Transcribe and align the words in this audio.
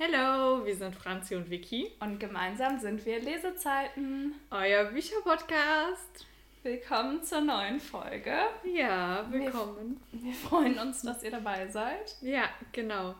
Hallo, 0.00 0.64
wir 0.64 0.76
sind 0.76 0.94
Franzi 0.94 1.34
und 1.34 1.50
Vicky. 1.50 1.90
Und 1.98 2.20
gemeinsam 2.20 2.78
sind 2.78 3.04
wir 3.04 3.18
Lesezeiten. 3.18 4.32
Euer 4.48 4.84
Bücherpodcast. 4.84 6.24
Willkommen 6.62 7.24
zur 7.24 7.40
neuen 7.40 7.80
Folge. 7.80 8.36
Ja, 8.62 9.26
willkommen. 9.28 10.00
Wir, 10.12 10.26
wir, 10.26 10.34
freuen 10.34 10.78
uns, 10.78 11.02
dass 11.02 11.24
ihr 11.24 11.32
dabei 11.32 11.66
seid. 11.66 12.14
Ja, 12.20 12.44
genau. 12.70 13.16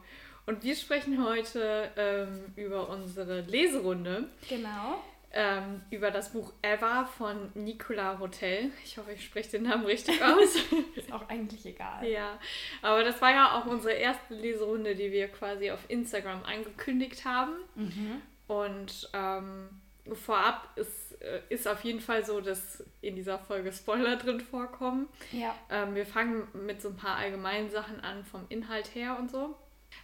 Und 0.47 0.63
wir 0.63 0.77
sprechen 0.77 1.27
heute 1.27 1.91
ähm, 1.97 2.53
über 2.55 2.89
unsere 2.91 3.41
Leserunde. 3.41 4.29
Genau 4.49 5.03
ähm, 5.33 5.83
über 5.91 6.11
das 6.11 6.33
Buch 6.33 6.53
Eva 6.63 7.05
von 7.05 7.51
Nicola 7.55 8.19
Hotel. 8.19 8.71
Ich 8.85 8.97
hoffe, 8.97 9.13
ich 9.13 9.25
spreche 9.25 9.51
den 9.53 9.65
Namen 9.65 9.85
richtig 9.85 10.23
aus. 10.25 10.57
Ist 10.97 11.13
auch 11.13 11.29
eigentlich 11.29 11.65
egal. 11.67 12.07
Ja, 12.07 12.39
aber 12.83 13.05
das 13.05 13.21
war 13.21 13.31
ja 13.31 13.59
auch 13.59 13.67
unsere 13.67 13.95
erste 13.95 14.35
Leserunde, 14.35 14.95
die 14.95 15.13
wir 15.13 15.29
quasi 15.29 15.71
auf 15.71 15.81
Instagram 15.89 16.43
angekündigt 16.45 17.25
haben. 17.25 17.53
Mhm. 17.75 18.23
Und 18.47 19.11
ähm, 19.13 19.69
vorab 20.15 20.71
ist, 20.77 21.21
äh, 21.21 21.43
ist 21.51 21.69
auf 21.69 21.85
jeden 21.85 22.01
Fall 22.01 22.25
so, 22.25 22.41
dass 22.41 22.83
in 23.03 23.15
dieser 23.15 23.39
Folge 23.39 23.73
Spoiler 23.73 24.17
drin 24.17 24.41
vorkommen. 24.41 25.09
Ja. 25.33 25.55
Ähm, 25.71 25.95
wir 25.95 26.07
fangen 26.07 26.49
mit 26.55 26.81
so 26.81 26.89
ein 26.89 26.97
paar 26.97 27.17
allgemeinen 27.17 27.69
Sachen 27.69 28.01
an 28.01 28.25
vom 28.25 28.47
Inhalt 28.49 28.95
her 28.95 29.19
und 29.19 29.31
so 29.31 29.55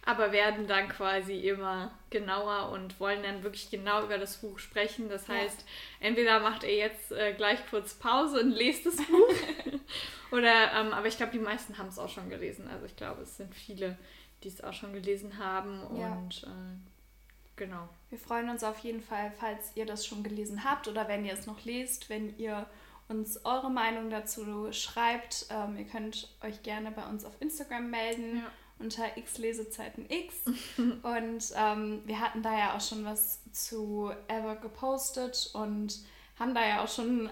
aber 0.05 0.31
werden 0.31 0.67
dann 0.67 0.87
quasi 0.87 1.39
immer 1.39 1.91
genauer 2.11 2.69
und 2.69 2.99
wollen 2.99 3.23
dann 3.23 3.43
wirklich 3.43 3.71
genau 3.71 4.03
über 4.03 4.19
das 4.19 4.37
Buch 4.37 4.59
sprechen. 4.59 5.09
Das 5.09 5.27
heißt, 5.27 5.61
ja. 5.61 6.07
entweder 6.07 6.39
macht 6.39 6.63
ihr 6.63 6.75
jetzt 6.75 7.11
äh, 7.11 7.33
gleich 7.33 7.59
kurz 7.69 7.95
Pause 7.95 8.39
und 8.39 8.51
lest 8.51 8.85
das 8.85 8.97
Buch, 8.97 9.33
oder, 10.31 10.73
ähm, 10.73 10.93
aber 10.93 11.07
ich 11.07 11.17
glaube, 11.17 11.31
die 11.31 11.39
meisten 11.39 11.77
haben 11.79 11.87
es 11.87 11.97
auch 11.97 12.09
schon 12.09 12.29
gelesen. 12.29 12.67
Also 12.67 12.85
ich 12.85 12.95
glaube, 12.95 13.23
es 13.23 13.35
sind 13.37 13.53
viele, 13.55 13.97
die 14.43 14.49
es 14.49 14.63
auch 14.63 14.73
schon 14.73 14.93
gelesen 14.93 15.39
haben 15.39 15.81
ja. 15.97 16.13
und 16.13 16.43
äh, 16.43 17.55
genau. 17.55 17.89
Wir 18.09 18.19
freuen 18.19 18.49
uns 18.49 18.63
auf 18.63 18.77
jeden 18.79 19.01
Fall, 19.01 19.33
falls 19.39 19.71
ihr 19.75 19.87
das 19.87 20.05
schon 20.05 20.23
gelesen 20.23 20.63
habt 20.63 20.87
oder 20.87 21.07
wenn 21.07 21.25
ihr 21.25 21.33
es 21.33 21.47
noch 21.47 21.65
lest, 21.65 22.11
wenn 22.11 22.37
ihr 22.37 22.67
uns 23.07 23.43
eure 23.43 23.69
Meinung 23.69 24.09
dazu 24.11 24.71
schreibt. 24.71 25.47
Ähm, 25.49 25.77
ihr 25.77 25.85
könnt 25.85 26.27
euch 26.41 26.63
gerne 26.63 26.91
bei 26.91 27.05
uns 27.05 27.25
auf 27.25 27.33
Instagram 27.39 27.89
melden. 27.89 28.37
Ja 28.37 28.51
unter 28.79 29.17
X 29.17 29.37
Lesezeiten 29.37 30.05
X. 30.09 30.35
und 30.77 31.53
ähm, 31.55 32.01
wir 32.05 32.19
hatten 32.19 32.41
da 32.41 32.57
ja 32.57 32.75
auch 32.75 32.81
schon 32.81 33.05
was 33.05 33.39
zu 33.51 34.11
Ever 34.27 34.55
gepostet 34.55 35.51
und 35.53 35.99
haben 36.39 36.53
da 36.53 36.67
ja 36.67 36.83
auch 36.83 36.89
schon 36.89 37.29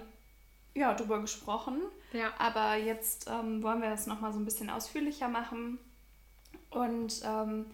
ja, 0.73 0.93
drüber 0.93 1.19
gesprochen. 1.21 1.81
Ja. 2.13 2.31
Aber 2.37 2.75
jetzt 2.75 3.29
ähm, 3.29 3.61
wollen 3.63 3.81
wir 3.81 3.89
das 3.89 4.07
nochmal 4.07 4.33
so 4.33 4.39
ein 4.39 4.45
bisschen 4.45 4.69
ausführlicher 4.69 5.27
machen. 5.27 5.79
Und 6.69 7.21
ähm, 7.23 7.65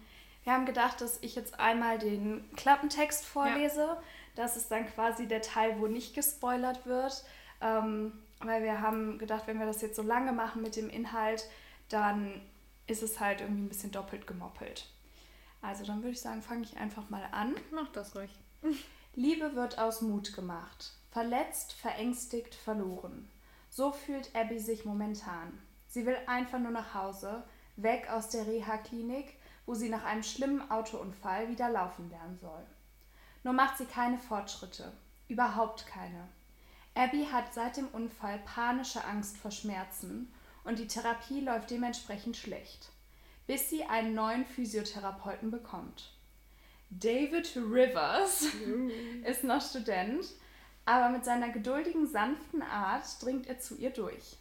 wir 0.44 0.52
haben 0.52 0.66
gedacht, 0.66 1.00
dass 1.00 1.18
ich 1.22 1.34
jetzt 1.34 1.58
einmal 1.58 1.98
den 1.98 2.44
Klappentext 2.56 3.24
vorlese. 3.24 3.80
Ja. 3.80 4.02
Das 4.34 4.56
ist 4.56 4.70
dann 4.70 4.86
quasi 4.86 5.26
der 5.26 5.42
Teil, 5.42 5.80
wo 5.80 5.86
nicht 5.86 6.14
gespoilert 6.14 6.86
wird. 6.86 7.24
Ähm, 7.60 8.12
weil 8.40 8.62
wir 8.62 8.80
haben 8.80 9.18
gedacht, 9.18 9.46
wenn 9.46 9.58
wir 9.58 9.66
das 9.66 9.82
jetzt 9.82 9.96
so 9.96 10.02
lange 10.02 10.32
machen 10.32 10.62
mit 10.62 10.76
dem 10.76 10.88
Inhalt, 10.88 11.48
dann 11.88 12.40
ist 12.90 13.02
es 13.02 13.20
halt 13.20 13.40
irgendwie 13.40 13.62
ein 13.62 13.68
bisschen 13.68 13.92
doppelt 13.92 14.26
gemoppelt. 14.26 14.86
Also 15.62 15.84
dann 15.84 15.98
würde 15.98 16.10
ich 16.10 16.20
sagen, 16.20 16.42
fange 16.42 16.62
ich 16.62 16.76
einfach 16.76 17.08
mal 17.10 17.24
an. 17.32 17.54
Mach 17.70 17.90
das 17.92 18.16
ruhig. 18.16 18.30
Liebe 19.14 19.54
wird 19.54 19.78
aus 19.78 20.00
Mut 20.02 20.34
gemacht. 20.34 20.92
Verletzt, 21.10 21.72
verängstigt, 21.72 22.54
verloren. 22.54 23.28
So 23.68 23.92
fühlt 23.92 24.34
Abby 24.34 24.58
sich 24.58 24.84
momentan. 24.84 25.58
Sie 25.86 26.06
will 26.06 26.16
einfach 26.26 26.58
nur 26.58 26.70
nach 26.70 26.94
Hause, 26.94 27.44
weg 27.76 28.08
aus 28.10 28.28
der 28.28 28.46
Reha-Klinik, 28.46 29.36
wo 29.66 29.74
sie 29.74 29.88
nach 29.88 30.04
einem 30.04 30.22
schlimmen 30.22 30.70
Autounfall 30.70 31.48
wieder 31.48 31.68
laufen 31.70 32.10
lernen 32.10 32.38
soll. 32.40 32.64
Nur 33.44 33.54
macht 33.54 33.78
sie 33.78 33.86
keine 33.86 34.18
Fortschritte. 34.18 34.92
Überhaupt 35.28 35.86
keine. 35.86 36.28
Abby 36.94 37.26
hat 37.30 37.54
seit 37.54 37.76
dem 37.76 37.88
Unfall 37.88 38.38
panische 38.40 39.04
Angst 39.04 39.36
vor 39.36 39.50
Schmerzen 39.50 40.32
und 40.64 40.78
die 40.78 40.86
Therapie 40.86 41.40
läuft 41.40 41.70
dementsprechend 41.70 42.36
schlecht, 42.36 42.90
bis 43.46 43.70
sie 43.70 43.84
einen 43.84 44.14
neuen 44.14 44.44
Physiotherapeuten 44.44 45.50
bekommt. 45.50 46.12
David 46.90 47.56
Rivers 47.56 48.46
ist 49.24 49.44
noch 49.44 49.62
Student, 49.62 50.26
aber 50.84 51.10
mit 51.10 51.24
seiner 51.24 51.50
geduldigen, 51.50 52.08
sanften 52.08 52.62
Art 52.62 53.04
dringt 53.22 53.46
er 53.46 53.60
zu 53.60 53.76
ihr 53.76 53.90
durch. 53.90 54.36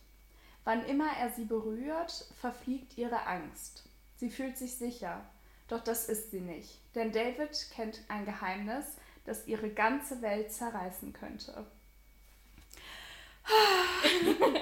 Wann 0.63 0.83
immer 0.85 1.09
er 1.19 1.29
sie 1.31 1.45
berührt, 1.45 2.25
verfliegt 2.39 2.97
ihre 2.97 3.27
Angst. 3.27 3.83
Sie 4.15 4.29
fühlt 4.29 4.57
sich 4.57 4.75
sicher, 4.75 5.23
doch 5.67 5.83
das 5.83 6.09
ist 6.09 6.31
sie 6.31 6.41
nicht, 6.41 6.79
denn 6.95 7.11
David 7.11 7.69
kennt 7.73 8.01
ein 8.07 8.25
Geheimnis, 8.25 8.97
das 9.25 9.47
ihre 9.47 9.69
ganze 9.69 10.21
Welt 10.21 10.51
zerreißen 10.51 11.13
könnte. 11.13 11.65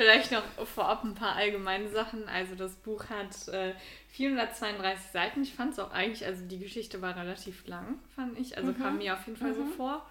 Vielleicht 0.00 0.32
noch 0.32 0.66
vorab 0.66 1.04
ein 1.04 1.14
paar 1.14 1.36
allgemeine 1.36 1.90
Sachen. 1.90 2.26
Also 2.26 2.54
das 2.54 2.74
Buch 2.76 3.04
hat 3.10 3.48
äh, 3.48 3.74
432 4.08 5.10
Seiten. 5.10 5.42
Ich 5.42 5.52
fand 5.52 5.74
es 5.74 5.78
auch 5.78 5.90
eigentlich, 5.90 6.24
also 6.24 6.42
die 6.46 6.58
Geschichte 6.58 7.02
war 7.02 7.16
relativ 7.16 7.66
lang, 7.66 7.98
fand 8.16 8.38
ich. 8.38 8.56
Also 8.56 8.72
mhm. 8.72 8.78
kam 8.78 8.96
mir 8.96 9.12
auf 9.12 9.26
jeden 9.26 9.36
Fall 9.36 9.52
mhm. 9.52 9.56
so 9.56 9.64
vor. 9.76 10.06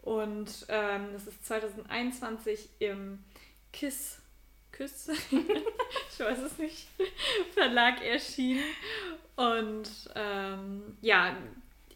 Und 0.00 0.64
ähm, 0.70 1.08
das 1.12 1.26
ist 1.26 1.44
2021 1.44 2.70
im 2.78 3.18
KISS, 3.74 4.22
KISS, 4.72 5.08
ich 5.30 6.18
weiß 6.18 6.38
es 6.38 6.56
nicht, 6.56 6.88
Verlag 7.52 8.02
erschienen. 8.02 8.64
Und 9.34 9.90
ähm, 10.14 10.96
ja, 11.02 11.36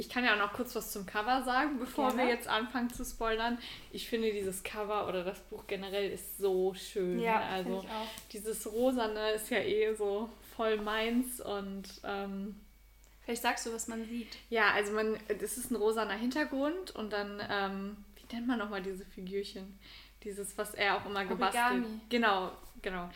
ich 0.01 0.09
kann 0.09 0.25
ja 0.25 0.33
auch 0.33 0.39
noch 0.39 0.55
kurz 0.55 0.75
was 0.75 0.93
zum 0.93 1.05
Cover 1.05 1.43
sagen, 1.45 1.79
bevor 1.79 2.09
Gerne. 2.09 2.23
wir 2.23 2.29
jetzt 2.35 2.49
anfangen 2.49 2.89
zu 2.89 3.05
spoilern. 3.05 3.59
Ich 3.93 4.09
finde 4.09 4.33
dieses 4.33 4.63
Cover 4.63 5.07
oder 5.07 5.25
das 5.25 5.39
Buch 5.41 5.67
generell 5.67 6.11
ist 6.11 6.39
so 6.39 6.73
schön. 6.73 7.21
Ja, 7.21 7.41
also 7.41 7.85
dieses 8.33 8.67
Rosane 8.73 9.33
ist 9.33 9.51
ja 9.51 9.59
eh 9.59 9.95
so 9.95 10.31
voll 10.57 10.79
meins 10.79 11.43
und 11.43 11.85
ähm, 12.05 12.57
Vielleicht 13.23 13.43
sagst 13.43 13.67
du, 13.67 13.73
was 13.75 13.87
man 13.87 14.05
sieht. 14.07 14.39
Ja, 14.49 14.73
also 14.73 14.93
man, 14.93 15.19
das 15.29 15.59
ist 15.59 15.71
ein 15.71 15.77
rosaner 15.77 16.15
Hintergrund 16.15 16.91
und 16.93 17.13
dann, 17.13 17.41
ähm, 17.49 17.97
wie 18.17 18.35
nennt 18.35 18.49
man 18.49 18.59
nochmal 18.59 18.83
diese 18.83 19.05
Figürchen? 19.05 19.79
Dieses, 20.25 20.57
was 20.57 20.75
er 20.75 20.97
auch 20.97 21.07
immer 21.07 21.27
gebastelt. 21.27 21.65
Origami. 21.65 22.01
Genau, 22.09 22.53
genau. 22.83 23.11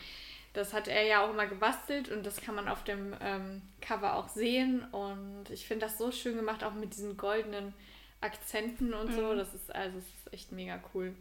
Das 0.55 0.73
hat 0.73 0.87
er 0.87 1.03
ja 1.03 1.23
auch 1.23 1.29
immer 1.31 1.47
gebastelt 1.47 2.09
und 2.09 2.25
das 2.25 2.41
kann 2.41 2.55
man 2.55 2.67
auf 2.67 2.83
dem 2.83 3.15
ähm, 3.21 3.61
Cover 3.81 4.15
auch 4.15 4.29
sehen. 4.29 4.85
Und 4.91 5.49
ich 5.49 5.67
finde 5.67 5.85
das 5.85 5.97
so 5.97 6.11
schön 6.11 6.35
gemacht, 6.35 6.63
auch 6.63 6.73
mit 6.73 6.93
diesen 6.93 7.17
goldenen 7.17 7.73
Akzenten 8.21 8.93
und 8.93 9.11
mhm. 9.11 9.15
so. 9.15 9.35
Das 9.35 9.53
ist 9.53 9.73
also 9.73 9.97
das 9.97 10.05
ist 10.05 10.33
echt 10.33 10.51
mega 10.51 10.79
cool. 10.93 11.15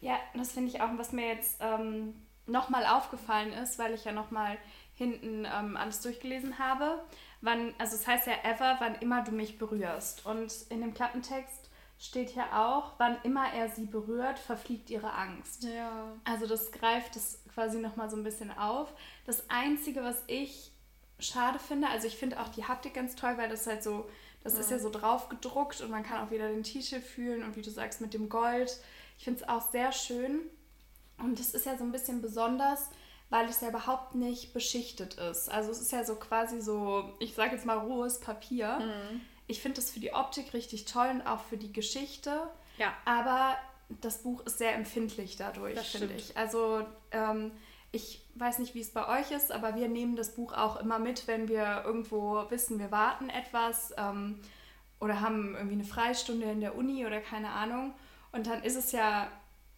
Ja, 0.00 0.18
das 0.34 0.52
finde 0.52 0.70
ich 0.70 0.80
auch, 0.80 0.90
was 0.96 1.12
mir 1.12 1.28
jetzt 1.28 1.58
ähm, 1.60 2.14
nochmal 2.46 2.86
aufgefallen 2.86 3.52
ist, 3.52 3.78
weil 3.78 3.94
ich 3.94 4.04
ja 4.04 4.12
nochmal 4.12 4.58
hinten 4.94 5.46
ähm, 5.46 5.76
alles 5.76 6.00
durchgelesen 6.00 6.58
habe. 6.58 7.02
Wann, 7.40 7.74
also 7.78 7.96
es 7.96 8.06
heißt 8.06 8.26
ja 8.26 8.34
ever, 8.44 8.76
wann 8.80 8.96
immer 8.96 9.22
du 9.22 9.32
mich 9.32 9.58
berührst. 9.58 10.26
Und 10.26 10.52
in 10.70 10.80
dem 10.80 10.94
Klappentext 10.94 11.70
steht 11.98 12.34
ja 12.34 12.66
auch, 12.66 12.94
wann 12.98 13.16
immer 13.22 13.52
er 13.52 13.68
sie 13.68 13.86
berührt, 13.86 14.38
verfliegt 14.38 14.90
ihre 14.90 15.12
Angst. 15.12 15.64
Ja. 15.64 16.12
Also 16.24 16.46
das 16.46 16.72
greift 16.72 17.14
es 17.16 17.41
quasi 17.54 17.78
nochmal 17.78 18.10
so 18.10 18.16
ein 18.16 18.24
bisschen 18.24 18.50
auf. 18.56 18.92
Das 19.26 19.48
Einzige, 19.48 20.02
was 20.02 20.22
ich 20.26 20.72
schade 21.18 21.58
finde, 21.58 21.88
also 21.88 22.06
ich 22.06 22.16
finde 22.16 22.40
auch 22.40 22.48
die 22.48 22.64
Haptik 22.64 22.94
ganz 22.94 23.14
toll, 23.14 23.34
weil 23.36 23.48
das 23.48 23.66
halt 23.66 23.82
so, 23.82 24.08
das 24.42 24.54
ja. 24.54 24.60
ist 24.60 24.70
ja 24.70 24.78
so 24.78 24.90
drauf 24.90 25.28
gedruckt 25.28 25.80
und 25.80 25.90
man 25.90 26.02
kann 26.02 26.26
auch 26.26 26.30
wieder 26.30 26.48
den 26.48 26.62
Titel 26.62 27.00
fühlen 27.00 27.42
und 27.42 27.56
wie 27.56 27.62
du 27.62 27.70
sagst, 27.70 28.00
mit 28.00 28.14
dem 28.14 28.28
Gold. 28.28 28.78
Ich 29.18 29.24
finde 29.24 29.40
es 29.42 29.48
auch 29.48 29.70
sehr 29.70 29.92
schön. 29.92 30.40
Und 31.18 31.38
das 31.38 31.54
ist 31.54 31.66
ja 31.66 31.76
so 31.76 31.84
ein 31.84 31.92
bisschen 31.92 32.20
besonders, 32.20 32.88
weil 33.30 33.46
es 33.46 33.60
ja 33.60 33.68
überhaupt 33.68 34.16
nicht 34.16 34.52
beschichtet 34.52 35.14
ist. 35.14 35.48
Also 35.48 35.70
es 35.70 35.80
ist 35.80 35.92
ja 35.92 36.04
so 36.04 36.16
quasi 36.16 36.60
so, 36.60 37.12
ich 37.20 37.34
sage 37.34 37.54
jetzt 37.54 37.66
mal 37.66 37.78
rohes 37.78 38.18
Papier. 38.18 38.78
Mhm 38.80 39.20
ich 39.46 39.60
finde 39.60 39.76
das 39.76 39.90
für 39.90 40.00
die 40.00 40.12
Optik 40.12 40.54
richtig 40.54 40.84
toll 40.84 41.08
und 41.10 41.22
auch 41.22 41.40
für 41.44 41.56
die 41.56 41.72
Geschichte. 41.72 42.48
Ja. 42.78 42.92
Aber 43.04 43.56
das 43.88 44.22
Buch 44.22 44.44
ist 44.46 44.58
sehr 44.58 44.74
empfindlich 44.74 45.36
dadurch, 45.36 45.78
finde 45.80 46.14
ich. 46.14 46.36
Also 46.36 46.86
ähm, 47.10 47.52
ich 47.92 48.24
weiß 48.36 48.58
nicht, 48.58 48.74
wie 48.74 48.80
es 48.80 48.90
bei 48.90 49.06
euch 49.20 49.30
ist, 49.30 49.52
aber 49.52 49.76
wir 49.76 49.88
nehmen 49.88 50.16
das 50.16 50.34
Buch 50.34 50.54
auch 50.54 50.80
immer 50.80 50.98
mit, 50.98 51.26
wenn 51.26 51.48
wir 51.48 51.82
irgendwo 51.84 52.44
wissen, 52.48 52.78
wir 52.78 52.90
warten 52.90 53.28
etwas 53.28 53.92
ähm, 53.98 54.40
oder 54.98 55.20
haben 55.20 55.54
irgendwie 55.54 55.74
eine 55.74 55.84
Freistunde 55.84 56.50
in 56.50 56.60
der 56.60 56.74
Uni 56.74 57.04
oder 57.06 57.20
keine 57.20 57.50
Ahnung. 57.50 57.92
Und 58.32 58.46
dann 58.46 58.62
ist 58.62 58.76
es 58.76 58.92
ja 58.92 59.28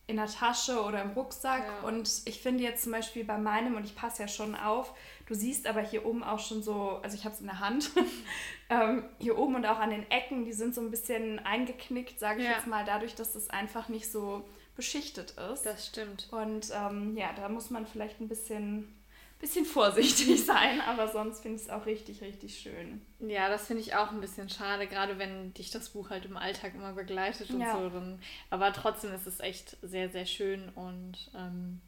in 0.07 0.17
der 0.17 0.27
Tasche 0.27 0.83
oder 0.83 1.03
im 1.03 1.11
Rucksack. 1.11 1.65
Ja. 1.67 1.89
Und 1.89 2.23
ich 2.27 2.41
finde 2.41 2.63
jetzt 2.63 2.85
zum 2.85 2.93
Beispiel 2.93 3.25
bei 3.25 3.39
meinem, 3.39 3.75
und 3.75 3.85
ich 3.85 3.97
passe 3.97 4.23
ja 4.23 4.29
schon 4.29 4.55
auf, 4.55 4.95
du 5.27 5.35
siehst 5.35 5.67
aber 5.67 5.81
hier 5.81 6.05
oben 6.05 6.23
auch 6.23 6.39
schon 6.39 6.63
so, 6.63 7.01
also 7.03 7.17
ich 7.17 7.25
habe 7.25 7.35
es 7.35 7.41
in 7.41 7.47
der 7.47 7.61
Hand, 7.61 7.91
ähm, 8.69 9.05
hier 9.19 9.39
oben 9.39 9.55
und 9.55 9.67
auch 9.67 9.79
an 9.79 9.91
den 9.91 10.11
Ecken, 10.11 10.45
die 10.45 10.53
sind 10.53 10.75
so 10.75 10.81
ein 10.81 10.91
bisschen 10.91 11.39
eingeknickt, 11.41 12.19
sage 12.19 12.41
ich 12.41 12.47
ja. 12.47 12.53
jetzt 12.53 12.67
mal, 12.67 12.85
dadurch, 12.85 13.15
dass 13.15 13.35
es 13.35 13.51
einfach 13.51 13.89
nicht 13.89 14.11
so 14.11 14.45
beschichtet 14.77 15.35
ist. 15.53 15.63
Das 15.63 15.87
stimmt. 15.87 16.29
Und 16.33 16.71
ähm, 16.75 17.17
ja, 17.17 17.33
da 17.35 17.49
muss 17.49 17.71
man 17.71 17.87
vielleicht 17.87 18.21
ein 18.21 18.29
bisschen 18.29 18.93
bisschen 19.41 19.65
vorsichtig 19.67 20.43
sein, 20.47 20.81
aber 20.81 21.09
sonst 21.09 21.41
finde 21.41 21.57
ich 21.57 21.65
es 21.65 21.71
auch 21.71 21.87
richtig, 21.87 22.23
richtig 22.23 22.59
schön. 22.59 23.03
Ja, 23.21 23.49
das 23.49 23.67
finde 23.67 23.83
ich 23.83 23.95
auch 23.95 24.11
ein 24.11 24.21
bisschen 24.21 24.49
schade, 24.49 24.87
gerade 24.87 25.19
wenn 25.19 25.53
dich 25.55 25.71
das 25.71 25.91
Buch 25.91 26.11
halt 26.11 26.25
im 26.25 26.37
Alltag 26.37 26.75
immer 26.75 26.93
begleitet 26.93 27.51
und 27.51 27.61
ja. 27.61 27.73
so. 27.73 27.91
Dann, 27.91 28.21
aber 28.51 28.73
trotzdem 28.73 29.13
ist 29.13 29.27
es 29.27 29.41
echt 29.41 29.77
sehr, 29.83 30.09
sehr 30.09 30.27
schön 30.27 30.71
und 30.71 31.31
ähm, 31.37 31.81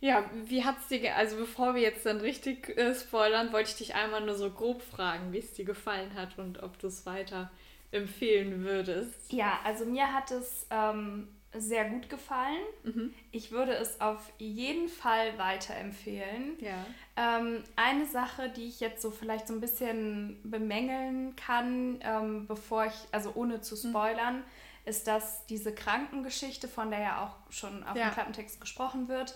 ja, 0.00 0.24
wie 0.44 0.64
hat 0.64 0.78
es 0.78 0.88
dir, 0.88 1.16
also 1.16 1.36
bevor 1.36 1.74
wir 1.74 1.82
jetzt 1.82 2.06
dann 2.06 2.20
richtig 2.20 2.76
äh, 2.76 2.94
spoilern, 2.94 3.52
wollte 3.52 3.70
ich 3.70 3.76
dich 3.76 3.94
einmal 3.94 4.24
nur 4.24 4.36
so 4.36 4.50
grob 4.50 4.82
fragen, 4.82 5.32
wie 5.32 5.38
es 5.38 5.52
dir 5.54 5.64
gefallen 5.64 6.14
hat 6.14 6.38
und 6.38 6.62
ob 6.62 6.78
du 6.78 6.86
es 6.86 7.04
weiter 7.04 7.50
empfehlen 7.90 8.64
würdest. 8.64 9.32
Ja, 9.32 9.58
also 9.64 9.86
mir 9.86 10.12
hat 10.12 10.30
es 10.30 10.66
ähm, 10.70 11.28
sehr 11.52 11.88
gut 11.88 12.08
gefallen. 12.10 12.62
Mhm. 12.84 13.14
Ich 13.32 13.50
würde 13.50 13.72
es 13.72 14.00
auf 14.00 14.32
jeden 14.38 14.88
Fall 14.88 15.36
weiterempfehlen. 15.38 16.58
Ja. 16.60 16.84
Ähm, 17.16 17.64
eine 17.76 18.06
Sache, 18.06 18.50
die 18.50 18.68
ich 18.68 18.80
jetzt 18.80 19.02
so 19.02 19.10
vielleicht 19.10 19.48
so 19.48 19.54
ein 19.54 19.60
bisschen 19.60 20.40
bemängeln 20.44 21.34
kann, 21.36 21.98
ähm, 22.02 22.46
bevor 22.46 22.86
ich, 22.86 22.94
also 23.12 23.32
ohne 23.34 23.62
zu 23.62 23.74
mhm. 23.74 23.90
spoilern, 23.90 24.36
mhm. 24.36 24.44
ist, 24.84 25.06
dass 25.06 25.46
diese 25.46 25.74
Krankengeschichte, 25.74 26.68
von 26.68 26.90
der 26.90 27.00
ja 27.00 27.24
auch 27.24 27.52
schon 27.52 27.82
auf 27.84 27.96
ja. 27.96 28.10
dem 28.10 28.12
Klappentext 28.12 28.60
gesprochen 28.60 29.08
wird, 29.08 29.34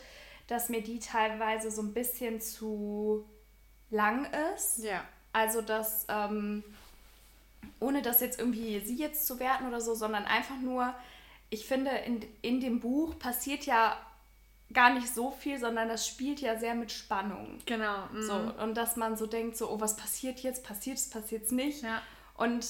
dass 0.52 0.68
mir 0.68 0.82
die 0.82 0.98
teilweise 0.98 1.70
so 1.70 1.80
ein 1.82 1.94
bisschen 1.94 2.40
zu 2.40 3.24
lang 3.90 4.26
ist. 4.54 4.84
Ja. 4.84 5.02
Also, 5.32 5.62
dass, 5.62 6.04
ähm, 6.08 6.62
ohne 7.80 8.02
das 8.02 8.20
jetzt 8.20 8.38
irgendwie 8.38 8.80
sie 8.80 8.96
jetzt 8.96 9.26
zu 9.26 9.40
werten 9.40 9.66
oder 9.66 9.80
so, 9.80 9.94
sondern 9.94 10.24
einfach 10.24 10.58
nur, 10.60 10.94
ich 11.48 11.66
finde, 11.66 11.90
in, 11.90 12.22
in 12.42 12.60
dem 12.60 12.80
Buch 12.80 13.18
passiert 13.18 13.64
ja 13.64 13.96
gar 14.74 14.92
nicht 14.92 15.12
so 15.12 15.30
viel, 15.30 15.58
sondern 15.58 15.88
das 15.88 16.06
spielt 16.06 16.40
ja 16.40 16.58
sehr 16.58 16.74
mit 16.74 16.92
Spannung. 16.92 17.58
Genau. 17.64 18.06
Mhm. 18.12 18.22
So, 18.22 18.34
und 18.62 18.74
dass 18.74 18.96
man 18.96 19.16
so 19.16 19.26
denkt, 19.26 19.56
so, 19.56 19.70
oh, 19.70 19.80
was 19.80 19.96
passiert 19.96 20.40
jetzt? 20.40 20.64
Passiert 20.64 20.98
es, 20.98 21.08
passiert 21.08 21.44
es 21.44 21.50
nicht? 21.50 21.82
Ja. 21.82 22.02
Und 22.36 22.66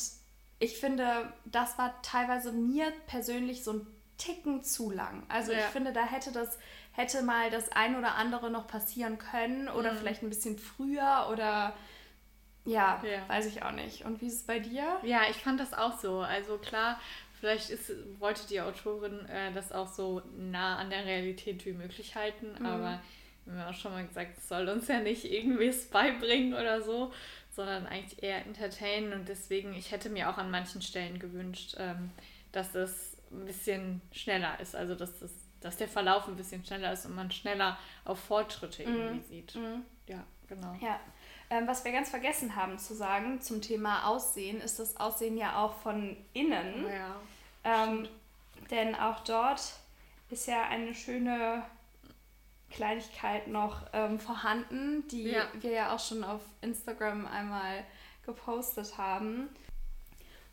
ich 0.61 0.79
finde, 0.79 1.33
das 1.45 1.79
war 1.79 2.01
teilweise 2.03 2.53
mir 2.53 2.93
persönlich 3.07 3.65
so 3.65 3.73
ein 3.73 3.87
Ticken 4.19 4.63
zu 4.63 4.91
lang. 4.93 5.25
Also 5.29 5.51
ja. 5.51 5.59
ich 5.59 5.65
finde, 5.67 5.93
da 5.93 6.05
hätte 6.05 6.31
das 6.31 6.59
hätte 6.93 7.23
mal 7.23 7.51
das 7.51 7.71
ein 7.73 7.97
oder 7.97 8.15
andere 8.15 8.51
noch 8.51 8.67
passieren 8.67 9.19
können 9.19 9.69
oder 9.69 9.93
mhm. 9.93 9.99
vielleicht 9.99 10.23
ein 10.23 10.29
bisschen 10.29 10.59
früher 10.59 11.29
oder 11.31 11.75
ja, 12.65 13.03
ja, 13.05 13.29
weiß 13.29 13.47
ich 13.47 13.63
auch 13.63 13.73
nicht. 13.73 14.05
Und 14.05 14.21
wie 14.21 14.27
ist 14.27 14.35
es 14.35 14.43
bei 14.45 14.61
dir? 14.61 14.99
Ja, 15.03 15.23
ich 15.29 15.37
fand 15.37 15.59
das 15.59 15.75
auch 15.75 15.99
so. 15.99 16.21
Also 16.21 16.59
klar, 16.59 17.01
vielleicht 17.41 17.71
ist, 17.71 17.93
wollte 18.21 18.47
die 18.47 18.61
Autorin 18.61 19.27
äh, 19.27 19.53
das 19.53 19.73
auch 19.73 19.89
so 19.89 20.23
nah 20.37 20.77
an 20.77 20.91
der 20.91 21.05
Realität 21.05 21.67
wie 21.67 21.73
möglich 21.73 22.15
halten, 22.15 22.55
mhm. 22.59 22.67
aber 22.67 23.03
wir 23.45 23.55
haben 23.55 23.75
auch 23.75 23.79
schon 23.79 23.93
mal 23.93 24.07
gesagt, 24.07 24.39
es 24.39 24.49
soll 24.49 24.69
uns 24.69 24.87
ja 24.87 25.01
nicht 25.01 25.25
irgendwie 25.25 25.73
beibringen 25.91 26.55
oder 26.55 26.83
so, 26.83 27.13
sondern 27.51 27.87
eigentlich 27.87 28.23
eher 28.23 28.47
entertainen 28.47 29.13
und 29.13 29.29
deswegen, 29.29 29.75
ich 29.75 29.91
hätte 29.91 30.09
mir 30.09 30.31
auch 30.31 30.39
an 30.39 30.51
manchen 30.51 30.83
Stellen 30.83 31.19
gewünscht, 31.19 31.75
ähm, 31.79 32.11
dass 32.53 32.75
es 32.75 33.17
ein 33.33 33.45
bisschen 33.45 34.01
schneller 34.13 34.61
ist, 34.61 34.77
also 34.77 34.95
dass 34.95 35.19
das 35.19 35.33
dass 35.63 35.77
der 35.77 35.89
Verlauf 35.89 36.29
ein 36.29 36.37
bisschen 36.37 36.65
schneller 36.65 36.93
ist 36.93 37.07
und 37.07 37.15
man 37.15 37.31
schneller 37.31 37.79
auf 38.05 38.19
Fortschritte 38.19 38.87
mhm. 38.87 38.97
irgendwie 38.97 39.29
sieht. 39.29 39.55
Mhm. 39.55 39.83
Ja, 40.07 40.23
genau. 40.49 40.75
Ja. 40.81 41.01
Ähm, 41.51 41.67
was 41.67 41.85
wir 41.85 41.93
ganz 41.93 42.09
vergessen 42.11 42.57
haben 42.57 42.79
zu 42.79 42.95
sagen 42.95 43.41
zum 43.41 43.61
Thema 43.61 44.07
Aussehen, 44.07 44.61
ist 44.61 44.79
das 44.79 44.97
Aussehen 44.97 45.37
ja 45.37 45.63
auch 45.63 45.75
von 45.75 46.17
innen. 46.33 46.87
Ja. 46.87 47.17
Ähm, 47.65 48.09
denn 48.71 48.95
auch 48.95 49.21
dort 49.21 49.61
ist 50.31 50.47
ja 50.47 50.63
eine 50.69 50.95
schöne 50.95 51.63
Kleinigkeit 52.71 53.49
noch 53.49 53.83
ähm, 53.93 54.19
vorhanden, 54.19 55.07
die 55.09 55.31
ja. 55.31 55.45
wir 55.61 55.71
ja 55.71 55.95
auch 55.95 56.01
schon 56.01 56.25
auf 56.25 56.41
Instagram 56.63 57.27
einmal 57.27 57.85
gepostet 58.25 58.97
haben. 58.97 59.49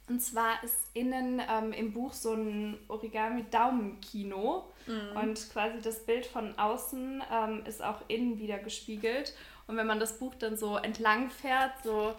Und 0.10 0.20
zwar 0.22 0.64
ist 0.64 0.90
innen 0.94 1.40
ähm, 1.48 1.72
im 1.72 1.94
Buch 1.94 2.14
so 2.14 2.34
ein 2.34 2.80
Origami-Daumenkino 2.88 4.66
mhm. 4.88 5.18
und 5.18 5.50
quasi 5.54 5.80
das 5.82 6.04
Bild 6.06 6.26
von 6.26 6.58
außen 6.58 7.24
ähm, 7.32 7.64
ist 7.66 7.84
auch 7.84 8.02
innen 8.08 8.40
wieder 8.40 8.58
gespiegelt. 8.58 9.36
Und 9.68 9.78
wenn 9.78 9.86
man 9.86 10.00
das 10.00 10.18
Buch 10.18 10.34
dann 10.34 10.58
so 10.58 10.78
entlang 10.78 11.30
fährt, 11.30 11.74
so 11.84 12.16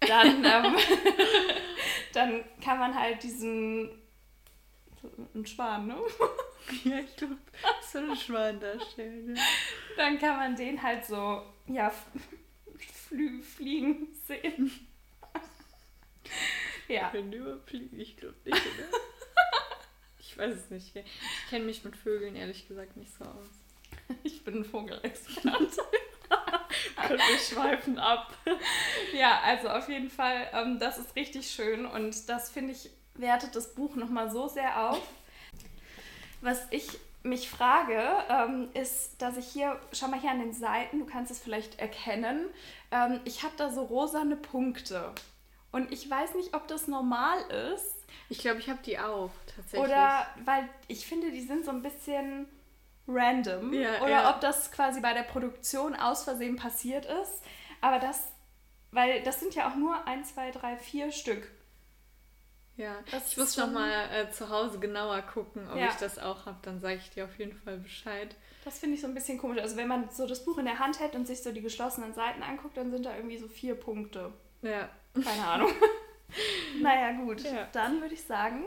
dann, 0.00 0.44
ähm, 0.44 0.76
dann 2.14 2.42
kann 2.62 2.78
man 2.78 2.98
halt 2.98 3.22
diesen 3.22 3.90
ein 5.34 5.46
Schwan, 5.46 5.86
ne? 5.86 5.96
Ja, 6.84 6.98
ich 7.00 7.14
glaube, 7.16 7.36
so 7.92 7.98
ein 7.98 8.16
Schwan 8.16 8.58
darstellen. 8.58 9.38
Dann 9.98 10.18
kann 10.18 10.36
man 10.38 10.56
den 10.56 10.82
halt 10.82 11.04
so, 11.04 11.42
ja, 11.66 11.92
flie 12.78 13.42
fliegen 13.42 14.08
sehen. 14.26 14.70
Ja. 16.88 17.10
Wenn 17.12 17.32
überfliegen, 17.32 17.98
ich 17.98 18.16
glaube 18.16 18.36
nicht, 18.44 18.56
oder? 18.56 18.98
ich 20.18 20.36
weiß 20.36 20.54
es 20.54 20.70
nicht. 20.70 20.94
Ich 20.96 21.50
kenne 21.50 21.64
mich 21.64 21.84
mit 21.84 21.96
Vögeln 21.96 22.36
ehrlich 22.36 22.68
gesagt 22.68 22.96
nicht 22.96 23.12
so 23.16 23.24
aus. 23.24 23.48
Ich 24.22 24.44
bin 24.44 24.58
ein 24.58 24.64
Vogelexperte. 24.64 25.80
wir 27.08 27.38
schweifen 27.38 27.98
ab. 27.98 28.34
Ja, 29.14 29.40
also 29.44 29.68
auf 29.68 29.88
jeden 29.88 30.10
Fall, 30.10 30.48
ähm, 30.52 30.78
das 30.78 30.98
ist 30.98 31.16
richtig 31.16 31.50
schön 31.50 31.86
und 31.86 32.28
das 32.28 32.50
finde 32.50 32.72
ich, 32.72 32.90
wertet 33.14 33.54
das 33.54 33.74
Buch 33.74 33.94
nochmal 33.94 34.30
so 34.30 34.48
sehr 34.48 34.90
auf. 34.90 35.02
Was 36.40 36.66
ich 36.70 36.86
mich 37.22 37.48
frage, 37.48 38.02
ähm, 38.28 38.68
ist, 38.74 39.22
dass 39.22 39.38
ich 39.38 39.46
hier, 39.46 39.80
schau 39.92 40.08
mal 40.08 40.20
hier 40.20 40.30
an 40.30 40.40
den 40.40 40.52
Seiten, 40.52 40.98
du 40.98 41.06
kannst 41.06 41.30
es 41.30 41.38
vielleicht 41.38 41.78
erkennen, 41.78 42.46
ähm, 42.90 43.20
ich 43.24 43.42
habe 43.42 43.54
da 43.56 43.70
so 43.70 43.82
rosane 43.82 44.36
Punkte. 44.36 45.12
Und 45.74 45.90
ich 45.90 46.08
weiß 46.08 46.36
nicht, 46.36 46.54
ob 46.54 46.68
das 46.68 46.86
normal 46.86 47.36
ist. 47.74 47.96
Ich 48.28 48.38
glaube, 48.38 48.60
ich 48.60 48.70
habe 48.70 48.78
die 48.86 48.96
auch 48.96 49.32
tatsächlich. 49.56 49.80
Oder 49.80 50.24
weil 50.44 50.68
ich 50.86 51.04
finde, 51.04 51.32
die 51.32 51.40
sind 51.40 51.64
so 51.64 51.72
ein 51.72 51.82
bisschen 51.82 52.46
random. 53.08 53.72
Ja, 53.72 54.00
oder 54.00 54.08
ja. 54.08 54.30
ob 54.30 54.40
das 54.40 54.70
quasi 54.70 55.00
bei 55.00 55.12
der 55.14 55.24
Produktion 55.24 55.96
aus 55.96 56.22
Versehen 56.22 56.54
passiert 56.54 57.06
ist. 57.06 57.42
Aber 57.80 57.98
das, 57.98 58.22
weil 58.92 59.24
das 59.24 59.40
sind 59.40 59.56
ja 59.56 59.68
auch 59.68 59.74
nur 59.74 60.06
1, 60.06 60.34
2, 60.34 60.52
3, 60.52 60.76
4 60.76 61.10
Stück. 61.10 61.50
Ja, 62.76 62.94
das 63.10 63.32
ich 63.32 63.36
muss 63.36 63.56
nochmal 63.56 63.90
äh, 64.12 64.30
zu 64.30 64.50
Hause 64.50 64.78
genauer 64.78 65.22
gucken, 65.22 65.68
ob 65.68 65.76
ja. 65.76 65.88
ich 65.88 65.94
das 65.94 66.20
auch 66.20 66.46
habe. 66.46 66.58
Dann 66.62 66.80
sage 66.80 67.00
ich 67.02 67.10
dir 67.10 67.24
auf 67.24 67.36
jeden 67.36 67.56
Fall 67.56 67.78
Bescheid. 67.78 68.36
Das 68.64 68.78
finde 68.78 68.94
ich 68.94 69.00
so 69.00 69.08
ein 69.08 69.14
bisschen 69.14 69.38
komisch. 69.38 69.60
Also 69.60 69.76
wenn 69.76 69.88
man 69.88 70.08
so 70.10 70.28
das 70.28 70.44
Buch 70.44 70.58
in 70.58 70.66
der 70.66 70.78
Hand 70.78 71.00
hält 71.00 71.16
und 71.16 71.26
sich 71.26 71.42
so 71.42 71.50
die 71.50 71.62
geschlossenen 71.62 72.14
Seiten 72.14 72.44
anguckt, 72.44 72.76
dann 72.76 72.92
sind 72.92 73.04
da 73.04 73.16
irgendwie 73.16 73.38
so 73.38 73.48
vier 73.48 73.74
Punkte. 73.74 74.32
Ja. 74.64 74.88
Keine 75.14 75.46
Ahnung. 75.46 75.70
naja, 76.82 77.12
gut. 77.12 77.42
Ja. 77.42 77.68
Dann 77.72 78.00
würde 78.00 78.14
ich 78.14 78.22
sagen, 78.22 78.64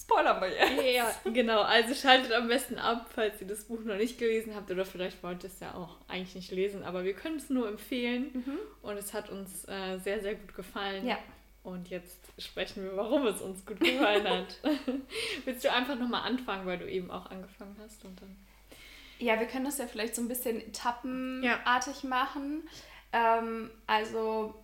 spoilern 0.00 0.40
wir 0.40 0.48
jetzt. 0.48 0.94
Ja, 1.24 1.30
genau. 1.32 1.62
Also 1.62 1.94
schaltet 1.94 2.32
am 2.32 2.48
besten 2.48 2.78
ab, 2.78 3.10
falls 3.14 3.40
ihr 3.40 3.46
das 3.46 3.64
Buch 3.64 3.80
noch 3.80 3.96
nicht 3.96 4.18
gelesen 4.18 4.54
habt 4.54 4.70
oder 4.70 4.84
vielleicht 4.84 5.22
wollt 5.22 5.42
ihr 5.42 5.50
es 5.50 5.60
ja 5.60 5.74
auch 5.74 5.96
eigentlich 6.06 6.34
nicht 6.34 6.50
lesen, 6.52 6.84
aber 6.84 7.04
wir 7.04 7.14
können 7.14 7.36
es 7.36 7.50
nur 7.50 7.68
empfehlen 7.68 8.30
mhm. 8.32 8.58
und 8.82 8.96
es 8.96 9.12
hat 9.12 9.30
uns 9.30 9.66
äh, 9.68 9.98
sehr, 9.98 10.20
sehr 10.20 10.34
gut 10.34 10.54
gefallen. 10.54 11.06
Ja. 11.06 11.18
Und 11.64 11.90
jetzt 11.90 12.18
sprechen 12.38 12.84
wir, 12.84 12.96
warum 12.96 13.26
es 13.26 13.42
uns 13.42 13.66
gut 13.66 13.80
gefallen 13.80 14.26
hat. 14.26 14.56
Willst 15.44 15.64
du 15.64 15.72
einfach 15.72 15.98
nochmal 15.98 16.22
anfangen, 16.22 16.66
weil 16.66 16.78
du 16.78 16.88
eben 16.88 17.10
auch 17.10 17.30
angefangen 17.30 17.76
hast 17.82 18.04
und 18.04 18.20
dann. 18.22 18.36
Ja, 19.18 19.38
wir 19.40 19.46
können 19.46 19.64
das 19.64 19.78
ja 19.78 19.86
vielleicht 19.86 20.14
so 20.14 20.22
ein 20.22 20.28
bisschen 20.28 20.60
etappenartig 20.60 22.02
ja. 22.04 22.08
machen. 22.08 22.62
Ähm, 23.12 23.70
also 23.86 24.54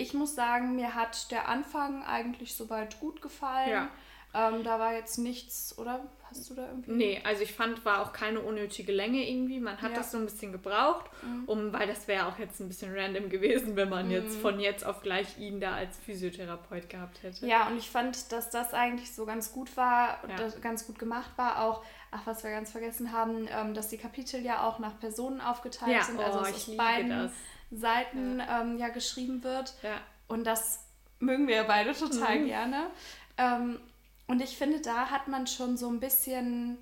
ich 0.00 0.14
muss 0.14 0.34
sagen, 0.34 0.76
mir 0.76 0.94
hat 0.94 1.30
der 1.30 1.48
Anfang 1.48 2.02
eigentlich 2.04 2.54
soweit 2.54 2.98
gut 3.00 3.22
gefallen. 3.22 3.70
Ja. 3.70 3.88
Ähm, 4.32 4.62
da 4.62 4.78
war 4.78 4.94
jetzt 4.94 5.18
nichts, 5.18 5.76
oder? 5.76 6.00
Hast 6.28 6.48
du 6.48 6.54
da 6.54 6.68
irgendwie? 6.68 6.92
Nee, 6.92 7.20
also 7.24 7.42
ich 7.42 7.52
fand, 7.52 7.84
war 7.84 8.02
auch 8.02 8.12
keine 8.12 8.38
unnötige 8.38 8.92
Länge 8.92 9.28
irgendwie. 9.28 9.58
Man 9.58 9.82
hat 9.82 9.90
ja. 9.90 9.96
das 9.96 10.12
so 10.12 10.18
ein 10.18 10.24
bisschen 10.26 10.52
gebraucht, 10.52 11.06
mhm. 11.22 11.44
um, 11.46 11.72
weil 11.72 11.88
das 11.88 12.06
wäre 12.06 12.26
auch 12.26 12.38
jetzt 12.38 12.60
ein 12.60 12.68
bisschen 12.68 12.96
random 12.96 13.28
gewesen, 13.28 13.74
wenn 13.74 13.88
man 13.88 14.06
mhm. 14.06 14.12
jetzt 14.12 14.36
von 14.36 14.60
jetzt 14.60 14.86
auf 14.86 15.02
gleich 15.02 15.38
ihn 15.38 15.60
da 15.60 15.74
als 15.74 15.98
Physiotherapeut 15.98 16.88
gehabt 16.88 17.24
hätte. 17.24 17.44
Ja, 17.44 17.66
und 17.66 17.76
ich 17.78 17.90
fand, 17.90 18.30
dass 18.30 18.50
das 18.50 18.72
eigentlich 18.72 19.12
so 19.12 19.26
ganz 19.26 19.52
gut 19.52 19.76
war 19.76 20.20
und 20.22 20.30
ja. 20.30 20.48
ganz 20.62 20.86
gut 20.86 21.00
gemacht 21.00 21.32
war. 21.34 21.64
Auch, 21.64 21.82
ach, 22.12 22.20
was 22.26 22.44
wir 22.44 22.52
ganz 22.52 22.70
vergessen 22.70 23.10
haben, 23.10 23.48
ähm, 23.50 23.74
dass 23.74 23.88
die 23.88 23.98
Kapitel 23.98 24.40
ja 24.40 24.62
auch 24.62 24.78
nach 24.78 25.00
Personen 25.00 25.40
aufgeteilt 25.40 25.96
ja. 25.96 26.04
sind. 26.04 26.20
Also 26.20 26.38
oh, 26.38 26.42
es 26.42 26.68
aus 26.68 26.76
beiden 26.76 27.10
das. 27.10 27.32
Seiten 27.70 28.38
ja. 28.38 28.62
Ähm, 28.62 28.78
ja 28.78 28.88
geschrieben 28.88 29.42
wird. 29.42 29.74
Ja. 29.82 30.00
Und 30.28 30.44
das 30.44 30.80
mögen 31.18 31.46
wir 31.46 31.56
ja 31.56 31.62
beide 31.64 31.92
total 31.92 32.40
mhm. 32.40 32.46
gerne. 32.46 32.90
Ähm, 33.36 33.80
und 34.26 34.40
ich 34.40 34.56
finde, 34.56 34.80
da 34.80 35.10
hat 35.10 35.28
man 35.28 35.46
schon 35.46 35.76
so 35.76 35.88
ein 35.88 36.00
bisschen 36.00 36.78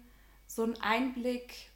so 0.46 0.62
einen 0.62 0.80
Einblick 0.80 1.70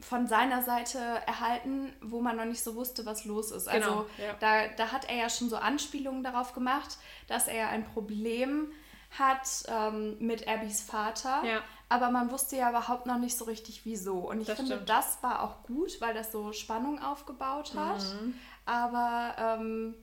von 0.00 0.26
seiner 0.26 0.62
Seite 0.62 0.98
erhalten, 0.98 1.92
wo 2.00 2.20
man 2.20 2.36
noch 2.36 2.44
nicht 2.44 2.62
so 2.62 2.74
wusste, 2.74 3.06
was 3.06 3.24
los 3.24 3.52
ist. 3.52 3.70
Genau, 3.70 3.86
also 3.86 4.06
ja. 4.18 4.34
da, 4.40 4.68
da 4.76 4.90
hat 4.90 5.08
er 5.08 5.16
ja 5.16 5.30
schon 5.30 5.48
so 5.48 5.56
Anspielungen 5.56 6.24
darauf 6.24 6.54
gemacht, 6.54 6.98
dass 7.28 7.46
er 7.46 7.68
ein 7.68 7.84
Problem 7.84 8.72
hat 9.16 9.46
ähm, 9.68 10.16
mit 10.18 10.48
Abbys 10.48 10.80
Vater, 10.80 11.42
ja. 11.44 11.60
Aber 11.92 12.10
man 12.10 12.30
wusste 12.30 12.56
ja 12.56 12.70
überhaupt 12.70 13.04
noch 13.04 13.18
nicht 13.18 13.36
so 13.36 13.44
richtig 13.44 13.84
wieso. 13.84 14.18
Und 14.18 14.40
ich 14.40 14.46
das 14.46 14.56
finde, 14.56 14.72
stimmt. 14.76 14.88
das 14.88 15.22
war 15.22 15.42
auch 15.42 15.62
gut, 15.64 16.00
weil 16.00 16.14
das 16.14 16.32
so 16.32 16.52
Spannung 16.54 16.98
aufgebaut 16.98 17.74
hat. 17.74 18.02
Mhm. 18.02 18.34
Aber 18.64 19.36
ähm, 19.38 19.94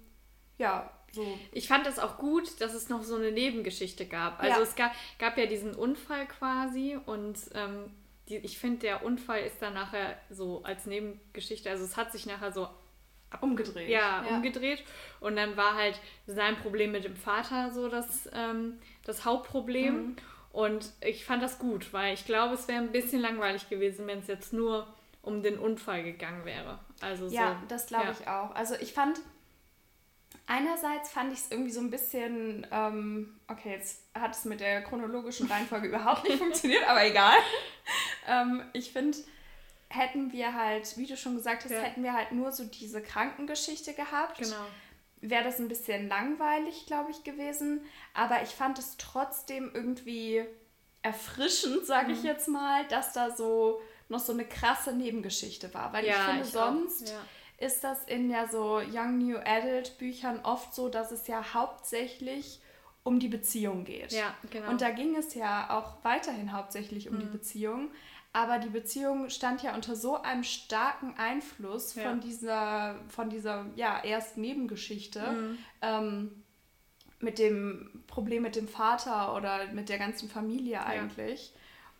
ja, 0.60 0.91
so. 1.12 1.25
Ich 1.51 1.67
fand 1.67 1.88
das 1.88 1.98
auch 1.98 2.19
gut, 2.19 2.62
dass 2.62 2.75
es 2.75 2.89
noch 2.89 3.01
so 3.01 3.15
eine 3.15 3.31
Nebengeschichte 3.31 4.05
gab. 4.05 4.39
Also 4.39 4.58
ja. 4.58 4.62
es 4.62 4.75
gab, 4.75 4.91
gab 5.17 5.36
ja 5.39 5.48
diesen 5.48 5.74
Unfall 5.74 6.27
quasi 6.27 6.96
und 7.08 7.39
ähm, 7.55 7.91
die, 8.27 8.38
ich 8.38 8.60
finde, 8.60 8.81
der 8.81 9.03
Unfall 9.03 9.41
ist 9.41 9.60
dann 9.60 9.74
nachher 9.74 10.15
so 10.29 10.62
als 10.62 10.86
Nebengeschichte, 10.86 11.72
also 11.72 11.84
es 11.84 11.98
hat 11.98 12.12
sich 12.12 12.27
nachher 12.27 12.51
so 12.51 12.67
umgedreht. 13.41 13.89
Ja, 13.89 14.24
ja, 14.24 14.36
umgedreht. 14.36 14.84
Und 15.19 15.38
dann 15.38 15.58
war 15.58 15.74
halt 15.74 16.00
sein 16.27 16.55
Problem 16.58 16.91
mit 16.91 17.03
dem 17.03 17.15
Vater 17.15 17.72
so 17.72 17.89
das, 17.89 18.29
ähm, 18.31 18.77
das 19.05 19.25
Hauptproblem. 19.25 19.96
Mhm. 19.96 20.15
Und 20.51 20.91
ich 21.01 21.25
fand 21.25 21.44
das 21.44 21.60
gut, 21.60 21.94
weil 21.94 22.13
ich 22.13 22.25
glaube, 22.25 22.56
es 22.56 22.68
wäre 22.68 22.79
ein 22.79 22.91
bisschen 22.91 23.22
langweilig 23.22 23.70
gewesen, 23.70 24.08
wenn 24.08 24.20
es 24.20 24.27
jetzt 24.27 24.51
nur 24.51 24.88
um 25.22 25.44
den 25.44 25.60
Unfall 25.60 26.03
gegangen 26.03 26.46
wäre. 26.46 26.79
Also 27.01 27.27
ja, 27.27 27.60
so, 27.62 27.68
das 27.68 27.88
glaube 27.88 28.06
ja. 28.06 28.12
ich 28.12 28.27
auch. 28.27 28.56
Also 28.56 28.75
ich 28.75 28.94
fand, 28.94 29.20
einerseits 30.48 31.12
fand 31.12 31.32
ich 31.34 31.39
es 31.39 31.51
irgendwie 31.51 31.72
so 31.72 31.82
ein 31.82 31.91
bisschen, 31.91 32.65
ähm, 32.72 33.39
okay, 33.48 33.72
jetzt 33.72 34.03
hat 34.15 34.36
es 34.36 34.46
mit 34.46 34.60
der 34.60 34.82
chronologischen 34.82 35.48
Reihenfolge 35.48 35.88
überhaupt 35.89 36.24
nicht 36.24 36.39
funktioniert, 36.39 36.88
aber 36.88 37.06
egal. 37.06 37.38
ähm, 38.27 38.63
ich 38.74 38.91
finde, 38.91 39.18
hätten 39.89 40.32
wir 40.32 40.53
halt, 40.53 40.98
wie 40.98 41.06
du 41.06 41.18
schon 41.18 41.36
gesagt 41.36 41.65
hast, 41.65 41.72
ja. 41.72 41.82
hätten 41.82 42.03
wir 42.03 42.13
halt 42.13 42.32
nur 42.32 42.51
so 42.51 42.63
diese 42.63 43.01
Krankengeschichte 43.01 43.94
gehabt. 43.94 44.39
Genau. 44.39 44.65
Wäre 45.22 45.44
das 45.44 45.60
ein 45.60 45.68
bisschen 45.68 46.08
langweilig, 46.08 46.86
glaube 46.86 47.12
ich, 47.12 47.24
gewesen. 47.24 47.82
Aber 48.14 48.42
ich 48.42 48.50
fand 48.50 48.80
es 48.80 48.98
trotzdem 48.98 49.72
irgendwie 49.74 50.46
erfrischend, 51.02 51.86
sage 51.86 52.10
mhm. 52.10 52.14
ich 52.14 52.24
jetzt 52.24 52.48
mal, 52.48 52.86
dass 52.88 53.14
da 53.14 53.36
so 53.36 53.82
noch 54.08 54.20
so 54.20 54.34
eine 54.34 54.46
krasse 54.46 54.94
Nebengeschichte 54.94 55.74
war. 55.74 55.94
Weil 55.94 56.06
ja, 56.06 56.14
ich 56.14 56.20
finde, 56.20 56.44
ich 56.44 56.50
sonst 56.50 57.10
ja. 57.10 57.66
ist 57.66 57.84
das 57.84 58.04
in 58.06 58.30
ja 58.30 58.48
so 58.48 58.78
Young 58.78 59.20
New 59.20 59.38
Adult 59.38 59.98
Büchern 59.98 60.40
oft 60.44 60.74
so, 60.74 60.90
dass 60.90 61.12
es 61.12 61.28
ja 61.28 61.54
hauptsächlich 61.54 62.62
um 63.04 63.20
die 63.20 63.30
Beziehung 63.30 63.86
geht. 63.86 64.12
Ja, 64.12 64.36
genau. 64.50 64.70
Und 64.70 64.82
da 64.82 64.92
ging 64.92 65.16
es 65.16 65.34
ja 65.34 65.78
auch 65.78 66.04
weiterhin 66.04 66.52
hauptsächlich 66.52 67.10
um 67.10 67.16
mhm. 67.16 67.20
die 67.20 67.26
Beziehung. 67.26 67.92
Aber 68.31 68.59
die 68.59 68.69
Beziehung 68.69 69.29
stand 69.29 69.63
ja 69.63 69.74
unter 69.74 69.95
so 69.95 70.21
einem 70.21 70.43
starken 70.43 71.15
Einfluss 71.17 71.95
ja. 71.95 72.03
von 72.03 72.19
dieser, 72.19 73.00
von 73.07 73.29
dieser 73.29 73.65
ja, 73.75 74.03
erst 74.03 74.38
Nebengeschichte. 74.38 75.19
Mhm. 75.19 75.57
Ähm, 75.81 76.43
mit 77.19 77.38
dem 77.38 78.03
Problem 78.07 78.43
mit 78.43 78.55
dem 78.55 78.67
Vater 78.67 79.36
oder 79.36 79.67
mit 79.74 79.89
der 79.89 79.98
ganzen 79.98 80.29
Familie 80.29 80.86
eigentlich. 80.86 81.53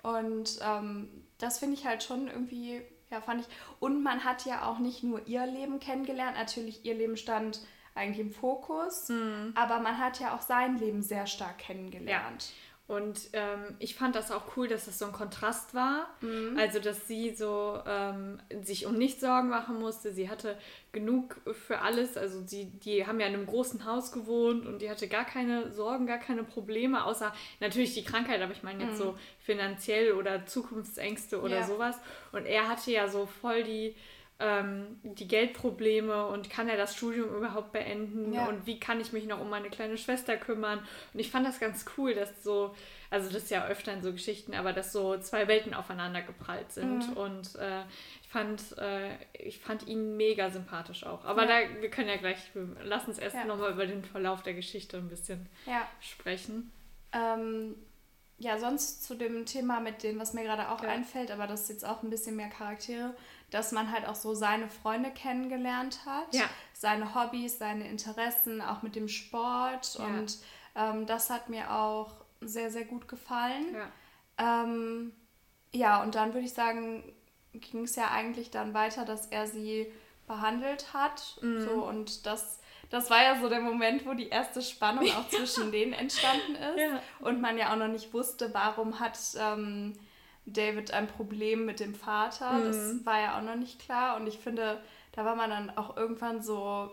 Ja. 0.04 0.18
Und 0.18 0.60
ähm, 0.62 1.10
das 1.38 1.60
finde 1.60 1.76
ich 1.76 1.86
halt 1.86 2.04
schon 2.04 2.28
irgendwie, 2.28 2.82
ja, 3.12 3.22
fand 3.22 3.42
ich. 3.42 3.48
Und 3.80 4.02
man 4.02 4.24
hat 4.24 4.46
ja 4.46 4.66
auch 4.66 4.80
nicht 4.80 5.04
nur 5.04 5.28
ihr 5.28 5.46
Leben 5.46 5.80
kennengelernt, 5.80 6.38
natürlich 6.38 6.86
ihr 6.86 6.96
Leben 6.96 7.18
stand 7.18 7.60
eigentlich 7.96 8.20
im 8.20 8.32
Fokus, 8.32 9.10
mhm. 9.10 9.52
aber 9.56 9.80
man 9.80 9.98
hat 9.98 10.20
ja 10.20 10.36
auch 10.36 10.42
sein 10.42 10.78
Leben 10.78 11.02
sehr 11.02 11.28
stark 11.28 11.58
kennengelernt. 11.58 12.50
Ja. 12.50 12.56
Und 12.90 13.30
ähm, 13.34 13.76
ich 13.78 13.94
fand 13.94 14.16
das 14.16 14.32
auch 14.32 14.58
cool, 14.58 14.68
dass 14.68 14.88
es 14.88 14.98
so 14.98 15.06
ein 15.06 15.12
Kontrast 15.12 15.76
war. 15.76 16.08
Mhm. 16.22 16.58
Also, 16.58 16.80
dass 16.80 17.08
sie 17.08 17.36
so 17.36 17.80
ähm, 17.86 18.40
sich 18.64 18.88
um 18.88 18.98
nichts 18.98 19.22
Sorgen 19.22 19.48
machen 19.48 19.80
musste. 19.80 20.12
Sie 20.12 20.28
hatte 20.28 20.58
genug 20.92 21.40
für 21.68 21.82
alles. 21.82 22.18
Also, 22.18 22.42
sie, 22.44 22.66
die 22.66 23.06
haben 23.06 23.20
ja 23.20 23.28
in 23.28 23.36
einem 23.36 23.46
großen 23.46 23.86
Haus 23.86 24.12
gewohnt 24.12 24.66
und 24.66 24.82
die 24.82 24.90
hatte 24.90 25.08
gar 25.08 25.24
keine 25.24 25.72
Sorgen, 25.72 26.08
gar 26.08 26.18
keine 26.18 26.44
Probleme, 26.44 27.06
außer 27.06 27.32
natürlich 27.60 27.94
die 27.94 28.04
Krankheit, 28.04 28.42
aber 28.42 28.54
ich 28.54 28.64
meine 28.64 28.84
jetzt 28.84 28.94
mhm. 28.94 29.04
so 29.04 29.18
finanziell 29.40 30.14
oder 30.14 30.48
Zukunftsängste 30.48 31.42
oder 31.42 31.60
ja. 31.60 31.68
sowas. 31.68 31.96
Und 32.32 32.48
er 32.48 32.68
hatte 32.68 32.90
ja 32.90 33.08
so 33.08 33.28
voll 33.28 33.64
die 33.64 33.96
ähm, 34.40 35.00
die 35.04 35.28
Geldprobleme 35.28 36.28
und 36.28 36.50
kann 36.50 36.70
er 36.70 36.78
das 36.78 36.96
Studium 36.96 37.36
überhaupt 37.36 37.74
beenden 37.74 38.34
ja. 38.34 38.48
und 38.48 38.66
wie 38.66 38.80
kann 38.80 39.02
ich 39.02 39.12
mich 39.12 39.26
noch 39.26 39.42
um 39.42 39.50
meine 39.50 39.70
kleine 39.70 39.98
Schwester 39.98 40.38
kümmern. 40.38 40.80
Und 41.14 41.20
ich 41.20 41.30
fand 41.30 41.46
das 41.46 41.60
ganz 41.60 41.86
cool, 41.98 42.14
dass 42.14 42.42
so, 42.42 42.74
also 43.10 43.30
das 43.30 43.44
ist 43.44 43.52
ja 43.52 43.68
öfter 43.68 43.92
in 43.92 44.02
so 44.02 44.14
Geschichten, 44.14 44.54
aber 44.54 44.72
dass 44.72 44.94
so 44.94 45.18
zwei 45.18 45.50
Welten 45.50 45.74
aufeinander 45.74 46.22
geprallt 46.22 46.72
sind. 46.72 47.10
Mhm. 47.10 47.18
Und 47.18 47.56
äh, 47.56 47.82
ich 48.22 48.30
fand, 48.30 48.78
äh, 48.78 49.10
ich 49.34 49.60
fand 49.60 49.88
ihn 49.88 50.16
mega 50.16 50.50
sympathisch 50.50 51.04
auch. 51.06 51.26
Aber 51.26 51.44
ja. 51.46 51.62
da, 51.62 51.82
wir 51.82 51.90
können 51.90 52.08
ja 52.08 52.16
gleich, 52.16 52.38
lass 52.84 53.10
uns 53.10 53.20
erst 53.20 53.36
ja. 53.36 53.44
nochmal 53.44 53.74
über 53.74 53.86
den 53.86 54.06
Verlauf 54.06 54.42
der 54.42 54.54
Geschichte 54.54 54.96
ein 54.98 55.10
bisschen 55.10 55.50
ja. 55.66 55.86
sprechen. 56.00 56.72
Ähm, 57.12 57.76
ja, 58.38 58.58
sonst 58.58 59.04
zu 59.04 59.16
dem 59.16 59.46
Thema 59.46 59.82
mit 59.82 60.02
dem, 60.02 60.18
was 60.18 60.32
mir 60.32 60.44
gerade 60.44 60.70
auch 60.70 60.82
einfällt, 60.82 61.30
aber 61.30 61.46
das 61.46 61.64
ist 61.64 61.70
jetzt 61.70 61.86
auch 61.86 62.04
ein 62.04 62.10
bisschen 62.10 62.38
mehr 62.38 62.48
Charaktere 62.48 63.14
dass 63.52 63.72
man 63.72 63.92
halt 63.92 64.08
auch 64.08 64.16
so 64.16 64.34
seine 64.34 64.70
Freunde 64.70 65.12
kennengelernt 65.12 66.00
hat, 66.06 66.34
ja. 66.34 66.46
seine 66.74 67.16
Hobbys, 67.16 67.58
seine 67.58 67.88
Interessen, 67.88 68.62
auch 68.62 68.82
mit 68.82 68.96
dem 68.96 69.08
Sport. 69.08 69.96
Ja. 69.98 70.06
Und 70.06 70.38
ähm, 70.76 71.06
das 71.06 71.30
hat 71.30 71.50
mir 71.50 71.74
auch 71.74 72.14
sehr, 72.42 72.72
sehr 72.72 72.86
gut 72.86 73.08
gefallen. 73.08 73.76
Ja, 73.76 74.64
ähm, 74.64 75.12
ja 75.72 76.02
und 76.02 76.16
dann 76.16 76.34
würde 76.34 76.46
ich 76.46 76.54
sagen, 76.54 77.04
ging 77.54 77.84
es 77.84 77.96
ja 77.96 78.12
eigentlich 78.12 78.52
dann 78.52 78.74
weiter, 78.74 79.06
dass 79.06 79.28
er 79.28 79.48
sie 79.48 79.92
behandelt 80.28 80.94
hat. 80.94 81.38
Mhm. 81.42 81.66
So, 81.66 81.72
und 81.86 82.26
das, 82.28 82.60
das 82.92 83.10
war 83.10 83.24
ja 83.24 83.40
so 83.42 83.50
der 83.50 83.62
Moment, 83.62 84.06
wo 84.06 84.14
die 84.14 84.30
erste 84.30 84.62
Spannung 84.62 85.06
auch 85.12 85.28
zwischen 85.30 85.72
denen 85.72 85.94
entstanden 85.94 86.56
ist. 86.56 87.02
Und 87.20 87.42
man 87.42 87.58
ja 87.58 87.74
auch 87.74 87.78
noch 87.78 87.88
nicht 87.88 88.14
wusste, 88.14 88.54
warum 88.54 89.00
hat. 89.00 89.18
Ähm, 89.38 89.98
David 90.54 90.92
ein 90.92 91.08
Problem 91.08 91.66
mit 91.66 91.80
dem 91.80 91.96
Vater. 91.96 92.52
Mhm. 92.54 92.66
Das 92.66 93.06
war 93.06 93.20
ja 93.20 93.38
auch 93.38 93.44
noch 93.44 93.56
nicht 93.56 93.80
klar. 93.80 94.18
Und 94.18 94.28
ich 94.28 94.40
finde, 94.40 94.82
da 95.12 95.26
war 95.26 95.36
man 95.36 95.50
dann 95.50 95.78
auch 95.78 95.98
irgendwann 95.98 96.42
so, 96.42 96.92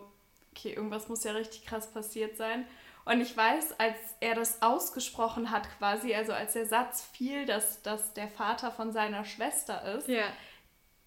okay, 0.51 0.73
irgendwas 0.73 1.07
muss 1.07 1.23
ja 1.23 1.31
richtig 1.31 1.65
krass 1.65 1.91
passiert 1.91 2.37
sein. 2.37 2.65
Und 3.05 3.21
ich 3.21 3.37
weiß, 3.37 3.79
als 3.79 3.95
er 4.19 4.35
das 4.35 4.61
ausgesprochen 4.61 5.49
hat, 5.49 5.69
quasi, 5.77 6.13
also 6.13 6.33
als 6.33 6.53
der 6.53 6.65
Satz 6.65 7.01
fiel, 7.13 7.45
dass 7.45 7.81
das 7.81 8.13
der 8.13 8.27
Vater 8.27 8.69
von 8.69 8.91
seiner 8.91 9.23
Schwester 9.23 9.97
ist, 9.97 10.09
ja. 10.09 10.25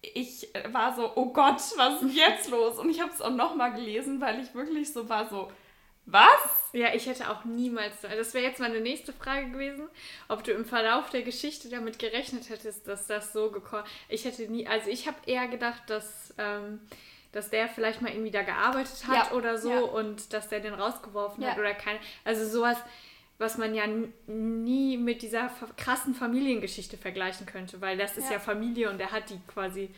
ich 0.01 0.47
war 0.71 0.95
so, 0.95 1.11
oh 1.15 1.31
Gott, 1.31 1.61
was 1.77 2.01
ist 2.01 2.15
jetzt 2.15 2.49
los? 2.49 2.79
Und 2.79 2.89
ich 2.89 3.01
habe 3.01 3.11
es 3.11 3.21
auch 3.21 3.29
nochmal 3.29 3.73
gelesen, 3.73 4.19
weil 4.19 4.39
ich 4.39 4.55
wirklich 4.55 4.91
so 4.91 5.09
war, 5.09 5.29
so, 5.29 5.51
was? 6.11 6.71
Ja, 6.73 6.93
ich 6.93 7.07
hätte 7.07 7.29
auch 7.29 7.45
niemals. 7.45 8.01
Das 8.01 8.33
wäre 8.33 8.45
jetzt 8.45 8.59
meine 8.59 8.81
nächste 8.81 9.13
Frage 9.13 9.49
gewesen, 9.51 9.87
ob 10.27 10.43
du 10.43 10.51
im 10.51 10.65
Verlauf 10.65 11.09
der 11.09 11.21
Geschichte 11.21 11.69
damit 11.69 11.99
gerechnet 11.99 12.49
hättest, 12.49 12.87
dass 12.87 13.07
das 13.07 13.33
so 13.33 13.51
gekommen. 13.51 13.83
Ich 14.09 14.25
hätte 14.25 14.43
nie. 14.43 14.67
Also 14.67 14.89
ich 14.89 15.07
habe 15.07 15.17
eher 15.25 15.47
gedacht, 15.47 15.83
dass. 15.87 16.33
Ähm, 16.37 16.79
dass 17.31 17.49
der 17.49 17.69
vielleicht 17.69 18.01
mal 18.01 18.11
irgendwie 18.11 18.31
da 18.31 18.41
gearbeitet 18.41 19.07
hat 19.07 19.31
ja, 19.31 19.37
oder 19.37 19.57
so 19.57 19.71
ja. 19.71 19.79
und 19.79 20.33
dass 20.33 20.49
der 20.49 20.59
den 20.59 20.73
rausgeworfen 20.73 21.41
ja. 21.41 21.51
hat 21.51 21.57
oder 21.57 21.73
keine. 21.73 21.97
Also 22.25 22.45
sowas, 22.45 22.77
was 23.37 23.57
man 23.57 23.73
ja 23.73 23.85
nie 24.27 24.97
mit 24.97 25.21
dieser 25.21 25.49
krassen 25.77 26.13
Familiengeschichte 26.13 26.97
vergleichen 26.97 27.45
könnte, 27.45 27.81
weil 27.81 27.97
das 27.97 28.17
ist 28.17 28.29
ja, 28.29 28.39
Familie 28.39 28.89
und 28.89 28.99
er 28.99 29.11
hat 29.11 29.29
die 29.29 29.39
quasi 29.47 29.89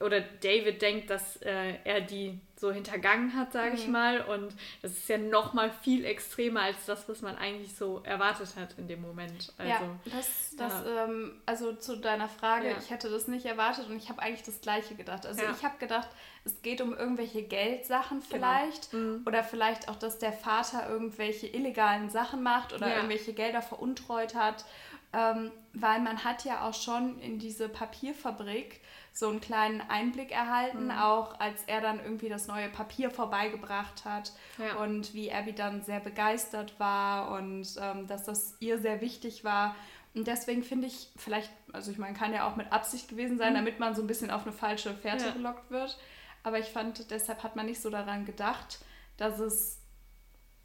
oder 0.00 0.20
David 0.20 0.80
denkt, 0.80 1.10
dass 1.10 1.36
äh, 1.42 1.74
er 1.84 2.00
die 2.00 2.40
so 2.56 2.72
hintergangen 2.72 3.34
hat, 3.34 3.52
sage 3.52 3.70
mhm. 3.70 3.76
ich 3.76 3.88
mal. 3.88 4.20
Und 4.22 4.54
das 4.82 4.92
ist 4.92 5.08
ja 5.08 5.18
noch 5.18 5.52
mal 5.52 5.70
viel 5.70 6.04
extremer 6.04 6.62
als 6.62 6.86
das, 6.86 7.08
was 7.08 7.22
man 7.22 7.36
eigentlich 7.36 7.74
so 7.74 8.02
erwartet 8.04 8.54
hat 8.56 8.78
in 8.78 8.88
dem 8.88 9.02
Moment. 9.02 9.52
Also, 9.58 9.70
ja, 9.70 9.80
das, 10.04 10.56
das 10.56 10.72
ja. 10.84 11.04
Ähm, 11.04 11.32
also 11.46 11.74
zu 11.74 11.96
deiner 11.96 12.28
Frage, 12.28 12.70
ja. 12.70 12.76
ich 12.78 12.90
hätte 12.90 13.10
das 13.10 13.28
nicht 13.28 13.44
erwartet 13.44 13.88
und 13.88 13.96
ich 13.96 14.08
habe 14.08 14.20
eigentlich 14.22 14.42
das 14.42 14.60
Gleiche 14.60 14.94
gedacht. 14.94 15.26
Also 15.26 15.42
ja. 15.42 15.50
ich 15.50 15.64
habe 15.64 15.78
gedacht, 15.78 16.08
es 16.44 16.62
geht 16.62 16.80
um 16.80 16.94
irgendwelche 16.94 17.42
Geldsachen 17.42 18.20
genau. 18.20 18.30
vielleicht 18.30 18.90
genau. 18.90 19.18
mhm. 19.18 19.22
oder 19.26 19.44
vielleicht 19.44 19.88
auch, 19.88 19.96
dass 19.96 20.18
der 20.18 20.32
Vater 20.32 20.88
irgendwelche 20.88 21.46
illegalen 21.46 22.08
Sachen 22.08 22.42
macht 22.42 22.72
oder 22.72 22.94
irgendwelche 22.94 23.34
Gelder 23.34 23.62
veruntreut 23.62 24.34
hat. 24.34 24.64
Ähm, 25.12 25.50
weil 25.72 26.00
man 26.00 26.22
hat 26.22 26.44
ja 26.44 26.68
auch 26.68 26.74
schon 26.74 27.18
in 27.20 27.40
diese 27.40 27.68
Papierfabrik 27.68 28.80
so 29.20 29.28
einen 29.28 29.40
kleinen 29.40 29.80
Einblick 29.82 30.32
erhalten, 30.32 30.86
mhm. 30.86 30.90
auch 30.90 31.38
als 31.38 31.62
er 31.66 31.80
dann 31.80 32.00
irgendwie 32.00 32.28
das 32.28 32.48
neue 32.48 32.68
Papier 32.68 33.10
vorbeigebracht 33.10 34.04
hat 34.04 34.32
ja. 34.58 34.82
und 34.82 35.14
wie 35.14 35.32
Abby 35.32 35.52
dann 35.52 35.82
sehr 35.82 36.00
begeistert 36.00 36.80
war 36.80 37.30
und 37.38 37.68
ähm, 37.80 38.08
dass 38.08 38.24
das 38.24 38.56
ihr 38.58 38.78
sehr 38.78 39.00
wichtig 39.00 39.44
war. 39.44 39.76
Und 40.14 40.26
deswegen 40.26 40.64
finde 40.64 40.88
ich, 40.88 41.10
vielleicht, 41.16 41.50
also 41.72 41.92
ich 41.92 41.98
meine, 41.98 42.16
kann 42.16 42.32
ja 42.32 42.48
auch 42.50 42.56
mit 42.56 42.72
Absicht 42.72 43.08
gewesen 43.08 43.38
sein, 43.38 43.52
mhm. 43.52 43.58
damit 43.58 43.78
man 43.78 43.94
so 43.94 44.02
ein 44.02 44.08
bisschen 44.08 44.30
auf 44.30 44.42
eine 44.42 44.52
falsche 44.52 44.94
Fährte 44.94 45.26
ja. 45.26 45.32
gelockt 45.32 45.70
wird. 45.70 45.98
Aber 46.42 46.58
ich 46.58 46.66
fand, 46.66 47.10
deshalb 47.10 47.44
hat 47.44 47.54
man 47.54 47.66
nicht 47.66 47.80
so 47.80 47.90
daran 47.90 48.24
gedacht, 48.24 48.80
dass 49.18 49.38
es 49.38 49.79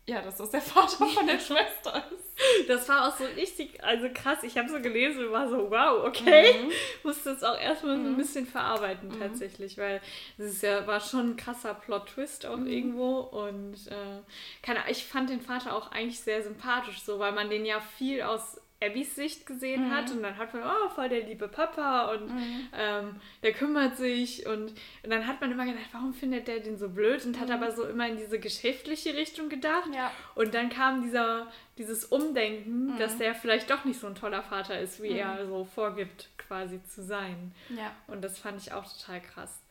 ja, 0.07 0.21
dass 0.21 0.38
das 0.38 0.51
der 0.51 0.62
Vater 0.62 1.07
von 1.07 1.25
der 1.25 1.39
Schwester 1.39 2.03
ist. 2.12 2.67
Das 2.67 2.88
war 2.89 3.07
auch 3.07 3.17
so 3.17 3.24
richtig, 3.24 3.83
also 3.83 4.07
krass. 4.13 4.43
Ich 4.43 4.57
habe 4.57 4.69
so 4.69 4.79
gelesen 4.79 5.25
und 5.25 5.31
war 5.31 5.50
so, 5.50 5.71
wow, 5.71 6.05
okay. 6.05 6.53
Mhm. 6.53 6.71
Musste 7.03 7.31
es 7.31 7.43
auch 7.43 7.57
erstmal 7.57 7.97
mhm. 7.97 8.01
so 8.01 8.07
ein 8.09 8.13
mhm. 8.13 8.17
bisschen 8.17 8.45
verarbeiten 8.45 9.09
mhm. 9.09 9.19
tatsächlich, 9.19 9.77
weil 9.77 10.01
es 10.38 10.62
ja, 10.62 10.85
war 10.85 11.00
schon 11.00 11.31
ein 11.31 11.38
krasser 11.38 11.74
Plot-Twist 11.74 12.45
auch 12.45 12.57
mhm. 12.57 12.67
irgendwo. 12.67 13.19
Und 13.19 13.88
äh, 13.88 14.21
keine, 14.62 14.79
ich 14.89 15.05
fand 15.05 15.29
den 15.29 15.41
Vater 15.41 15.75
auch 15.75 15.91
eigentlich 15.91 16.19
sehr 16.19 16.43
sympathisch, 16.43 17.01
so, 17.01 17.17
weil 17.17 17.31
man 17.31 17.50
den 17.50 17.65
ja 17.65 17.79
viel 17.97 18.21
aus 18.21 18.62
Abbys 18.84 19.15
Sicht 19.15 19.46
gesehen 19.46 19.88
mhm. 19.88 19.91
hat 19.91 20.12
und 20.12 20.22
dann 20.22 20.38
hat 20.38 20.53
man, 20.53 20.63
oh, 20.63 20.89
voll 20.89 21.08
der 21.08 21.22
liebe 21.22 21.48
Papa 21.48 22.12
und 22.12 22.29
mhm. 22.29 22.67
ähm, 22.74 23.15
der 23.41 23.53
kümmert 23.53 23.96
sich 23.96 24.46
und, 24.46 24.74
und, 25.03 25.10
dann 25.10 25.25
hat 25.27 25.39
man 25.39 25.51
immer 25.51 25.65
gedacht, 25.65 25.89
warum 25.94 26.13
findet 26.13 26.48
der 26.48 26.60
den 26.60 26.77
so 26.77 26.89
blöd 26.89 27.25
und 27.25 27.39
hat 27.39 27.48
mhm. 27.48 27.53
aber 27.53 27.72
so 27.72 27.86
immer 27.86 28.08
in 28.08 28.17
diese 28.17 28.38
geschäftliche 28.38 29.15
Richtung 29.15 29.48
gedacht 29.48 29.89
ja. 29.94 30.12
und 30.36 30.53
dann 30.53 30.70
kam 30.70 31.03
dieser, 31.03 31.48
dieses 31.77 32.05
Umdenken, 32.05 32.94
mhm. 32.94 32.98
dass 32.98 33.17
der 33.17 33.34
vielleicht 33.34 33.70
doch 33.70 33.86
nicht 33.86 34.00
so 34.00 34.08
ein 34.08 34.15
toller 34.15 34.44
Vater 34.44 34.79
ist, 34.79 35.01
wie 35.01 35.17
er 35.17 35.44
mhm. 35.46 35.50
so 35.50 35.65
vorgibt 35.65 36.29
quasi 36.38 36.84
zu 36.84 37.01
sein. 37.01 37.53
Ja. 37.70 37.91
Und 38.08 38.24
das 38.24 38.38
fand 38.38 38.62
ich 38.62 38.74
auch 38.74 38.86
total 38.91 39.22
krass. 39.22 39.62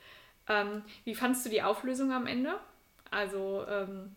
Ähm, 0.49 0.83
wie 1.05 1.15
fandst 1.15 1.45
du 1.45 1.51
die 1.51 1.63
Auflösung 1.63 2.11
am 2.11 2.27
Ende? 2.27 2.59
Also, 3.11 3.65
ähm, 3.69 4.15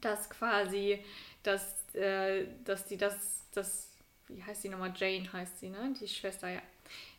dass 0.00 0.30
quasi, 0.30 1.04
dass, 1.42 1.94
äh, 1.94 2.46
dass 2.64 2.86
die 2.86 2.96
das, 2.96 3.46
das 3.52 3.89
wie 4.34 4.42
heißt 4.42 4.62
sie 4.62 4.68
nochmal? 4.68 4.92
Jane 4.96 5.32
heißt 5.32 5.60
sie, 5.60 5.70
ne? 5.70 5.94
Die 6.00 6.08
Schwester, 6.08 6.48
ja. 6.48 6.62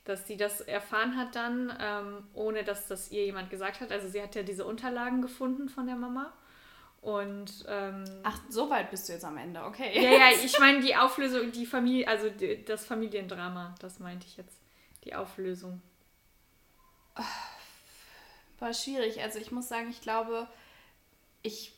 Dass 0.03 0.27
sie 0.27 0.37
das 0.37 0.61
erfahren 0.61 1.15
hat 1.15 1.35
dann, 1.35 1.77
ähm, 1.79 2.27
ohne 2.33 2.63
dass 2.63 2.87
das 2.87 3.11
ihr 3.11 3.25
jemand 3.25 3.49
gesagt 3.49 3.81
hat. 3.81 3.91
Also 3.91 4.07
sie 4.07 4.21
hat 4.21 4.35
ja 4.35 4.43
diese 4.43 4.65
Unterlagen 4.65 5.21
gefunden 5.21 5.69
von 5.69 5.85
der 5.85 5.95
Mama. 5.95 6.33
Und 7.01 7.65
ähm, 7.67 8.03
ach, 8.23 8.39
so 8.49 8.69
weit 8.69 8.91
bist 8.91 9.09
du 9.09 9.13
jetzt 9.13 9.25
am 9.25 9.37
Ende, 9.37 9.63
okay. 9.63 9.91
Ja, 9.95 10.11
ja, 10.11 10.29
ich 10.31 10.59
meine 10.59 10.81
die 10.81 10.95
Auflösung, 10.95 11.51
die 11.51 11.65
Familie, 11.65 12.07
also 12.07 12.29
die, 12.29 12.63
das 12.63 12.85
Familiendrama, 12.85 13.73
das 13.79 13.99
meinte 13.99 14.27
ich 14.27 14.37
jetzt. 14.37 14.59
Die 15.03 15.15
Auflösung. 15.15 15.81
War 18.59 18.73
schwierig. 18.73 19.21
Also 19.21 19.39
ich 19.39 19.51
muss 19.51 19.67
sagen, 19.67 19.89
ich 19.89 20.01
glaube, 20.01 20.47
ich 21.41 21.73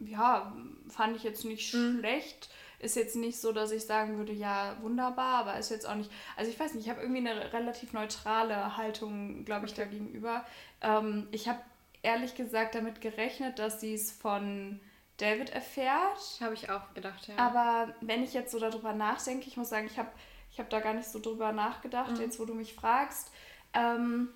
ja, 0.00 0.52
fand 0.88 1.16
ich 1.16 1.22
jetzt 1.22 1.44
nicht 1.44 1.72
mhm. 1.74 1.98
schlecht 1.98 2.48
ist 2.80 2.96
jetzt 2.96 3.14
nicht 3.14 3.40
so, 3.40 3.52
dass 3.52 3.70
ich 3.70 3.84
sagen 3.84 4.16
würde, 4.16 4.32
ja, 4.32 4.76
wunderbar, 4.80 5.40
aber 5.40 5.58
ist 5.58 5.70
jetzt 5.70 5.86
auch 5.86 5.94
nicht. 5.94 6.10
Also 6.36 6.50
ich 6.50 6.58
weiß 6.58 6.74
nicht, 6.74 6.86
ich 6.86 6.90
habe 6.90 7.02
irgendwie 7.02 7.28
eine 7.28 7.52
relativ 7.52 7.92
neutrale 7.92 8.76
Haltung, 8.76 9.44
glaube 9.44 9.66
ich, 9.66 9.72
okay. 9.72 9.82
da 9.84 9.88
gegenüber. 9.88 10.44
Ähm, 10.80 11.28
ich 11.30 11.48
habe 11.48 11.60
ehrlich 12.02 12.34
gesagt 12.34 12.74
damit 12.74 13.00
gerechnet, 13.00 13.58
dass 13.58 13.80
sie 13.80 13.94
es 13.94 14.10
von 14.10 14.80
David 15.18 15.50
erfährt. 15.50 16.40
Habe 16.40 16.54
ich 16.54 16.70
auch 16.70 16.94
gedacht, 16.94 17.28
ja. 17.28 17.36
Aber 17.36 17.94
wenn 18.00 18.22
ich 18.22 18.32
jetzt 18.32 18.52
so 18.52 18.58
darüber 18.58 18.94
nachdenke, 18.94 19.46
ich 19.46 19.56
muss 19.56 19.68
sagen, 19.68 19.86
ich 19.86 19.98
habe 19.98 20.10
ich 20.50 20.58
hab 20.58 20.70
da 20.70 20.80
gar 20.80 20.94
nicht 20.94 21.08
so 21.08 21.20
drüber 21.20 21.52
nachgedacht, 21.52 22.12
mhm. 22.12 22.22
jetzt 22.22 22.40
wo 22.40 22.44
du 22.44 22.54
mich 22.54 22.74
fragst. 22.74 23.30
Ähm, 23.74 24.28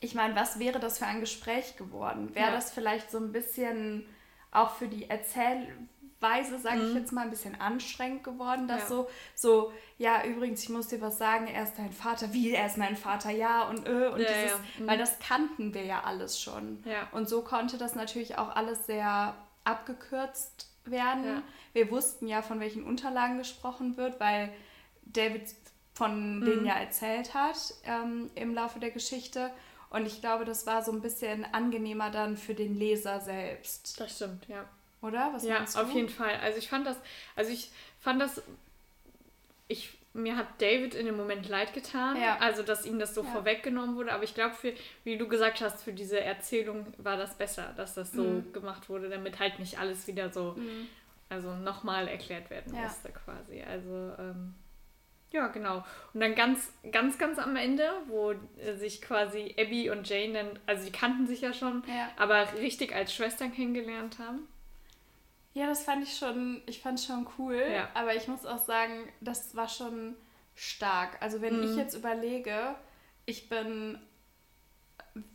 ich 0.00 0.14
meine, 0.14 0.34
was 0.34 0.58
wäre 0.58 0.80
das 0.80 0.98
für 0.98 1.06
ein 1.06 1.20
Gespräch 1.20 1.76
geworden? 1.76 2.34
Wäre 2.34 2.46
ja. 2.46 2.52
das 2.52 2.72
vielleicht 2.72 3.10
so 3.10 3.18
ein 3.18 3.32
bisschen 3.32 4.06
auch 4.52 4.70
für 4.74 4.88
die 4.88 5.08
Erzähl 5.08 5.68
Weise, 6.22 6.58
sage 6.58 6.78
mhm. 6.78 6.88
ich 6.88 6.94
jetzt 6.94 7.12
mal, 7.12 7.22
ein 7.22 7.30
bisschen 7.30 7.60
anstrengend 7.60 8.24
geworden, 8.24 8.68
dass 8.68 8.82
ja. 8.82 8.88
so, 8.88 9.10
so, 9.34 9.72
ja, 9.98 10.24
übrigens, 10.24 10.62
ich 10.62 10.68
muss 10.68 10.88
dir 10.88 11.00
was 11.00 11.18
sagen, 11.18 11.46
er 11.46 11.64
ist 11.64 11.74
dein 11.76 11.92
Vater, 11.92 12.32
wie, 12.32 12.52
er 12.52 12.66
ist 12.66 12.78
mein 12.78 12.96
Vater, 12.96 13.30
ja, 13.30 13.68
und 13.68 13.86
äh, 13.86 14.08
und 14.08 14.20
ja, 14.20 14.28
dieses, 14.28 14.50
ja. 14.50 14.58
Mhm. 14.78 14.86
weil 14.86 14.98
das 14.98 15.18
kannten 15.18 15.74
wir 15.74 15.84
ja 15.84 16.02
alles 16.04 16.40
schon. 16.40 16.82
Ja. 16.84 17.08
Und 17.12 17.28
so 17.28 17.42
konnte 17.42 17.76
das 17.78 17.94
natürlich 17.94 18.38
auch 18.38 18.54
alles 18.54 18.86
sehr 18.86 19.34
abgekürzt 19.64 20.68
werden. 20.84 21.42
Wir 21.72 21.90
wussten 21.90 22.26
ja, 22.26 22.42
von 22.42 22.60
welchen 22.60 22.84
Unterlagen 22.84 23.38
gesprochen 23.38 23.96
wird, 23.96 24.18
weil 24.20 24.52
David 25.04 25.42
von 25.94 26.38
mhm. 26.38 26.44
denen 26.44 26.66
ja 26.66 26.74
erzählt 26.74 27.34
hat 27.34 27.74
ähm, 27.84 28.30
im 28.34 28.54
Laufe 28.54 28.80
der 28.80 28.90
Geschichte. 28.90 29.50
Und 29.90 30.06
ich 30.06 30.20
glaube, 30.20 30.44
das 30.44 30.66
war 30.66 30.82
so 30.82 30.90
ein 30.90 31.02
bisschen 31.02 31.44
angenehmer 31.52 32.10
dann 32.10 32.36
für 32.36 32.54
den 32.54 32.74
Leser 32.74 33.20
selbst. 33.20 34.00
Das 34.00 34.16
stimmt, 34.16 34.48
ja. 34.48 34.64
Oder? 35.02 35.30
Was 35.32 35.44
ja, 35.44 35.62
auf 35.62 35.92
jeden 35.92 36.08
Fall. 36.08 36.36
Also 36.42 36.58
ich 36.58 36.68
fand 36.68 36.86
das, 36.86 36.96
also 37.34 37.50
ich 37.50 37.70
fand 38.00 38.22
das, 38.22 38.40
ich, 39.66 39.98
mir 40.14 40.36
hat 40.36 40.46
David 40.60 40.94
in 40.94 41.06
dem 41.06 41.16
Moment 41.16 41.48
leid 41.48 41.74
getan, 41.74 42.20
ja. 42.20 42.38
also 42.38 42.62
dass 42.62 42.86
ihm 42.86 42.98
das 43.00 43.14
so 43.14 43.24
ja. 43.24 43.30
vorweggenommen 43.30 43.96
wurde, 43.96 44.12
aber 44.12 44.22
ich 44.22 44.34
glaube, 44.34 44.54
für, 44.54 44.72
wie 45.02 45.18
du 45.18 45.26
gesagt 45.26 45.60
hast, 45.60 45.82
für 45.82 45.92
diese 45.92 46.20
Erzählung 46.20 46.86
war 46.98 47.16
das 47.16 47.34
besser, 47.34 47.72
dass 47.76 47.94
das 47.94 48.12
so 48.12 48.22
mhm. 48.22 48.52
gemacht 48.52 48.88
wurde, 48.88 49.08
damit 49.08 49.40
halt 49.40 49.58
nicht 49.58 49.78
alles 49.78 50.06
wieder 50.06 50.30
so, 50.30 50.54
mhm. 50.56 50.86
also 51.28 51.52
nochmal 51.56 52.06
erklärt 52.06 52.48
werden 52.50 52.74
ja. 52.74 52.82
musste 52.82 53.10
quasi. 53.10 53.60
Also, 53.62 54.12
ähm, 54.18 54.54
ja, 55.32 55.48
genau. 55.48 55.82
Und 56.12 56.20
dann 56.20 56.34
ganz, 56.34 56.70
ganz, 56.92 57.18
ganz 57.18 57.38
am 57.38 57.56
Ende, 57.56 57.90
wo 58.06 58.34
sich 58.74 59.00
quasi 59.00 59.56
Abby 59.58 59.88
und 59.90 60.06
Jane 60.08 60.34
dann, 60.34 60.58
also 60.66 60.84
die 60.84 60.92
kannten 60.92 61.26
sich 61.26 61.40
ja 61.40 61.54
schon, 61.54 61.82
ja. 61.88 62.10
aber 62.16 62.52
richtig 62.60 62.94
als 62.94 63.14
Schwestern 63.14 63.52
kennengelernt 63.52 64.18
haben. 64.18 64.46
Ja, 65.54 65.66
das 65.66 65.84
fand 65.84 66.02
ich 66.02 66.16
schon, 66.16 66.62
ich 66.66 66.80
fand 66.80 67.00
schon 67.00 67.26
cool. 67.38 67.62
Ja. 67.72 67.88
Aber 67.94 68.14
ich 68.14 68.26
muss 68.28 68.46
auch 68.46 68.62
sagen, 68.64 69.08
das 69.20 69.54
war 69.54 69.68
schon 69.68 70.16
stark. 70.54 71.20
Also 71.20 71.40
wenn 71.40 71.58
mhm. 71.58 71.70
ich 71.70 71.76
jetzt 71.76 71.94
überlege, 71.94 72.74
ich 73.26 73.48
bin, 73.48 73.98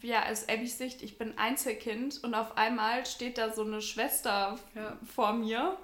ja, 0.01 0.27
aus 0.29 0.49
Abbys 0.49 0.77
Sicht, 0.77 1.03
ich 1.03 1.17
bin 1.17 1.37
Einzelkind 1.37 2.23
und 2.23 2.33
auf 2.33 2.57
einmal 2.57 3.05
steht 3.05 3.37
da 3.37 3.53
so 3.53 3.63
eine 3.63 3.81
Schwester 3.81 4.57
ja. 4.73 4.97
vor 5.05 5.33
mir 5.33 5.77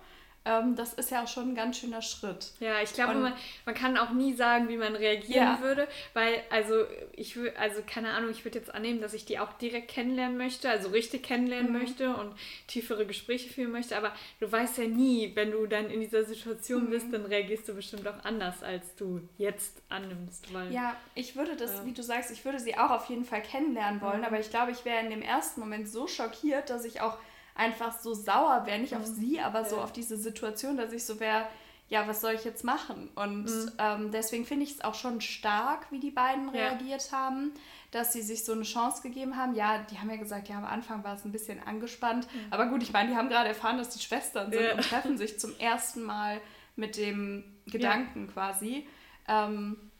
ähm, 0.46 0.76
das 0.76 0.94
ist 0.94 1.10
ja 1.10 1.24
auch 1.24 1.28
schon 1.28 1.50
ein 1.50 1.56
ganz 1.56 1.78
schöner 1.78 2.02
Schritt. 2.02 2.52
Ja, 2.60 2.82
ich 2.82 2.94
glaube, 2.94 3.16
man, 3.16 3.34
man 3.66 3.76
kann 3.76 3.98
auch 3.98 4.12
nie 4.12 4.34
sagen, 4.34 4.68
wie 4.68 4.76
man 4.76 4.96
reagieren 4.96 5.58
ja. 5.58 5.62
würde, 5.62 5.88
weil, 6.14 6.42
also, 6.50 6.86
ich 7.14 7.38
würde, 7.38 7.58
also, 7.58 7.82
keine 7.86 8.12
Ahnung, 8.12 8.30
ich 8.30 8.44
würde 8.44 8.60
jetzt 8.60 8.74
annehmen, 8.74 9.00
dass 9.00 9.14
ich 9.14 9.24
die 9.24 9.40
auch 9.40 9.54
direkt 9.54 9.90
kennenlernen 9.90 10.38
möchte, 10.38 10.70
also 10.70 10.90
richtig 10.90 11.24
kennenlernen 11.24 11.72
mhm. 11.72 11.80
möchte 11.80 12.14
und 12.16 12.34
tiefere 12.68 13.06
Gespräche 13.06 13.50
führen 13.54 13.72
möchte, 13.72 13.96
aber 13.96 14.12
du 14.42 14.52
weißt 14.52 14.80
ja 14.80 14.88
nie, 14.88 15.32
wenn 15.36 15.52
du 15.52 15.66
dann 15.66 15.90
in 15.90 16.02
dieser 16.02 16.26
Situation 16.26 16.86
mhm. 16.86 16.90
bist, 16.90 17.14
dann 17.14 17.26
reagierst 17.26 17.70
du 17.70 17.74
bestimmt 17.74 18.06
auch 18.06 18.26
anders, 18.26 18.64
als 18.64 18.96
du 18.96 19.22
jetzt 19.38 19.82
annimmst. 19.88 20.54
Weil, 20.54 20.74
ja, 20.74 20.98
ich 21.16 21.38
würde 21.38 21.56
das, 21.56 21.78
ja. 21.78 21.86
wie 21.86 21.94
du 21.94 22.04
sagst, 22.04 22.32
ich 22.32 22.44
würde 22.44 22.60
sie 22.60 22.78
auch 22.78 22.92
auf 22.92 23.06
jeden 23.06 23.24
Fall 23.24 23.42
kennenlernen 23.42 24.02
wollen, 24.02 24.20
mhm. 24.20 24.26
aber 24.26 24.40
ich 24.42 24.50
glaube, 24.50 24.72
ich 24.72 24.84
wäre 24.84 25.00
in 25.00 25.10
dem 25.10 25.22
ersten 25.22 25.62
Moment 25.62 25.88
so 25.88 26.06
schockiert, 26.08 26.70
dass 26.70 26.84
ich 26.84 27.00
auch 27.00 27.18
einfach 27.56 28.00
so 28.00 28.14
sauer 28.14 28.66
wäre, 28.66 28.80
nicht 28.80 28.96
auf 28.96 29.08
mhm. 29.08 29.14
sie, 29.16 29.40
aber 29.40 29.62
ja. 29.62 29.70
so 29.70 29.78
auf 29.78 29.92
diese 29.92 30.18
Situation, 30.18 30.78
dass 30.78 30.92
ich 30.92 31.06
so 31.06 31.20
wäre, 31.20 31.48
ja, 31.90 32.08
was 32.08 32.22
soll 32.22 32.34
ich 32.34 32.44
jetzt 32.44 32.64
machen? 32.64 33.10
Und 33.16 33.46
mhm. 33.46 33.72
ähm, 33.78 34.12
deswegen 34.12 34.46
finde 34.46 34.64
ich 34.64 34.72
es 34.72 34.82
auch 34.82 34.96
schon 34.96 35.22
stark, 35.22 35.92
wie 35.92 36.00
die 36.00 36.12
beiden 36.12 36.46
ja. 36.54 36.70
reagiert 36.70 37.12
haben, 37.12 37.52
dass 37.92 38.14
sie 38.14 38.22
sich 38.22 38.46
so 38.46 38.54
eine 38.54 38.64
Chance 38.64 39.04
gegeben 39.04 39.38
haben. 39.38 39.54
Ja, 39.54 39.80
die 39.92 40.00
haben 40.00 40.10
ja 40.10 40.16
gesagt, 40.16 40.50
ja, 40.50 40.58
am 40.58 40.66
Anfang 40.66 41.04
war 41.04 41.16
es 41.16 41.26
ein 41.26 41.32
bisschen 41.32 41.62
angespannt. 41.62 42.28
Mhm. 42.34 42.40
Aber 42.52 42.66
gut, 42.68 42.82
ich 42.82 42.94
meine, 42.94 43.10
die 43.10 43.16
haben 43.16 43.30
gerade 43.30 43.50
erfahren, 43.50 43.78
dass 43.78 43.90
die 43.90 44.00
Schwestern 44.00 44.52
sind 44.52 44.64
ja. 44.64 44.74
und 44.74 44.82
treffen 44.82 45.18
sich 45.18 45.40
zum 45.40 45.56
ersten 45.60 46.02
Mal 46.02 46.42
mit 46.76 46.98
dem 46.98 47.44
Gedanken 47.68 48.28
quasi. 48.28 48.88
Ähm, 49.28 49.92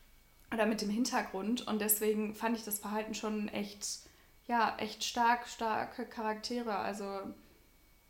oder 0.54 0.66
mit 0.66 0.80
dem 0.80 0.90
Hintergrund. 0.90 1.66
Und 1.66 1.80
deswegen 1.80 2.34
fand 2.34 2.56
ich 2.56 2.64
das 2.64 2.78
Verhalten 2.78 3.14
schon 3.14 3.48
echt, 3.48 4.00
ja, 4.46 4.76
echt 4.78 5.04
stark, 5.04 5.48
starke 5.48 6.06
Charaktere. 6.06 6.76
Also 6.76 7.20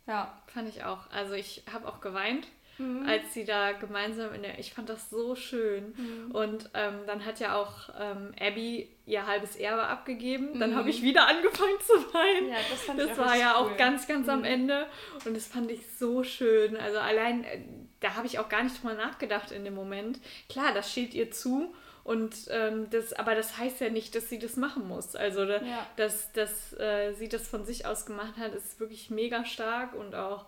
ja. 0.07 0.33
Fand 0.47 0.69
ich 0.69 0.83
auch. 0.83 1.09
Also 1.11 1.33
ich 1.33 1.63
habe 1.71 1.87
auch 1.87 1.99
geweint, 1.99 2.47
mhm. 2.77 3.05
als 3.07 3.33
sie 3.33 3.45
da 3.45 3.71
gemeinsam 3.71 4.33
in 4.33 4.43
der. 4.43 4.59
Ich 4.59 4.73
fand 4.73 4.89
das 4.89 5.09
so 5.09 5.35
schön. 5.35 5.93
Mhm. 5.97 6.31
Und 6.31 6.69
ähm, 6.73 6.99
dann 7.07 7.25
hat 7.25 7.39
ja 7.39 7.55
auch 7.55 7.89
ähm, 7.99 8.33
Abby 8.39 8.89
ihr 9.05 9.25
halbes 9.25 9.55
Erbe 9.55 9.83
abgegeben. 9.83 10.59
Dann 10.59 10.71
mhm. 10.71 10.75
habe 10.75 10.89
ich 10.89 11.01
wieder 11.01 11.27
angefangen 11.27 11.79
zu 11.81 11.93
weinen. 12.13 12.49
Ja, 12.49 12.57
das 12.69 12.81
fand 12.83 12.99
das 12.99 13.11
ich 13.11 13.17
war 13.17 13.35
ja 13.35 13.55
cool. 13.59 13.71
auch 13.71 13.77
ganz, 13.77 14.07
ganz 14.07 14.29
am 14.29 14.39
mhm. 14.39 14.45
Ende. 14.45 14.87
Und 15.25 15.35
das 15.35 15.47
fand 15.47 15.71
ich 15.71 15.81
so 15.97 16.23
schön. 16.23 16.77
Also 16.77 16.99
allein, 16.99 17.43
äh, 17.43 17.61
da 17.99 18.15
habe 18.15 18.27
ich 18.27 18.39
auch 18.39 18.49
gar 18.49 18.63
nicht 18.63 18.81
drüber 18.81 18.93
nachgedacht 18.93 19.51
in 19.51 19.65
dem 19.65 19.75
Moment. 19.75 20.19
Klar, 20.49 20.73
das 20.73 20.91
steht 20.91 21.13
ihr 21.13 21.31
zu. 21.31 21.73
Und 22.05 22.35
ähm, 22.51 22.87
das, 22.91 23.13
aber 23.13 23.33
das 23.33 23.57
heißt 23.57 23.81
ja 23.81 23.89
nicht, 23.89 24.13
dass 24.13 24.29
sie 24.29 24.37
das 24.37 24.57
machen 24.57 24.87
muss. 24.87 25.15
Also 25.15 25.43
da, 25.43 25.59
ja. 25.63 25.87
dass, 25.95 26.31
dass 26.33 26.71
äh, 26.79 27.13
sie 27.13 27.27
das 27.27 27.47
von 27.47 27.65
sich 27.65 27.87
aus 27.87 28.05
gemacht 28.05 28.37
hat, 28.37 28.53
ist 28.53 28.79
wirklich 28.79 29.09
mega 29.09 29.43
stark 29.43 29.95
und 29.95 30.13
auch 30.13 30.45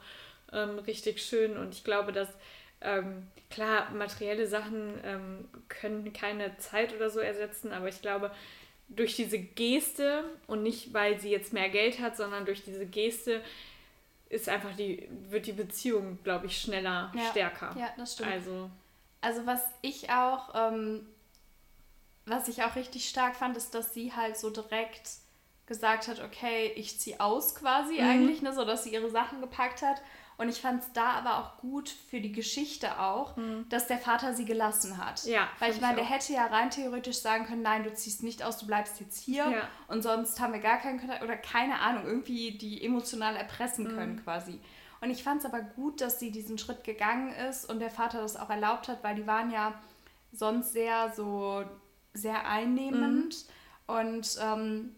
ähm, 0.54 0.78
richtig 0.78 1.20
schön. 1.20 1.58
Und 1.58 1.74
ich 1.74 1.84
glaube, 1.84 2.12
dass 2.12 2.30
ähm, 2.80 3.26
klar, 3.50 3.89
materielle 3.89 4.46
Sachen 4.46 4.93
ähm, 5.04 5.48
können 5.67 6.13
keine 6.13 6.56
Zeit 6.60 6.93
oder 6.96 7.10
so 7.10 7.20
ersetzen, 7.20 7.72
aber 7.74 7.88
ich 7.88 8.04
glaube, 8.04 8.30
durch 8.88 9.15
diese 9.15 9.39
Geste 9.39 10.26
und 10.46 10.62
nicht, 10.62 10.93
weil 10.93 11.20
sie 11.20 11.32
jetzt 11.32 11.54
mehr 11.54 11.70
Geld 11.70 12.00
hat, 12.00 12.15
sondern 12.15 12.46
durch 12.46 12.63
diese 12.63 12.86
Geste 12.86 13.41
ist 14.30 14.48
einfach 14.48 14.76
die, 14.76 15.10
wird 15.30 15.48
die 15.48 15.54
Beziehung, 15.54 16.20
glaube 16.24 16.46
ich, 16.46 16.62
schneller, 16.62 17.12
ja. 17.15 17.32
stärker. 17.32 17.76
Ja, 17.80 17.89
das 17.98 18.13
stimmt. 18.13 18.32
Also, 18.32 18.70
also 19.22 19.46
was 19.48 19.63
ich 19.82 20.12
auch 20.12 20.54
ähm, 20.54 21.08
was 22.28 22.48
ich 22.48 22.63
auch 22.63 22.76
richtig 22.76 23.10
stark 23.10 23.36
fand, 23.36 23.58
ist, 23.58 23.74
dass 23.74 23.94
sie 23.94 24.13
halt 24.13 24.38
so 24.38 24.50
direkt 24.50 25.10
gesagt 25.66 26.08
hat, 26.08 26.22
okay, 26.22 26.72
ich 26.76 27.00
ziehe 27.00 27.20
aus 27.20 27.56
quasi 27.56 27.96
mhm. 27.96 28.10
eigentlich, 28.10 28.42
ne, 28.42 28.54
so 28.54 28.66
dass 28.66 28.84
sie 28.84 28.94
ihre 28.94 29.10
Sachen 29.10 29.42
gepackt 29.42 29.82
hat. 29.82 30.02
Und 30.38 30.50
ich 30.50 30.62
fand 30.62 30.84
es 30.84 30.94
da 30.94 31.13
aber 31.13 31.40
auch 31.40 31.58
gut 31.58 31.90
für 31.90 32.22
die 32.22 32.32
Geschichte 32.32 33.00
auch, 33.00 33.36
mhm. 33.38 33.68
dass 33.70 33.88
der 33.88 33.98
Vater 33.98 34.36
sie 34.36 34.46
gelassen 34.46 35.04
hat. 35.04 35.26
Ja, 35.26 35.50
Weil 35.58 35.72
ich 35.72 35.82
meine, 35.82 35.96
der 35.96 36.06
hätte 36.06 36.32
ja 36.32 36.46
rein 36.46 36.70
theoretisch 36.70 37.18
sagen 37.18 37.46
können, 37.46 37.63
nein, 37.63 37.84
du 37.84 37.92
ziehst 37.94 38.22
nicht 38.22 38.44
aus, 38.44 38.60
du 38.60 38.68
bleibst 38.68 39.00
jetzt 39.00 39.20
hier 39.20 39.50
ja. 39.50 39.68
und 39.88 40.04
sonst 40.04 40.40
haben 40.40 40.54
wir 40.54 40.60
gar 40.60 40.78
keinen 40.78 41.00
Kontakt 41.00 41.24
oder 41.24 41.36
keine 41.36 41.80
Ahnung, 41.80 42.06
irgendwie 42.06 42.52
die 42.52 42.84
emotional 42.86 43.36
erpressen 43.36 43.86
mhm. 43.86 43.96
können 43.96 44.24
quasi. 44.24 44.60
Und 45.02 45.10
ich 45.10 45.24
fand 45.24 45.40
es 45.40 45.46
aber 45.46 45.62
gut, 45.62 46.02
dass 46.02 46.20
sie 46.20 46.32
diesen 46.32 46.58
Schritt 46.60 46.84
gegangen 46.84 47.34
ist 47.50 47.68
und 47.68 47.80
der 47.80 47.92
Vater 47.92 48.22
das 48.22 48.38
auch 48.38 48.50
erlaubt 48.50 48.88
hat, 48.88 49.04
weil 49.04 49.16
die 49.16 49.28
waren 49.28 49.52
ja 49.52 49.74
sonst 50.32 50.72
sehr 50.72 51.12
so 51.16 51.66
sehr 52.17 52.47
einnehmend. 52.47 53.36
Mhm. 53.88 53.95
Und 53.95 54.38
ähm, 54.41 54.95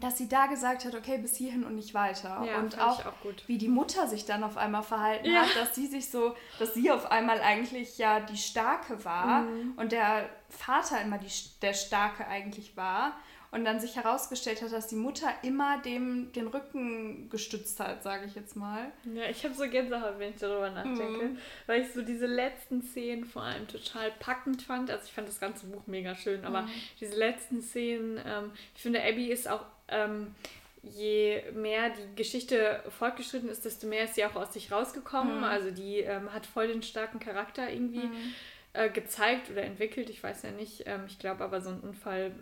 dass 0.00 0.18
sie 0.18 0.28
da 0.28 0.46
gesagt 0.46 0.84
hat, 0.84 0.94
okay, 0.94 1.18
bis 1.18 1.36
hierhin 1.36 1.64
und 1.64 1.74
nicht 1.74 1.94
weiter. 1.94 2.44
Ja, 2.46 2.58
und 2.58 2.78
auch, 2.80 3.04
auch 3.06 3.12
wie 3.46 3.58
die 3.58 3.68
Mutter 3.68 4.06
sich 4.06 4.24
dann 4.24 4.44
auf 4.44 4.56
einmal 4.56 4.82
verhalten 4.82 5.30
ja. 5.30 5.42
hat, 5.42 5.56
dass 5.56 5.74
sie 5.74 5.86
sich 5.86 6.10
so, 6.10 6.34
dass 6.58 6.74
sie 6.74 6.90
auf 6.90 7.10
einmal 7.10 7.40
eigentlich 7.40 7.98
ja 7.98 8.20
die 8.20 8.36
Starke 8.36 9.04
war 9.04 9.42
mhm. 9.42 9.72
und 9.76 9.92
der 9.92 10.28
Vater 10.48 11.00
immer 11.00 11.18
die, 11.18 11.30
der 11.62 11.74
Starke 11.74 12.26
eigentlich 12.26 12.76
war. 12.76 13.12
Und 13.50 13.64
dann 13.64 13.80
sich 13.80 13.96
herausgestellt 13.96 14.60
hat, 14.60 14.72
dass 14.72 14.88
die 14.88 14.96
Mutter 14.96 15.32
immer 15.42 15.80
dem 15.80 16.30
den 16.32 16.48
Rücken 16.48 17.30
gestützt 17.30 17.80
hat, 17.80 18.02
sage 18.02 18.26
ich 18.26 18.34
jetzt 18.34 18.56
mal. 18.56 18.92
Ja, 19.14 19.24
ich 19.30 19.42
habe 19.42 19.54
so 19.54 19.66
Gänsehaut, 19.66 20.18
wenn 20.18 20.30
ich 20.30 20.38
darüber 20.38 20.70
nachdenke, 20.70 21.24
mhm. 21.24 21.38
weil 21.66 21.80
ich 21.80 21.92
so 21.92 22.02
diese 22.02 22.26
letzten 22.26 22.82
Szenen 22.82 23.24
vor 23.24 23.42
allem 23.42 23.66
total 23.66 24.10
packend 24.18 24.60
fand. 24.60 24.90
Also 24.90 25.04
ich 25.06 25.12
fand 25.12 25.28
das 25.28 25.40
ganze 25.40 25.66
Buch 25.66 25.86
mega 25.86 26.14
schön, 26.14 26.44
aber 26.44 26.62
mhm. 26.62 26.70
diese 27.00 27.16
letzten 27.16 27.62
Szenen, 27.62 28.20
ähm, 28.26 28.52
ich 28.74 28.82
finde, 28.82 29.02
Abby 29.02 29.32
ist 29.32 29.48
auch 29.48 29.64
ähm, 29.88 30.34
je 30.82 31.42
mehr 31.54 31.90
die 31.90 32.16
Geschichte 32.16 32.82
fortgeschritten 32.98 33.48
ist, 33.48 33.64
desto 33.64 33.86
mehr 33.86 34.04
ist 34.04 34.14
sie 34.14 34.24
auch 34.24 34.36
aus 34.36 34.52
sich 34.52 34.70
rausgekommen. 34.70 35.38
Mhm. 35.38 35.44
Also 35.44 35.70
die 35.70 35.98
ähm, 35.98 36.32
hat 36.32 36.46
voll 36.46 36.68
den 36.68 36.82
starken 36.82 37.18
Charakter 37.18 37.70
irgendwie 37.70 38.06
mhm. 38.06 38.34
äh, 38.72 38.90
gezeigt 38.90 39.50
oder 39.50 39.62
entwickelt. 39.62 40.10
Ich 40.10 40.22
weiß 40.22 40.42
ja 40.42 40.50
nicht. 40.50 40.84
Ähm, 40.86 41.04
ich 41.06 41.18
glaube 41.18 41.44
aber, 41.44 41.60
so 41.60 41.70
ein 41.70 41.80
Unfall 41.80 42.32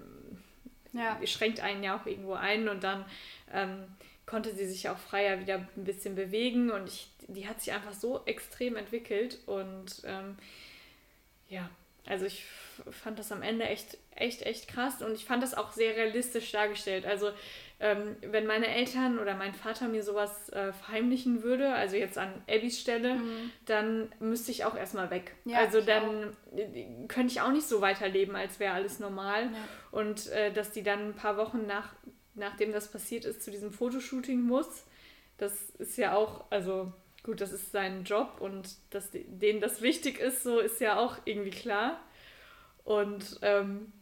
ja. 0.97 1.19
schränkt 1.27 1.61
einen 1.61 1.83
ja 1.83 1.97
auch 1.97 2.07
irgendwo 2.07 2.35
ein 2.35 2.69
und 2.69 2.85
dann 2.85 3.05
ähm, 3.53 3.85
konnte 4.27 4.55
sie 4.55 4.67
sich 4.67 4.89
auch 4.89 4.99
freier 4.99 5.41
wieder 5.41 5.67
ein 5.77 5.85
bisschen 5.85 6.15
bewegen 6.15 6.71
und 6.71 6.89
ich, 6.89 7.09
die 7.29 7.49
hat 7.49 7.61
sich 7.61 7.73
einfach 7.73 7.93
so 7.93 8.23
extrem 8.27 8.77
entwickelt 8.77 9.39
und 9.47 10.03
ähm, 10.05 10.37
ja, 11.49 11.71
also 12.07 12.25
ich 12.25 12.45
fand 12.91 13.19
das 13.19 13.33
am 13.33 13.43
Ende 13.43 13.65
echt, 13.65 13.99
echt, 14.15 14.43
echt 14.43 14.69
krass 14.69 15.03
und 15.03 15.15
ich 15.15 15.25
fand 15.25 15.43
das 15.43 15.55
auch 15.55 15.73
sehr 15.73 15.97
realistisch 15.97 16.51
dargestellt. 16.53 17.07
Also 17.07 17.31
ähm, 17.79 18.17
wenn 18.23 18.47
meine 18.47 18.69
Eltern 18.69 19.19
oder 19.19 19.35
mein 19.35 19.53
Vater 19.53 19.89
mir 19.89 20.03
sowas 20.03 20.49
äh, 20.51 20.73
verheimlichen 20.73 21.43
würde, 21.43 21.75
also 21.75 21.97
jetzt 21.97 22.17
an 22.17 22.33
Abbys 22.49 22.81
Stelle, 22.81 23.17
mhm. 23.17 23.51
dann 23.67 24.13
müsste 24.19 24.51
ich 24.51 24.65
auch 24.65 24.77
erstmal 24.77 25.11
weg. 25.11 25.35
Ja, 25.45 25.59
also 25.59 25.83
dann 25.83 26.35
auch. 26.55 26.59
Äh, 26.59 27.07
könnte 27.07 27.33
ich 27.33 27.41
auch 27.43 27.53
nicht 27.53 27.67
so 27.67 27.83
weiterleben, 27.83 28.35
als 28.35 28.59
wäre 28.61 28.73
alles 28.73 28.99
normal. 28.99 29.45
Ja. 29.45 29.51
Und 29.91 30.29
äh, 30.29 30.53
dass 30.53 30.73
die 30.73 30.83
dann 30.83 31.11
ein 31.11 31.15
paar 31.15 31.37
Wochen 31.37 31.67
nach, 31.67 31.95
nachdem 32.35 32.73
das 32.73 32.91
passiert 32.91 33.27
ist, 33.27 33.43
zu 33.43 33.51
diesem 33.51 33.73
Fotoshooting 33.73 34.41
muss, 34.41 34.85
das 35.37 35.71
ist 35.79 35.99
ja 35.99 36.15
auch, 36.15 36.47
also 36.51 36.93
gut, 37.23 37.43
das 37.43 37.53
ist 37.53 37.73
sein 37.73 38.05
Job 38.05 38.37
und 38.41 38.77
dass 38.89 39.11
denen 39.13 39.61
das 39.61 39.83
wichtig 39.83 40.19
ist, 40.19 40.45
so 40.45 40.61
ist 40.61 40.81
ja 40.81 40.99
auch 40.99 41.19
irgendwie 41.27 41.51
klar. 41.51 42.01
Und 42.85 43.39
ähm, 43.43 43.93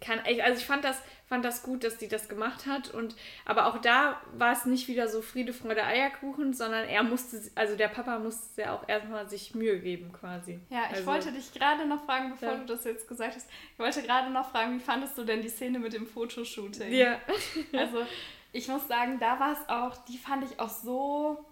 kann 0.00 0.20
also 0.20 0.58
ich 0.58 0.66
fand 0.66 0.84
das, 0.84 1.00
fand 1.26 1.44
das 1.44 1.62
gut, 1.62 1.84
dass 1.84 1.98
die 1.98 2.08
das 2.08 2.28
gemacht 2.28 2.66
hat. 2.66 2.92
Und 2.92 3.14
aber 3.44 3.66
auch 3.66 3.78
da 3.78 4.20
war 4.36 4.52
es 4.52 4.64
nicht 4.64 4.88
wieder 4.88 5.08
so 5.08 5.22
Friede, 5.22 5.52
Freude, 5.52 5.84
Eierkuchen, 5.84 6.54
sondern 6.54 6.86
er 6.86 7.02
musste, 7.02 7.40
also 7.54 7.76
der 7.76 7.88
Papa 7.88 8.18
musste 8.18 8.62
ja 8.62 8.74
auch 8.74 8.88
erstmal 8.88 9.28
sich 9.28 9.54
Mühe 9.54 9.78
geben 9.80 10.12
quasi. 10.12 10.60
Ja, 10.70 10.84
ich 10.90 10.96
also, 10.96 11.06
wollte 11.06 11.32
dich 11.32 11.52
gerade 11.52 11.86
noch 11.86 12.04
fragen, 12.04 12.30
bevor 12.30 12.54
ja. 12.54 12.58
du 12.58 12.66
das 12.66 12.84
jetzt 12.84 13.08
gesagt 13.08 13.36
hast, 13.36 13.48
ich 13.72 13.78
wollte 13.78 14.02
gerade 14.02 14.30
noch 14.30 14.50
fragen, 14.50 14.76
wie 14.76 14.82
fandest 14.82 15.16
du 15.18 15.24
denn 15.24 15.42
die 15.42 15.48
Szene 15.48 15.78
mit 15.78 15.92
dem 15.92 16.06
Fotoshooting? 16.06 16.92
Ja. 16.92 17.20
also 17.72 18.06
ich 18.52 18.68
muss 18.68 18.88
sagen, 18.88 19.18
da 19.20 19.38
war 19.38 19.52
es 19.52 19.68
auch, 19.68 19.96
die 20.06 20.18
fand 20.18 20.44
ich 20.44 20.58
auch 20.58 20.70
so 20.70 21.44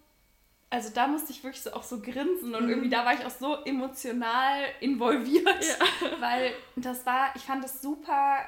also 0.70 0.90
da 0.92 1.07
musste 1.07 1.31
ich 1.33 1.42
wirklich 1.44 1.62
so 1.62 1.72
auch 1.72 1.83
so 1.83 2.00
grinsen 2.00 2.55
und 2.55 2.64
mhm. 2.64 2.70
irgendwie 2.70 2.90
da 2.90 3.05
war 3.05 3.14
ich 3.14 3.24
auch 3.24 3.31
so 3.31 3.62
emotional 3.64 4.64
involviert, 4.81 5.46
ja. 5.46 6.20
weil 6.20 6.52
das 6.76 7.07
war, 7.07 7.35
ich 7.37 7.42
fand 7.42 7.64
es 7.64 7.81
super 7.81 8.40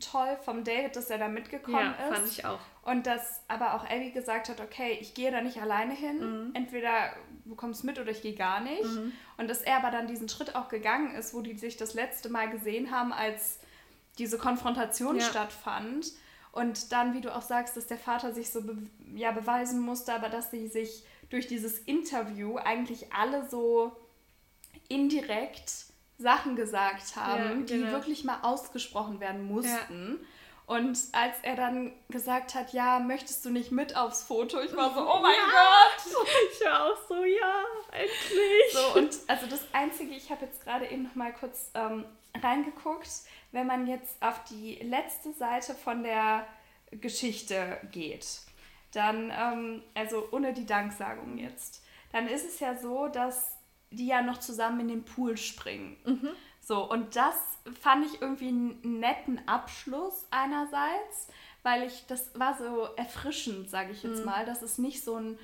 toll 0.00 0.36
vom 0.44 0.64
David, 0.64 0.96
dass 0.96 1.10
er 1.10 1.18
da 1.18 1.28
mitgekommen 1.28 1.94
ja, 1.98 2.08
ist. 2.08 2.16
fand 2.16 2.28
ich 2.28 2.44
auch. 2.44 2.58
Und 2.82 3.06
dass 3.06 3.42
aber 3.48 3.74
auch 3.74 3.84
Abby 3.84 4.10
gesagt 4.10 4.48
hat, 4.48 4.60
okay, 4.60 4.98
ich 5.00 5.14
gehe 5.14 5.30
da 5.30 5.40
nicht 5.40 5.60
alleine 5.60 5.94
hin, 5.94 6.18
mhm. 6.18 6.50
entweder 6.54 7.12
du 7.44 7.54
kommst 7.54 7.84
mit 7.84 7.98
oder 7.98 8.10
ich 8.10 8.22
gehe 8.22 8.34
gar 8.34 8.60
nicht. 8.60 8.84
Mhm. 8.84 9.12
Und 9.36 9.48
dass 9.48 9.62
er 9.62 9.78
aber 9.78 9.90
dann 9.90 10.06
diesen 10.06 10.28
Schritt 10.28 10.54
auch 10.54 10.68
gegangen 10.68 11.14
ist, 11.14 11.34
wo 11.34 11.40
die 11.40 11.56
sich 11.56 11.76
das 11.76 11.94
letzte 11.94 12.28
Mal 12.28 12.50
gesehen 12.50 12.90
haben, 12.90 13.12
als 13.12 13.58
diese 14.18 14.38
Konfrontation 14.38 15.16
ja. 15.16 15.22
stattfand. 15.22 16.12
Und 16.52 16.92
dann, 16.92 17.14
wie 17.14 17.20
du 17.20 17.34
auch 17.34 17.42
sagst, 17.42 17.76
dass 17.76 17.86
der 17.86 17.98
Vater 17.98 18.32
sich 18.32 18.50
so 18.50 18.62
be 18.62 18.76
ja, 19.14 19.30
beweisen 19.32 19.80
musste, 19.80 20.14
aber 20.14 20.28
dass 20.28 20.50
sie 20.50 20.68
sich 20.68 21.04
durch 21.30 21.46
dieses 21.46 21.78
Interview 21.80 22.56
eigentlich 22.56 23.12
alle 23.12 23.48
so 23.48 23.92
indirekt 24.88 25.86
Sachen 26.18 26.56
gesagt 26.56 27.16
haben, 27.16 27.42
ja, 27.42 27.52
genau. 27.52 27.66
die 27.66 27.92
wirklich 27.92 28.24
mal 28.24 28.40
ausgesprochen 28.42 29.20
werden 29.20 29.46
mussten. 29.46 30.18
Ja. 30.20 30.26
Und 30.66 30.98
als 31.12 31.36
er 31.42 31.54
dann 31.54 31.92
gesagt 32.08 32.56
hat, 32.56 32.72
ja, 32.72 32.98
möchtest 32.98 33.44
du 33.44 33.50
nicht 33.50 33.70
mit 33.70 33.96
aufs 33.96 34.24
Foto? 34.24 34.60
Ich 34.60 34.74
war 34.74 34.92
so, 34.94 35.00
oh 35.00 35.20
mein 35.20 35.32
ja. 35.32 35.46
Gott! 35.52 36.26
Ich 36.52 36.66
war 36.66 36.86
auch 36.86 37.08
so, 37.08 37.24
ja, 37.24 37.64
endlich! 37.92 38.72
So, 38.72 38.98
und 38.98 39.16
also 39.28 39.46
das 39.46 39.60
Einzige, 39.72 40.12
ich 40.12 40.30
habe 40.30 40.44
jetzt 40.44 40.64
gerade 40.64 40.86
eben 40.88 41.04
noch 41.04 41.14
mal 41.14 41.32
kurz 41.32 41.70
ähm, 41.74 42.04
reingeguckt, 42.42 43.08
wenn 43.52 43.68
man 43.68 43.86
jetzt 43.86 44.20
auf 44.20 44.42
die 44.44 44.74
letzte 44.82 45.32
Seite 45.32 45.74
von 45.74 46.02
der 46.02 46.44
Geschichte 46.90 47.78
geht, 47.92 48.26
dann, 48.96 49.32
ähm, 49.36 49.82
also 49.94 50.28
ohne 50.32 50.52
die 50.52 50.66
Danksagung 50.66 51.38
jetzt, 51.38 51.84
dann 52.12 52.26
ist 52.28 52.46
es 52.46 52.60
ja 52.60 52.76
so, 52.76 53.08
dass 53.08 53.56
die 53.90 54.06
ja 54.06 54.22
noch 54.22 54.38
zusammen 54.38 54.80
in 54.80 54.88
den 54.88 55.04
Pool 55.04 55.36
springen. 55.36 55.96
Mhm. 56.04 56.30
So, 56.60 56.90
und 56.90 57.14
das 57.14 57.36
fand 57.80 58.06
ich 58.06 58.20
irgendwie 58.20 58.48
einen 58.48 58.98
netten 58.98 59.46
Abschluss 59.46 60.26
einerseits, 60.30 61.28
weil 61.62 61.84
ich, 61.84 62.06
das 62.06 62.36
war 62.38 62.56
so 62.56 62.88
erfrischend, 62.96 63.70
sage 63.70 63.92
ich 63.92 64.02
jetzt 64.02 64.20
mhm. 64.20 64.24
mal, 64.24 64.44
dass 64.44 64.62
es 64.62 64.78
nicht 64.78 65.04
so 65.04 65.16
ein, 65.16 65.38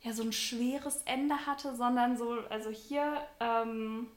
ja, 0.00 0.12
so 0.12 0.22
ein 0.22 0.32
schweres 0.32 1.02
Ende 1.04 1.46
hatte, 1.46 1.74
sondern 1.74 2.16
so, 2.16 2.38
also 2.48 2.70
hier 2.70 3.26
ähm, 3.40 4.08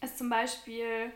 ist 0.00 0.18
zum 0.18 0.28
Beispiel, 0.28 1.12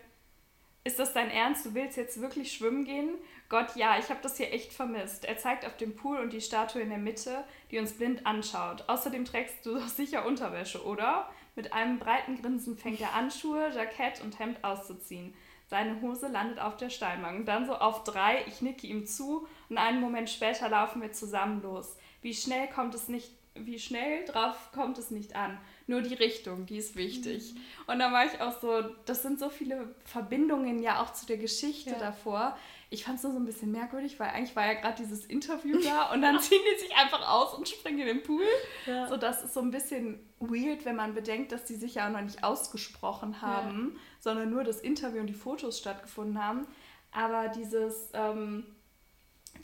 ist 0.82 0.98
das 0.98 1.12
dein 1.12 1.30
Ernst, 1.30 1.66
du 1.66 1.74
willst 1.74 1.96
jetzt 1.96 2.20
wirklich 2.20 2.52
schwimmen 2.52 2.84
gehen? 2.84 3.10
Gott, 3.48 3.76
ja, 3.76 3.98
ich 3.98 4.08
habe 4.08 4.20
das 4.22 4.36
hier 4.36 4.52
echt 4.52 4.72
vermisst. 4.72 5.24
Er 5.24 5.38
zeigt 5.38 5.66
auf 5.66 5.76
den 5.76 5.94
Pool 5.94 6.18
und 6.18 6.32
die 6.32 6.40
Statue 6.40 6.82
in 6.82 6.88
der 6.88 6.98
Mitte, 6.98 7.44
die 7.70 7.78
uns 7.78 7.92
blind 7.92 8.26
anschaut. 8.26 8.84
Außerdem 8.88 9.24
trägst 9.24 9.64
du 9.66 9.74
doch 9.74 9.88
sicher 9.88 10.26
Unterwäsche, 10.26 10.84
oder? 10.84 11.28
Mit 11.54 11.72
einem 11.72 11.98
breiten 11.98 12.40
Grinsen 12.40 12.76
fängt 12.76 13.00
er 13.00 13.14
an, 13.14 13.30
Schuhe, 13.30 13.70
Jackett 13.72 14.22
und 14.22 14.38
Hemd 14.38 14.64
auszuziehen. 14.64 15.34
Seine 15.68 16.00
Hose 16.00 16.28
landet 16.28 16.58
auf 16.58 16.76
der 16.76 16.90
Steinbank. 16.90 17.46
Dann 17.46 17.66
so 17.66 17.74
auf 17.74 18.04
drei, 18.04 18.44
ich 18.46 18.60
nicke 18.60 18.86
ihm 18.86 19.06
zu 19.06 19.46
und 19.68 19.78
einen 19.78 20.00
Moment 20.00 20.30
später 20.30 20.68
laufen 20.68 21.00
wir 21.00 21.12
zusammen 21.12 21.62
los. 21.62 21.96
Wie 22.22 22.34
schnell 22.34 22.68
kommt 22.68 22.94
es 22.94 23.08
nicht, 23.08 23.30
wie 23.54 23.78
schnell 23.78 24.24
drauf 24.24 24.70
kommt 24.72 24.98
es 24.98 25.10
nicht 25.10 25.36
an. 25.36 25.58
Nur 25.86 26.02
die 26.02 26.14
Richtung, 26.14 26.66
die 26.66 26.78
ist 26.78 26.96
wichtig. 26.96 27.54
Mhm. 27.54 27.60
Und 27.86 27.98
dann 27.98 28.12
war 28.12 28.24
ich 28.24 28.40
auch 28.40 28.60
so, 28.60 28.82
das 29.04 29.22
sind 29.22 29.38
so 29.38 29.48
viele 29.48 29.94
Verbindungen 30.04 30.82
ja 30.82 31.02
auch 31.02 31.12
zu 31.12 31.26
der 31.26 31.36
Geschichte 31.36 31.90
ja. 31.90 31.98
davor 31.98 32.56
ich 32.94 33.04
fand 33.04 33.18
es 33.18 33.24
nur 33.24 33.32
so 33.32 33.38
ein 33.38 33.44
bisschen 33.44 33.72
merkwürdig, 33.72 34.20
weil 34.20 34.30
eigentlich 34.30 34.54
war 34.54 34.66
ja 34.66 34.74
gerade 34.74 35.02
dieses 35.02 35.26
Interview 35.26 35.80
da 35.82 36.12
und 36.12 36.22
dann 36.22 36.38
ziehen 36.40 36.60
die 36.64 36.80
sich 36.80 36.96
einfach 36.96 37.28
aus 37.28 37.52
und 37.52 37.68
springen 37.68 37.98
in 37.98 38.06
den 38.06 38.22
Pool. 38.22 38.44
Ja. 38.86 39.08
So, 39.08 39.16
das 39.16 39.42
ist 39.42 39.52
so 39.52 39.60
ein 39.60 39.72
bisschen 39.72 40.20
weird, 40.38 40.84
wenn 40.84 40.94
man 40.94 41.12
bedenkt, 41.12 41.50
dass 41.50 41.64
die 41.64 41.74
sich 41.74 41.96
ja 41.96 42.06
auch 42.06 42.12
noch 42.12 42.20
nicht 42.20 42.44
ausgesprochen 42.44 43.42
haben, 43.42 43.94
ja. 43.94 44.00
sondern 44.20 44.50
nur 44.50 44.62
das 44.62 44.80
Interview 44.80 45.20
und 45.20 45.26
die 45.26 45.34
Fotos 45.34 45.76
stattgefunden 45.78 46.40
haben. 46.40 46.68
Aber 47.10 47.48
dieses, 47.48 48.10
ähm, 48.14 48.64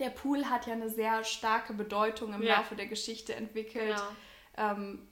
der 0.00 0.10
Pool 0.10 0.46
hat 0.46 0.66
ja 0.66 0.72
eine 0.72 0.90
sehr 0.90 1.22
starke 1.22 1.72
Bedeutung 1.72 2.34
im 2.34 2.42
ja. 2.42 2.56
Laufe 2.56 2.74
der 2.74 2.86
Geschichte 2.86 3.34
entwickelt. 3.36 3.96
Genau. 4.56 4.72
Ähm, 4.72 5.06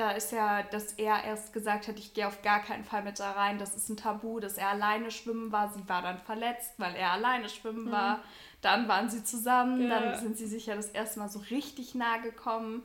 da 0.00 0.12
ist 0.12 0.32
ja, 0.32 0.62
dass 0.62 0.94
er 0.94 1.24
erst 1.24 1.52
gesagt 1.52 1.86
hat, 1.86 1.98
ich 1.98 2.14
gehe 2.14 2.26
auf 2.26 2.40
gar 2.40 2.62
keinen 2.62 2.84
Fall 2.84 3.02
mit 3.02 3.20
da 3.20 3.32
rein. 3.32 3.58
Das 3.58 3.76
ist 3.76 3.90
ein 3.90 3.98
Tabu, 3.98 4.40
dass 4.40 4.56
er 4.56 4.68
alleine 4.68 5.10
schwimmen 5.10 5.52
war. 5.52 5.70
Sie 5.74 5.86
war 5.88 6.00
dann 6.00 6.18
verletzt, 6.18 6.72
weil 6.78 6.94
er 6.96 7.12
alleine 7.12 7.50
schwimmen 7.50 7.84
mhm. 7.84 7.92
war. 7.92 8.24
Dann 8.62 8.88
waren 8.88 9.10
sie 9.10 9.22
zusammen, 9.22 9.82
ja. 9.82 10.00
dann 10.00 10.18
sind 10.18 10.38
sie 10.38 10.46
sich 10.46 10.66
ja 10.66 10.74
das 10.74 10.88
erste 10.88 11.20
Mal 11.20 11.28
so 11.28 11.40
richtig 11.50 11.94
nah 11.94 12.16
gekommen. 12.16 12.82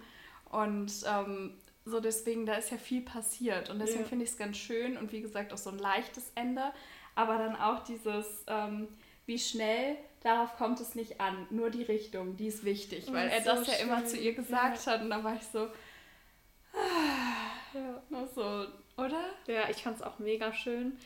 Und 0.50 0.92
ähm, 1.08 1.54
so 1.86 2.02
deswegen, 2.02 2.46
da 2.46 2.56
ist 2.56 2.72
ja 2.72 2.78
viel 2.78 3.02
passiert. 3.02 3.70
Und 3.70 3.80
deswegen 3.80 4.02
ja. 4.02 4.08
finde 4.08 4.26
ich 4.26 4.32
es 4.32 4.38
ganz 4.38 4.58
schön 4.58 4.98
und 4.98 5.14
wie 5.14 5.22
gesagt 5.22 5.54
auch 5.54 5.58
so 5.58 5.70
ein 5.70 5.80
leichtes 5.80 6.34
Ende. 6.36 6.74
Aber 7.16 7.38
dann 7.38 7.56
auch 7.56 7.86
dieses, 7.86 8.26
ähm, 8.48 8.90
wie 9.26 9.40
schnell, 9.40 9.96
darauf 10.22 10.58
kommt 10.58 10.82
es 10.82 10.96
nicht 10.96 11.22
an. 11.22 11.48
Nur 11.50 11.70
die 11.70 11.84
Richtung, 11.84 12.36
die 12.36 12.48
ist 12.48 12.66
wichtig. 12.66 13.06
Weil 13.10 13.30
er 13.30 13.42
so 13.42 13.52
das 13.52 13.68
ja 13.68 13.74
schön. 13.76 13.88
immer 13.88 14.06
zu 14.06 14.18
ihr 14.18 14.34
gesagt 14.34 14.86
ja. 14.86 14.92
hat. 14.92 15.02
Und 15.02 15.12
da 15.12 15.24
war 15.24 15.36
ich 15.36 15.44
so, 15.44 15.70
ja. 17.74 18.28
So, 18.34 18.68
oder? 18.98 19.24
Ja, 19.48 19.70
ich 19.70 19.84
fand 19.84 19.98
es 19.98 20.02
auch 20.02 20.20
mega 20.20 20.54
schön. 20.54 20.98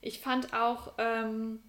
Ich 0.00 0.20
fand 0.20 0.54
auch, 0.54 0.92
ähm, 0.98 1.62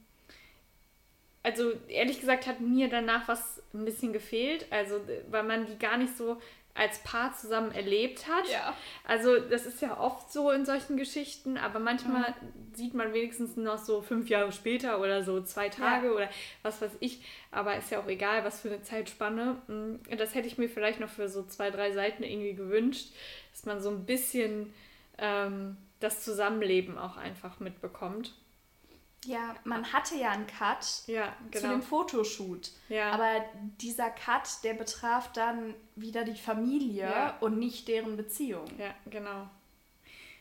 also 1.43 1.71
ehrlich 1.87 2.19
gesagt 2.19 2.47
hat 2.47 2.59
mir 2.59 2.89
danach 2.89 3.27
was 3.27 3.61
ein 3.73 3.85
bisschen 3.85 4.13
gefehlt, 4.13 4.67
also 4.71 5.01
weil 5.29 5.43
man 5.43 5.65
die 5.65 5.77
gar 5.77 5.97
nicht 5.97 6.15
so 6.15 6.39
als 6.73 6.99
Paar 7.03 7.33
zusammen 7.33 7.71
erlebt 7.71 8.27
hat. 8.27 8.49
Ja. 8.49 8.75
Also 9.05 9.39
das 9.39 9.65
ist 9.65 9.81
ja 9.81 9.99
oft 9.99 10.31
so 10.31 10.51
in 10.51 10.65
solchen 10.65 10.97
Geschichten, 10.97 11.57
aber 11.57 11.79
manchmal 11.79 12.31
mhm. 12.41 12.73
sieht 12.73 12.93
man 12.93 13.13
wenigstens 13.13 13.57
noch 13.57 13.77
so 13.77 14.01
fünf 14.01 14.29
Jahre 14.29 14.51
später 14.51 14.99
oder 14.99 15.23
so 15.23 15.41
zwei 15.41 15.69
Tage 15.69 16.07
ja. 16.07 16.13
oder 16.13 16.29
was 16.63 16.81
weiß 16.81 16.91
ich. 16.99 17.21
Aber 17.51 17.75
ist 17.75 17.91
ja 17.91 17.99
auch 17.99 18.07
egal, 18.07 18.43
was 18.43 18.61
für 18.61 18.69
eine 18.69 18.81
Zeitspanne. 18.81 19.61
Mm, 19.67 19.95
das 20.17 20.33
hätte 20.33 20.47
ich 20.47 20.57
mir 20.57 20.69
vielleicht 20.69 20.99
noch 20.99 21.09
für 21.09 21.27
so 21.27 21.43
zwei, 21.43 21.71
drei 21.71 21.91
Seiten 21.91 22.23
irgendwie 22.23 22.53
gewünscht, 22.53 23.09
dass 23.51 23.65
man 23.65 23.81
so 23.81 23.89
ein 23.89 24.05
bisschen 24.05 24.73
ähm, 25.17 25.77
das 25.99 26.23
Zusammenleben 26.23 26.97
auch 26.97 27.17
einfach 27.17 27.59
mitbekommt. 27.59 28.33
Ja, 29.25 29.55
man 29.65 29.93
hatte 29.93 30.15
ja 30.15 30.31
einen 30.31 30.47
Cut 30.47 31.03
ja, 31.05 31.35
genau. 31.51 31.61
zu 31.61 31.67
dem 31.69 31.81
Fotoshoot. 31.83 32.71
Ja. 32.89 33.11
Aber 33.11 33.45
dieser 33.79 34.09
Cut, 34.09 34.63
der 34.63 34.73
betraf 34.73 35.31
dann 35.31 35.75
wieder 35.95 36.23
die 36.23 36.35
Familie 36.35 37.03
ja. 37.03 37.37
und 37.39 37.59
nicht 37.59 37.87
deren 37.87 38.17
Beziehung. 38.17 38.65
Ja, 38.79 38.95
genau. 39.09 39.47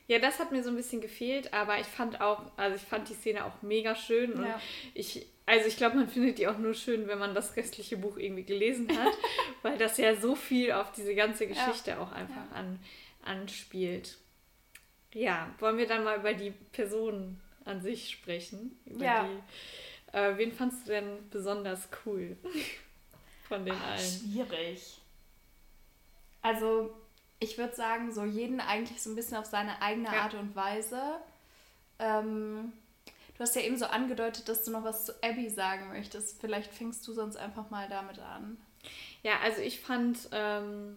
Ja, 0.07 0.19
das 0.19 0.41
hat 0.41 0.51
mir 0.51 0.65
so 0.65 0.71
ein 0.71 0.77
bisschen 0.77 1.01
gefehlt, 1.01 1.53
aber 1.53 1.79
ich 1.79 1.87
fand 1.87 2.21
auch, 2.21 2.43
also 2.57 2.75
ich 2.75 2.83
fand 2.83 3.09
die 3.09 3.15
Szene 3.15 3.45
auch 3.45 3.63
mega 3.63 3.95
schön 3.95 4.33
und 4.33 4.47
ich, 4.93 5.27
also 5.47 5.69
ich 5.69 5.77
glaube, 5.77 5.99
man 5.99 6.09
findet 6.09 6.39
die 6.39 6.49
auch 6.49 6.59
nur 6.59 6.75
schön, 6.75 7.07
wenn 7.07 7.19
man 7.19 7.33
das 7.33 7.55
restliche 7.57 7.97
Buch 7.97 8.17
irgendwie 8.17 8.43
gelesen 8.43 8.89
hat, 8.99 9.13
weil 9.63 9.79
das 9.79 9.99
ja 9.99 10.17
so 10.17 10.35
viel 10.35 10.73
auf 10.73 10.91
diese 10.91 11.15
ganze 11.15 11.47
Geschichte 11.47 12.01
auch 12.01 12.11
einfach 12.11 12.51
an, 12.55 12.81
anspielt. 13.23 14.19
Ja, 15.13 15.55
wollen 15.61 15.79
wir 15.79 15.87
dann 15.87 16.03
mal 16.03 16.19
über 16.19 16.35
die 16.35 16.51
Personen 16.73 17.41
an 17.65 17.83
sich 17.83 18.11
sprechen. 18.11 18.79
ja. 18.99 19.25
Die, 19.25 20.17
äh, 20.17 20.37
wen 20.37 20.53
fandst 20.53 20.87
du 20.87 20.93
denn 20.93 21.31
besonders 21.31 21.89
cool 22.05 22.37
von 23.49 23.65
den 23.65 23.75
Ach, 23.75 23.93
allen? 23.93 24.01
Schwierig. 24.01 25.01
Also, 26.43 26.95
ich 27.39 27.59
würde 27.59 27.75
sagen, 27.75 28.13
so 28.13 28.25
jeden 28.25 28.61
eigentlich 28.61 29.03
so 29.03 29.11
ein 29.11 29.17
bisschen 29.17 29.37
auf 29.37 29.47
seine 29.47 29.81
eigene 29.83 30.09
ja. 30.09 30.23
Art 30.23 30.35
und 30.35 30.57
Weise. 30.57 31.01
Ähm, 31.99 32.73
du 33.37 33.41
hast 33.41 33.55
ja 33.57 33.63
eben 33.63 33.77
so 33.77 33.87
angedeutet, 33.87 34.49
dass 34.49 34.65
du 34.65 34.71
noch 34.71 34.85
was 34.85 35.07
zu 35.07 35.13
Abby 35.23 35.49
sagen 35.49 35.89
möchtest. 35.89 36.41
Vielleicht 36.41 36.73
fängst 36.73 37.07
du 37.07 37.13
sonst 37.13 37.37
einfach 37.37 37.71
mal 37.71 37.89
damit 37.89 38.19
an. 38.19 38.57
Ja, 39.23 39.39
also 39.43 39.61
ich 39.61 39.81
fand 39.81 40.29
ähm, 40.33 40.97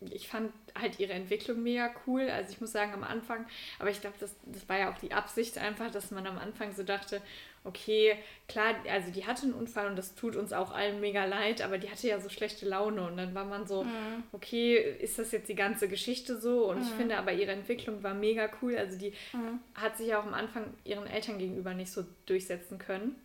ich 0.00 0.28
fand 0.28 0.52
halt 0.78 1.00
ihre 1.00 1.12
Entwicklung 1.12 1.62
mega 1.62 1.90
cool. 2.06 2.28
Also 2.30 2.52
ich 2.52 2.60
muss 2.60 2.72
sagen, 2.72 2.92
am 2.92 3.02
Anfang, 3.02 3.46
aber 3.78 3.90
ich 3.90 4.00
glaube, 4.00 4.16
das, 4.20 4.34
das 4.46 4.68
war 4.68 4.78
ja 4.78 4.92
auch 4.92 4.98
die 4.98 5.12
Absicht 5.12 5.58
einfach, 5.58 5.90
dass 5.90 6.10
man 6.10 6.26
am 6.26 6.38
Anfang 6.38 6.72
so 6.72 6.84
dachte, 6.84 7.20
okay, 7.64 8.16
klar, 8.46 8.74
also 8.88 9.10
die 9.10 9.26
hatte 9.26 9.42
einen 9.42 9.54
Unfall 9.54 9.88
und 9.88 9.96
das 9.96 10.14
tut 10.14 10.36
uns 10.36 10.52
auch 10.52 10.72
allen 10.72 11.00
mega 11.00 11.24
leid, 11.24 11.60
aber 11.60 11.78
die 11.78 11.90
hatte 11.90 12.08
ja 12.08 12.20
so 12.20 12.28
schlechte 12.28 12.66
Laune 12.66 13.06
und 13.06 13.16
dann 13.16 13.34
war 13.34 13.44
man 13.44 13.66
so, 13.66 13.84
mhm. 13.84 14.22
okay, 14.32 14.76
ist 14.76 15.18
das 15.18 15.32
jetzt 15.32 15.48
die 15.48 15.54
ganze 15.54 15.88
Geschichte 15.88 16.40
so? 16.40 16.70
Und 16.70 16.78
mhm. 16.78 16.82
ich 16.82 16.90
finde 16.90 17.18
aber 17.18 17.32
ihre 17.32 17.52
Entwicklung 17.52 18.02
war 18.02 18.14
mega 18.14 18.48
cool. 18.62 18.76
Also 18.76 18.96
die 18.96 19.12
mhm. 19.32 19.58
hat 19.74 19.96
sich 19.96 20.08
ja 20.08 20.20
auch 20.20 20.26
am 20.26 20.34
Anfang 20.34 20.72
ihren 20.84 21.06
Eltern 21.06 21.38
gegenüber 21.38 21.74
nicht 21.74 21.90
so 21.90 22.04
durchsetzen 22.26 22.78
können. 22.78 23.16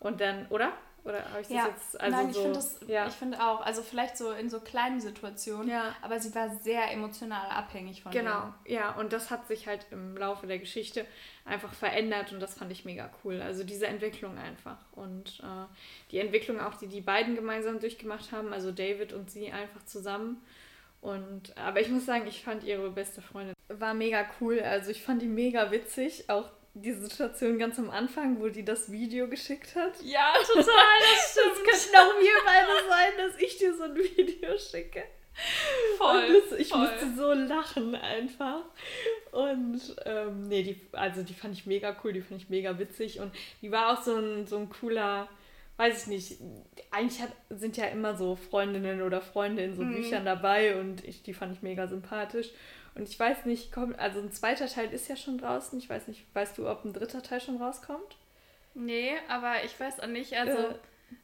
Und 0.00 0.20
dann, 0.20 0.46
oder? 0.48 0.72
Oder 1.04 1.22
habe 1.30 1.42
ich 1.42 1.48
das 1.48 1.56
ja. 1.56 1.68
jetzt 1.68 2.00
also 2.00 2.16
Nein, 2.16 2.30
ich 2.30 2.34
so, 2.34 2.42
finde 2.42 2.92
ja. 2.92 3.06
ich 3.06 3.12
finde 3.12 3.38
auch, 3.44 3.60
also 3.60 3.82
vielleicht 3.82 4.16
so 4.16 4.32
in 4.32 4.48
so 4.48 4.58
kleinen 4.60 5.00
Situationen, 5.00 5.68
ja. 5.68 5.94
aber 6.00 6.18
sie 6.18 6.34
war 6.34 6.48
sehr 6.48 6.90
emotional 6.92 7.46
abhängig 7.50 8.02
von 8.02 8.10
Genau, 8.10 8.54
denen. 8.64 8.76
ja, 8.76 8.92
und 8.92 9.12
das 9.12 9.30
hat 9.30 9.46
sich 9.46 9.66
halt 9.66 9.86
im 9.90 10.16
Laufe 10.16 10.46
der 10.46 10.58
Geschichte 10.58 11.04
einfach 11.44 11.74
verändert 11.74 12.32
und 12.32 12.40
das 12.40 12.54
fand 12.54 12.72
ich 12.72 12.86
mega 12.86 13.10
cool. 13.22 13.42
Also 13.42 13.64
diese 13.64 13.86
Entwicklung 13.86 14.38
einfach 14.38 14.78
und 14.92 15.40
äh, 15.40 15.66
die 16.10 16.20
Entwicklung 16.20 16.58
auch, 16.58 16.76
die 16.76 16.86
die 16.86 17.02
beiden 17.02 17.34
gemeinsam 17.34 17.80
durchgemacht 17.80 18.32
haben, 18.32 18.54
also 18.54 18.72
David 18.72 19.12
und 19.12 19.30
sie 19.30 19.52
einfach 19.52 19.84
zusammen. 19.84 20.42
Und 21.02 21.54
aber 21.58 21.82
ich 21.82 21.90
muss 21.90 22.06
sagen, 22.06 22.26
ich 22.26 22.42
fand 22.42 22.64
ihre 22.64 22.90
beste 22.90 23.20
Freundin 23.20 23.52
war 23.68 23.92
mega 23.92 24.26
cool. 24.40 24.60
Also 24.60 24.90
ich 24.90 25.02
fand 25.02 25.20
die 25.20 25.26
mega 25.26 25.70
witzig, 25.70 26.30
auch 26.30 26.48
die 26.74 26.92
Situation 26.92 27.58
ganz 27.58 27.78
am 27.78 27.88
Anfang, 27.90 28.40
wo 28.40 28.48
die 28.48 28.64
das 28.64 28.90
Video 28.90 29.28
geschickt 29.28 29.76
hat. 29.76 29.92
Ja, 30.02 30.34
total, 30.46 30.64
das 30.64 31.32
stimmt. 31.32 31.66
Das 31.70 31.90
könnte 31.92 31.98
auch 32.00 32.18
mir 32.20 32.34
beide 32.44 32.88
sein, 32.88 33.12
dass 33.16 33.40
ich 33.40 33.56
dir 33.58 33.74
so 33.74 33.84
ein 33.84 33.96
Video 33.96 34.58
schicke. 34.58 35.04
Voll. 35.98 36.42
Das, 36.50 36.58
ich 36.58 36.68
voll. 36.68 36.80
musste 36.80 37.14
so 37.16 37.32
lachen 37.32 37.94
einfach. 37.94 38.62
Und 39.32 39.80
ähm, 40.04 40.48
nee, 40.48 40.62
die, 40.62 40.80
also 40.92 41.22
die 41.22 41.34
fand 41.34 41.54
ich 41.54 41.66
mega 41.66 41.96
cool, 42.02 42.12
die 42.12 42.20
fand 42.20 42.42
ich 42.42 42.50
mega 42.50 42.78
witzig. 42.78 43.20
Und 43.20 43.32
die 43.62 43.70
war 43.70 43.92
auch 43.92 44.02
so 44.02 44.16
ein, 44.16 44.46
so 44.46 44.58
ein 44.58 44.68
cooler, 44.68 45.28
weiß 45.76 46.02
ich 46.02 46.06
nicht, 46.08 46.38
eigentlich 46.90 47.20
hat, 47.20 47.32
sind 47.50 47.76
ja 47.76 47.86
immer 47.86 48.16
so 48.16 48.36
Freundinnen 48.36 49.02
oder 49.02 49.20
Freunde 49.20 49.62
in 49.62 49.74
so 49.74 49.82
mhm. 49.82 49.96
Büchern 49.96 50.24
dabei 50.24 50.80
und 50.80 51.04
ich, 51.04 51.22
die 51.22 51.34
fand 51.34 51.52
ich 51.52 51.62
mega 51.62 51.86
sympathisch. 51.88 52.50
Und 52.94 53.08
ich 53.08 53.18
weiß 53.18 53.44
nicht, 53.46 53.72
kommt, 53.72 53.98
also 53.98 54.20
ein 54.20 54.32
zweiter 54.32 54.66
Teil 54.66 54.92
ist 54.92 55.08
ja 55.08 55.16
schon 55.16 55.38
draußen. 55.38 55.78
Ich 55.78 55.90
weiß 55.90 56.06
nicht, 56.06 56.24
weißt 56.34 56.58
du, 56.58 56.68
ob 56.68 56.84
ein 56.84 56.92
dritter 56.92 57.22
Teil 57.22 57.40
schon 57.40 57.60
rauskommt? 57.60 58.16
Nee, 58.74 59.12
aber 59.28 59.64
ich 59.64 59.78
weiß 59.78 60.00
auch 60.00 60.06
nicht. 60.06 60.34
Also 60.34 60.58
äh, 60.58 60.74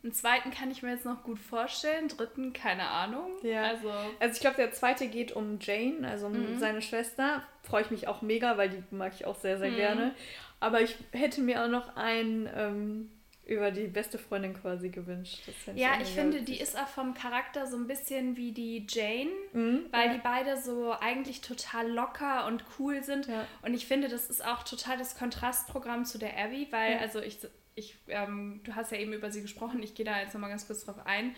einen 0.02 0.12
zweiten 0.12 0.50
kann 0.50 0.70
ich 0.70 0.82
mir 0.82 0.92
jetzt 0.92 1.04
noch 1.04 1.22
gut 1.22 1.38
vorstellen, 1.38 2.08
dritten 2.08 2.52
keine 2.52 2.88
Ahnung. 2.88 3.30
Ja. 3.42 3.62
Also, 3.62 3.90
also 4.18 4.34
ich 4.34 4.40
glaube, 4.40 4.56
der 4.56 4.72
zweite 4.72 5.08
geht 5.08 5.32
um 5.32 5.58
Jane, 5.60 6.08
also 6.08 6.26
um 6.26 6.54
mhm. 6.54 6.58
seine 6.58 6.82
Schwester. 6.82 7.42
Freue 7.62 7.82
ich 7.82 7.90
mich 7.90 8.08
auch 8.08 8.22
mega, 8.22 8.56
weil 8.56 8.70
die 8.70 8.82
mag 8.90 9.12
ich 9.14 9.26
auch 9.26 9.36
sehr, 9.36 9.58
sehr 9.58 9.70
mhm. 9.70 9.76
gerne. 9.76 10.14
Aber 10.58 10.80
ich 10.80 10.96
hätte 11.12 11.40
mir 11.40 11.64
auch 11.64 11.68
noch 11.68 11.96
ein 11.96 12.48
ähm, 12.54 13.10
über 13.50 13.72
die 13.72 13.88
beste 13.88 14.16
Freundin 14.16 14.54
quasi 14.54 14.90
gewünscht. 14.90 15.40
ja, 15.74 16.00
ich, 16.00 16.10
finde, 16.10 16.42
die 16.42 16.60
ist 16.60 16.78
auch 16.78 16.86
vom 16.86 17.14
Charakter 17.14 17.66
so 17.66 17.76
ein 17.76 17.88
bisschen 17.88 18.36
wie 18.36 18.52
die 18.52 18.86
Jane, 18.88 19.30
mhm, 19.52 19.86
weil 19.90 20.06
ja. 20.06 20.14
die 20.14 20.20
beide 20.22 20.56
so 20.56 20.92
eigentlich 20.92 21.40
total 21.40 21.90
locker 21.90 22.46
und 22.46 22.64
cool 22.78 23.02
sind. 23.02 23.26
Ja. 23.26 23.44
Und 23.62 23.74
ich 23.74 23.86
finde, 23.86 24.08
das 24.08 24.30
ist 24.30 24.44
auch 24.44 24.62
total 24.62 24.98
das 24.98 25.18
Kontrastprogramm 25.18 26.04
zu 26.04 26.18
der 26.18 26.38
Abby, 26.38 26.68
weil, 26.70 26.92
ja. 26.92 26.98
also 27.00 27.18
ich, 27.20 27.38
ich 27.74 27.96
ähm, 28.06 28.60
du 28.62 28.76
hast 28.76 28.92
ja 28.92 28.98
eben 28.98 29.12
über 29.12 29.32
sie 29.32 29.42
gesprochen, 29.42 29.82
ich 29.82 29.96
gehe 29.96 30.06
da 30.06 30.20
jetzt 30.20 30.32
nochmal 30.32 30.50
ganz 30.50 30.68
kurz 30.68 30.84
drauf 30.84 31.04
ein. 31.04 31.34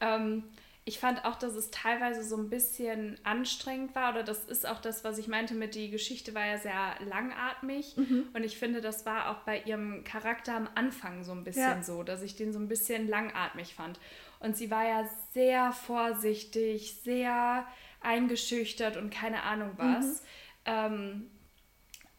Ähm, 0.00 0.44
ich 0.88 1.00
fand 1.00 1.24
auch, 1.24 1.34
dass 1.34 1.54
es 1.54 1.72
teilweise 1.72 2.22
so 2.22 2.36
ein 2.36 2.48
bisschen 2.48 3.18
anstrengend 3.24 3.96
war 3.96 4.12
oder 4.12 4.22
das 4.22 4.44
ist 4.44 4.68
auch 4.68 4.80
das, 4.80 5.02
was 5.02 5.18
ich 5.18 5.26
meinte 5.26 5.54
mit 5.54 5.74
die 5.74 5.90
Geschichte 5.90 6.32
war 6.32 6.46
ja 6.46 6.58
sehr 6.58 6.94
langatmig 7.04 7.96
mhm. 7.96 8.28
und 8.32 8.44
ich 8.44 8.56
finde, 8.56 8.80
das 8.80 9.04
war 9.04 9.30
auch 9.30 9.40
bei 9.42 9.62
ihrem 9.62 10.04
Charakter 10.04 10.54
am 10.54 10.68
Anfang 10.76 11.24
so 11.24 11.32
ein 11.32 11.42
bisschen 11.42 11.78
ja. 11.78 11.82
so, 11.82 12.04
dass 12.04 12.22
ich 12.22 12.36
den 12.36 12.52
so 12.52 12.60
ein 12.60 12.68
bisschen 12.68 13.08
langatmig 13.08 13.74
fand. 13.74 13.98
Und 14.38 14.56
sie 14.56 14.70
war 14.70 14.86
ja 14.86 15.10
sehr 15.34 15.72
vorsichtig, 15.72 16.94
sehr 17.02 17.66
eingeschüchtert 18.00 18.96
und 18.96 19.10
keine 19.10 19.42
Ahnung 19.42 19.72
was. 19.78 20.22
Mhm. 20.22 20.26
Ähm, 20.66 21.30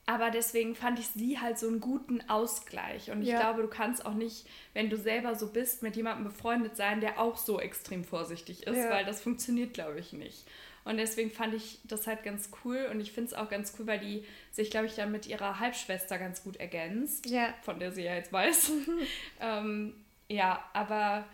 aber 0.08 0.32
deswegen 0.32 0.74
fand 0.74 1.00
ich 1.00 1.08
sie 1.08 1.38
halt 1.38 1.60
so 1.60 1.68
einen 1.68 1.82
guten 1.82 2.22
Ausgleich. 2.30 3.12
Und 3.12 3.22
ich 3.22 3.28
ja. 3.28 3.42
glaube, 3.42 3.62
du 3.62 3.68
kannst 3.68 4.06
auch 4.06 4.14
nicht, 4.14 4.48
wenn 4.74 4.90
du 4.90 4.96
selber 4.96 5.36
so 5.36 5.52
bist, 5.52 5.84
mit 5.84 5.98
jemandem 5.98 6.24
befreundet 6.24 6.78
sein, 6.78 7.02
der 7.02 7.20
auch 7.20 7.36
so 7.36 7.60
extrem 7.60 8.06
vorsichtig 8.06 8.66
ist, 8.66 8.78
ja. 8.78 8.90
weil 8.90 9.04
das 9.04 9.22
funktioniert, 9.22 9.74
glaube 9.74 10.00
ich, 10.00 10.14
nicht. 10.14 10.48
Und 10.86 10.96
deswegen 10.96 11.30
fand 11.30 11.54
ich 11.54 11.82
das 11.84 12.08
halt 12.08 12.24
ganz 12.24 12.52
cool. 12.64 12.88
Und 12.90 13.02
ich 13.02 13.12
finde 13.12 13.32
es 13.32 13.34
auch 13.34 13.50
ganz 13.50 13.74
cool, 13.78 13.86
weil 13.86 14.00
die 14.00 14.24
sich, 14.54 14.72
glaube 14.72 14.86
ich, 14.86 14.96
dann 14.96 15.12
mit 15.12 15.28
ihrer 15.28 15.60
Halbschwester 15.60 16.18
ganz 16.18 16.42
gut 16.42 16.56
ergänzt. 16.56 17.30
Ja. 17.30 17.54
Von 17.64 17.78
der 17.78 17.92
sie 17.92 18.04
ja 18.04 18.16
jetzt 18.16 18.32
weiß. 18.32 18.72
ähm, 19.42 19.94
ja, 20.30 20.64
aber 20.72 21.26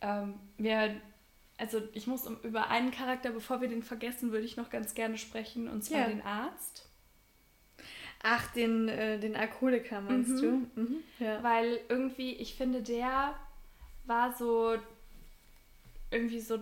ähm, 0.00 0.34
mir 0.56 0.94
also 1.58 1.82
ich 1.92 2.06
muss 2.06 2.26
über 2.42 2.68
einen 2.68 2.90
Charakter, 2.90 3.30
bevor 3.30 3.60
wir 3.60 3.68
den 3.68 3.82
vergessen, 3.82 4.32
würde 4.32 4.46
ich 4.46 4.56
noch 4.56 4.70
ganz 4.70 4.94
gerne 4.94 5.18
sprechen, 5.18 5.68
und 5.68 5.84
zwar 5.84 6.00
ja. 6.00 6.06
den 6.06 6.22
Arzt. 6.22 6.89
Ach, 8.22 8.52
den, 8.52 8.88
äh, 8.88 9.18
den 9.18 9.34
Alkoholiker 9.34 10.00
meinst 10.00 10.30
mhm. 10.30 10.68
du? 10.74 10.80
Mhm. 10.80 10.96
Ja. 11.18 11.42
Weil 11.42 11.80
irgendwie, 11.88 12.32
ich 12.32 12.54
finde, 12.54 12.82
der 12.82 13.34
war 14.04 14.34
so 14.34 14.76
irgendwie 16.10 16.40
so, 16.40 16.58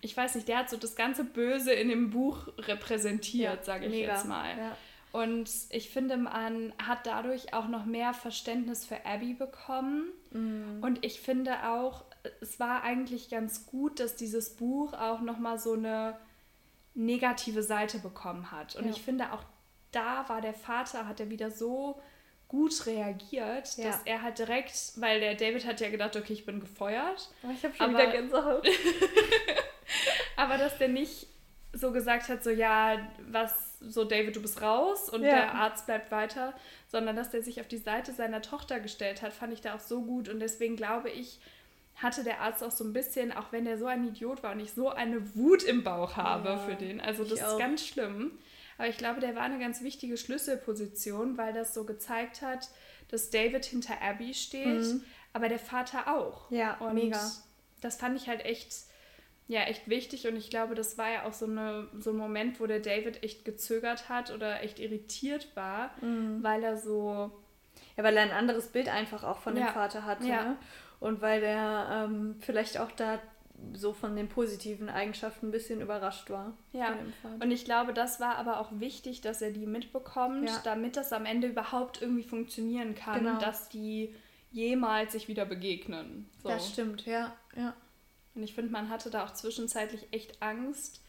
ich 0.00 0.16
weiß 0.16 0.36
nicht, 0.36 0.48
der 0.48 0.58
hat 0.58 0.70
so 0.70 0.76
das 0.76 0.96
ganze 0.96 1.24
Böse 1.24 1.72
in 1.72 1.88
dem 1.88 2.10
Buch 2.10 2.48
repräsentiert, 2.58 3.58
ja, 3.58 3.62
sage 3.62 3.86
ich 3.86 3.92
mega. 3.92 4.14
jetzt 4.14 4.26
mal. 4.26 4.56
Ja. 4.56 4.76
Und 5.10 5.50
ich 5.70 5.90
finde, 5.90 6.16
man 6.16 6.72
hat 6.82 7.06
dadurch 7.06 7.54
auch 7.54 7.68
noch 7.68 7.84
mehr 7.84 8.14
Verständnis 8.14 8.84
für 8.84 9.04
Abby 9.06 9.34
bekommen. 9.34 10.10
Mhm. 10.30 10.82
Und 10.82 11.04
ich 11.04 11.20
finde 11.20 11.68
auch, 11.68 12.04
es 12.40 12.60
war 12.60 12.82
eigentlich 12.82 13.30
ganz 13.30 13.66
gut, 13.66 14.00
dass 14.00 14.16
dieses 14.16 14.56
Buch 14.56 14.92
auch 14.92 15.20
nochmal 15.20 15.58
so 15.58 15.72
eine 15.72 16.18
negative 16.94 17.62
Seite 17.62 17.98
bekommen 17.98 18.50
hat. 18.50 18.76
Und 18.76 18.84
ja. 18.84 18.90
ich 18.90 19.02
finde 19.02 19.32
auch 19.32 19.44
da 19.92 20.28
war 20.28 20.40
der 20.40 20.54
Vater, 20.54 21.06
hat 21.06 21.20
er 21.20 21.30
wieder 21.30 21.50
so 21.50 22.00
gut 22.48 22.86
reagiert, 22.86 23.76
ja. 23.76 23.84
dass 23.84 24.00
er 24.04 24.22
halt 24.22 24.38
direkt, 24.38 24.92
weil 24.96 25.20
der 25.20 25.34
David 25.34 25.66
hat 25.66 25.80
ja 25.80 25.90
gedacht, 25.90 26.16
okay, 26.16 26.32
ich 26.32 26.46
bin 26.46 26.60
gefeuert. 26.60 27.30
Oh, 27.42 27.50
ich 27.52 27.62
habe 27.62 27.74
schon 27.74 27.94
aber, 27.94 27.98
wieder 27.98 28.12
Gänsehaut. 28.12 28.66
aber 30.36 30.56
dass 30.56 30.78
der 30.78 30.88
nicht 30.88 31.26
so 31.74 31.92
gesagt 31.92 32.28
hat, 32.28 32.42
so 32.42 32.50
ja, 32.50 32.98
was 33.30 33.78
so 33.80 34.04
David, 34.04 34.34
du 34.34 34.42
bist 34.42 34.62
raus 34.62 35.10
und 35.10 35.22
ja. 35.22 35.28
der 35.28 35.54
Arzt 35.54 35.86
bleibt 35.86 36.10
weiter, 36.10 36.54
sondern 36.88 37.16
dass 37.16 37.30
der 37.30 37.42
sich 37.42 37.60
auf 37.60 37.68
die 37.68 37.76
Seite 37.76 38.12
seiner 38.12 38.42
Tochter 38.42 38.80
gestellt 38.80 39.22
hat, 39.22 39.32
fand 39.34 39.52
ich 39.52 39.60
da 39.60 39.74
auch 39.74 39.80
so 39.80 40.02
gut 40.02 40.28
und 40.28 40.40
deswegen 40.40 40.76
glaube 40.76 41.10
ich, 41.10 41.38
hatte 41.96 42.24
der 42.24 42.40
Arzt 42.40 42.64
auch 42.64 42.70
so 42.70 42.84
ein 42.84 42.92
bisschen, 42.92 43.32
auch 43.32 43.52
wenn 43.52 43.64
der 43.64 43.76
so 43.76 43.86
ein 43.86 44.06
Idiot 44.06 44.42
war 44.42 44.52
und 44.52 44.60
ich 44.60 44.72
so 44.72 44.88
eine 44.88 45.34
Wut 45.34 45.62
im 45.62 45.84
Bauch 45.84 46.16
habe 46.16 46.48
ja, 46.50 46.58
für 46.58 46.74
den, 46.74 47.00
also 47.00 47.24
das 47.24 47.40
ist 47.40 47.58
ganz 47.58 47.84
schlimm. 47.86 48.32
Aber 48.78 48.88
ich 48.88 48.96
glaube, 48.96 49.20
der 49.20 49.34
war 49.34 49.42
eine 49.42 49.58
ganz 49.58 49.82
wichtige 49.82 50.16
Schlüsselposition, 50.16 51.36
weil 51.36 51.52
das 51.52 51.74
so 51.74 51.84
gezeigt 51.84 52.42
hat, 52.42 52.70
dass 53.08 53.30
David 53.30 53.64
hinter 53.64 54.00
Abby 54.00 54.32
steht, 54.32 54.66
mhm. 54.66 55.02
aber 55.32 55.48
der 55.48 55.58
Vater 55.58 56.16
auch. 56.16 56.50
Ja, 56.50 56.78
und 56.78 56.94
mega. 56.94 57.20
Das 57.80 57.96
fand 57.96 58.16
ich 58.16 58.28
halt 58.28 58.44
echt 58.44 58.72
ja 59.48 59.62
echt 59.62 59.88
wichtig 59.88 60.28
und 60.28 60.36
ich 60.36 60.50
glaube, 60.50 60.74
das 60.74 60.98
war 60.98 61.10
ja 61.10 61.24
auch 61.24 61.32
so, 61.32 61.46
eine, 61.46 61.88
so 61.98 62.10
ein 62.10 62.16
Moment, 62.16 62.60
wo 62.60 62.66
der 62.66 62.80
David 62.80 63.22
echt 63.24 63.44
gezögert 63.46 64.08
hat 64.08 64.30
oder 64.30 64.62
echt 64.62 64.78
irritiert 64.78 65.48
war, 65.56 65.90
mhm. 66.02 66.42
weil 66.42 66.62
er 66.62 66.76
so. 66.76 67.32
Ja, 67.96 68.04
weil 68.04 68.16
er 68.16 68.22
ein 68.22 68.30
anderes 68.30 68.68
Bild 68.68 68.88
einfach 68.88 69.24
auch 69.24 69.38
von 69.38 69.56
ja. 69.56 69.66
dem 69.66 69.72
Vater 69.72 70.04
hatte. 70.04 70.28
Ja. 70.28 70.44
Ne? 70.44 70.56
Und 71.00 71.20
weil 71.20 71.42
er 71.42 72.04
ähm, 72.04 72.36
vielleicht 72.40 72.78
auch 72.78 72.92
da 72.92 73.20
so 73.72 73.92
von 73.92 74.16
den 74.16 74.28
positiven 74.28 74.88
Eigenschaften 74.88 75.48
ein 75.48 75.50
bisschen 75.50 75.80
überrascht 75.80 76.30
war. 76.30 76.56
Ja, 76.72 76.96
und 77.40 77.50
ich 77.50 77.64
glaube, 77.64 77.92
das 77.92 78.20
war 78.20 78.36
aber 78.36 78.60
auch 78.60 78.70
wichtig, 78.72 79.20
dass 79.20 79.42
er 79.42 79.50
die 79.50 79.66
mitbekommt, 79.66 80.48
ja. 80.48 80.60
damit 80.64 80.96
das 80.96 81.12
am 81.12 81.26
Ende 81.26 81.48
überhaupt 81.48 82.00
irgendwie 82.00 82.22
funktionieren 82.22 82.94
kann, 82.94 83.24
genau. 83.24 83.38
dass 83.38 83.68
die 83.68 84.14
jemals 84.50 85.12
sich 85.12 85.28
wieder 85.28 85.44
begegnen. 85.44 86.28
So. 86.42 86.48
Das 86.48 86.68
stimmt, 86.70 87.04
ja, 87.06 87.34
ja. 87.56 87.74
Und 88.34 88.42
ich 88.42 88.54
finde, 88.54 88.70
man 88.70 88.88
hatte 88.88 89.10
da 89.10 89.24
auch 89.24 89.32
zwischenzeitlich 89.32 90.06
echt 90.12 90.40
Angst, 90.42 91.02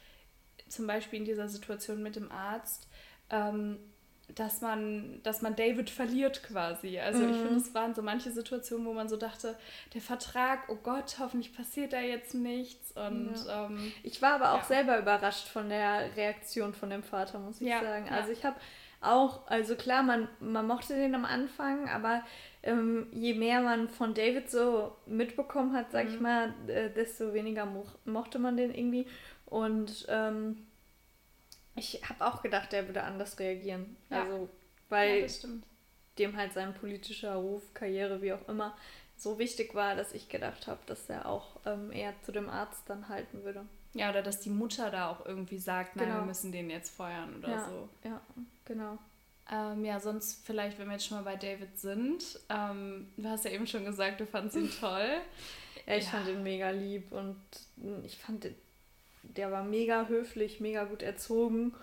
zum 0.67 0.87
Beispiel 0.87 1.19
in 1.19 1.25
dieser 1.25 1.47
Situation 1.47 2.01
mit 2.01 2.15
dem 2.15 2.31
Arzt, 2.31 2.87
ähm, 3.29 3.77
dass 4.35 4.61
man, 4.61 5.19
dass 5.23 5.41
man 5.41 5.55
David 5.55 5.89
verliert 5.89 6.43
quasi. 6.43 6.99
Also 6.99 7.23
mhm. 7.23 7.29
ich 7.31 7.37
finde, 7.37 7.55
es 7.55 7.73
waren 7.73 7.95
so 7.95 8.01
manche 8.01 8.31
Situationen, 8.31 8.85
wo 8.85 8.93
man 8.93 9.09
so 9.09 9.17
dachte, 9.17 9.55
der 9.93 10.01
Vertrag, 10.01 10.69
oh 10.69 10.77
Gott, 10.81 11.17
hoffentlich 11.19 11.55
passiert 11.55 11.93
da 11.93 11.99
jetzt 11.99 12.33
nichts. 12.33 12.91
Und 12.91 13.35
ja. 13.45 13.65
ähm, 13.65 13.91
ich 14.03 14.21
war 14.21 14.33
aber 14.33 14.53
auch 14.53 14.61
ja. 14.61 14.65
selber 14.65 14.99
überrascht 14.99 15.47
von 15.47 15.69
der 15.69 16.15
Reaktion 16.15 16.73
von 16.73 16.89
dem 16.89 17.03
Vater, 17.03 17.39
muss 17.39 17.61
ich 17.61 17.67
ja, 17.67 17.81
sagen. 17.81 18.09
Also 18.09 18.31
ich 18.31 18.45
habe 18.45 18.57
auch, 19.01 19.47
also 19.47 19.75
klar, 19.75 20.03
man, 20.03 20.27
man 20.39 20.67
mochte 20.67 20.95
den 20.95 21.15
am 21.15 21.25
Anfang, 21.25 21.89
aber 21.89 22.23
ähm, 22.63 23.07
je 23.11 23.33
mehr 23.33 23.61
man 23.61 23.87
von 23.87 24.13
David 24.13 24.51
so 24.51 24.95
mitbekommen 25.05 25.73
hat, 25.73 25.91
sag 25.91 26.07
mhm. 26.07 26.13
ich 26.13 26.19
mal, 26.19 26.53
äh, 26.67 26.89
desto 26.89 27.33
weniger 27.33 27.65
mo 27.65 27.85
mochte 28.05 28.39
man 28.39 28.57
den 28.57 28.73
irgendwie. 28.73 29.07
Und 29.45 30.05
ähm, 30.09 30.65
ich 31.79 32.01
habe 32.07 32.25
auch 32.25 32.41
gedacht, 32.41 32.71
der 32.71 32.87
würde 32.87 33.03
anders 33.03 33.39
reagieren. 33.39 33.97
Ja. 34.09 34.23
Also, 34.23 34.49
weil 34.89 35.21
ja, 35.21 35.49
dem 36.19 36.35
halt 36.37 36.53
sein 36.53 36.73
politischer 36.73 37.35
Ruf, 37.35 37.73
Karriere, 37.73 38.21
wie 38.21 38.33
auch 38.33 38.47
immer, 38.47 38.75
so 39.17 39.39
wichtig 39.39 39.75
war, 39.75 39.95
dass 39.95 40.13
ich 40.13 40.29
gedacht 40.29 40.67
habe, 40.67 40.79
dass 40.85 41.09
er 41.09 41.25
auch 41.25 41.59
ähm, 41.65 41.91
eher 41.91 42.13
zu 42.21 42.31
dem 42.31 42.49
Arzt 42.49 42.83
dann 42.87 43.09
halten 43.09 43.43
würde. 43.43 43.65
Ja, 43.93 44.09
oder 44.11 44.21
dass 44.21 44.39
die 44.39 44.49
Mutter 44.49 44.91
da 44.91 45.09
auch 45.09 45.25
irgendwie 45.25 45.57
sagt, 45.57 45.95
nein, 45.95 46.07
genau. 46.07 46.19
wir 46.19 46.25
müssen 46.25 46.51
den 46.51 46.69
jetzt 46.69 46.95
feuern 46.95 47.35
oder 47.37 47.49
ja, 47.49 47.69
so. 47.69 47.89
Ja, 48.03 48.21
genau. 48.65 48.97
Ähm, 49.51 49.83
ja, 49.83 49.99
sonst 49.99 50.45
vielleicht, 50.45 50.77
wenn 50.77 50.87
wir 50.87 50.93
jetzt 50.93 51.07
schon 51.07 51.17
mal 51.17 51.23
bei 51.23 51.35
David 51.35 51.77
sind. 51.79 52.23
Ähm, 52.49 53.07
du 53.17 53.27
hast 53.27 53.45
ja 53.45 53.51
eben 53.51 53.65
schon 53.65 53.83
gesagt, 53.83 54.19
du 54.19 54.27
fandest 54.27 54.57
ihn 54.57 54.71
toll. 54.79 55.21
ja, 55.87 55.95
ich 55.95 56.05
ja. 56.05 56.11
fand 56.11 56.27
ihn 56.27 56.43
mega 56.43 56.69
lieb 56.69 57.11
und 57.11 57.37
ich 58.03 58.17
fand, 58.17 58.47
der 59.37 59.51
war 59.51 59.63
mega 59.63 60.07
höflich, 60.07 60.59
mega 60.59 60.83
gut 60.85 61.01
erzogen. 61.01 61.73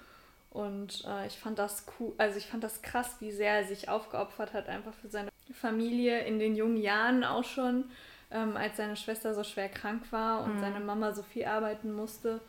Und 0.50 1.04
äh, 1.06 1.26
ich 1.26 1.38
fand 1.38 1.58
das 1.58 1.84
cool, 1.98 2.14
also 2.16 2.38
ich 2.38 2.46
fand 2.46 2.64
das 2.64 2.80
krass, 2.80 3.16
wie 3.20 3.30
sehr 3.30 3.56
er 3.56 3.64
sich 3.64 3.88
aufgeopfert 3.88 4.54
hat, 4.54 4.68
einfach 4.68 4.94
für 4.94 5.08
seine 5.08 5.28
Familie 5.52 6.20
in 6.20 6.38
den 6.38 6.56
jungen 6.56 6.78
Jahren 6.78 7.24
auch 7.24 7.44
schon, 7.44 7.84
ähm, 8.30 8.56
als 8.56 8.78
seine 8.78 8.96
Schwester 8.96 9.34
so 9.34 9.44
schwer 9.44 9.68
krank 9.68 10.10
war 10.12 10.44
und 10.44 10.56
mhm. 10.56 10.60
seine 10.60 10.80
Mama 10.80 11.12
so 11.12 11.22
viel 11.22 11.44
arbeiten 11.44 11.92
musste. 11.92 12.40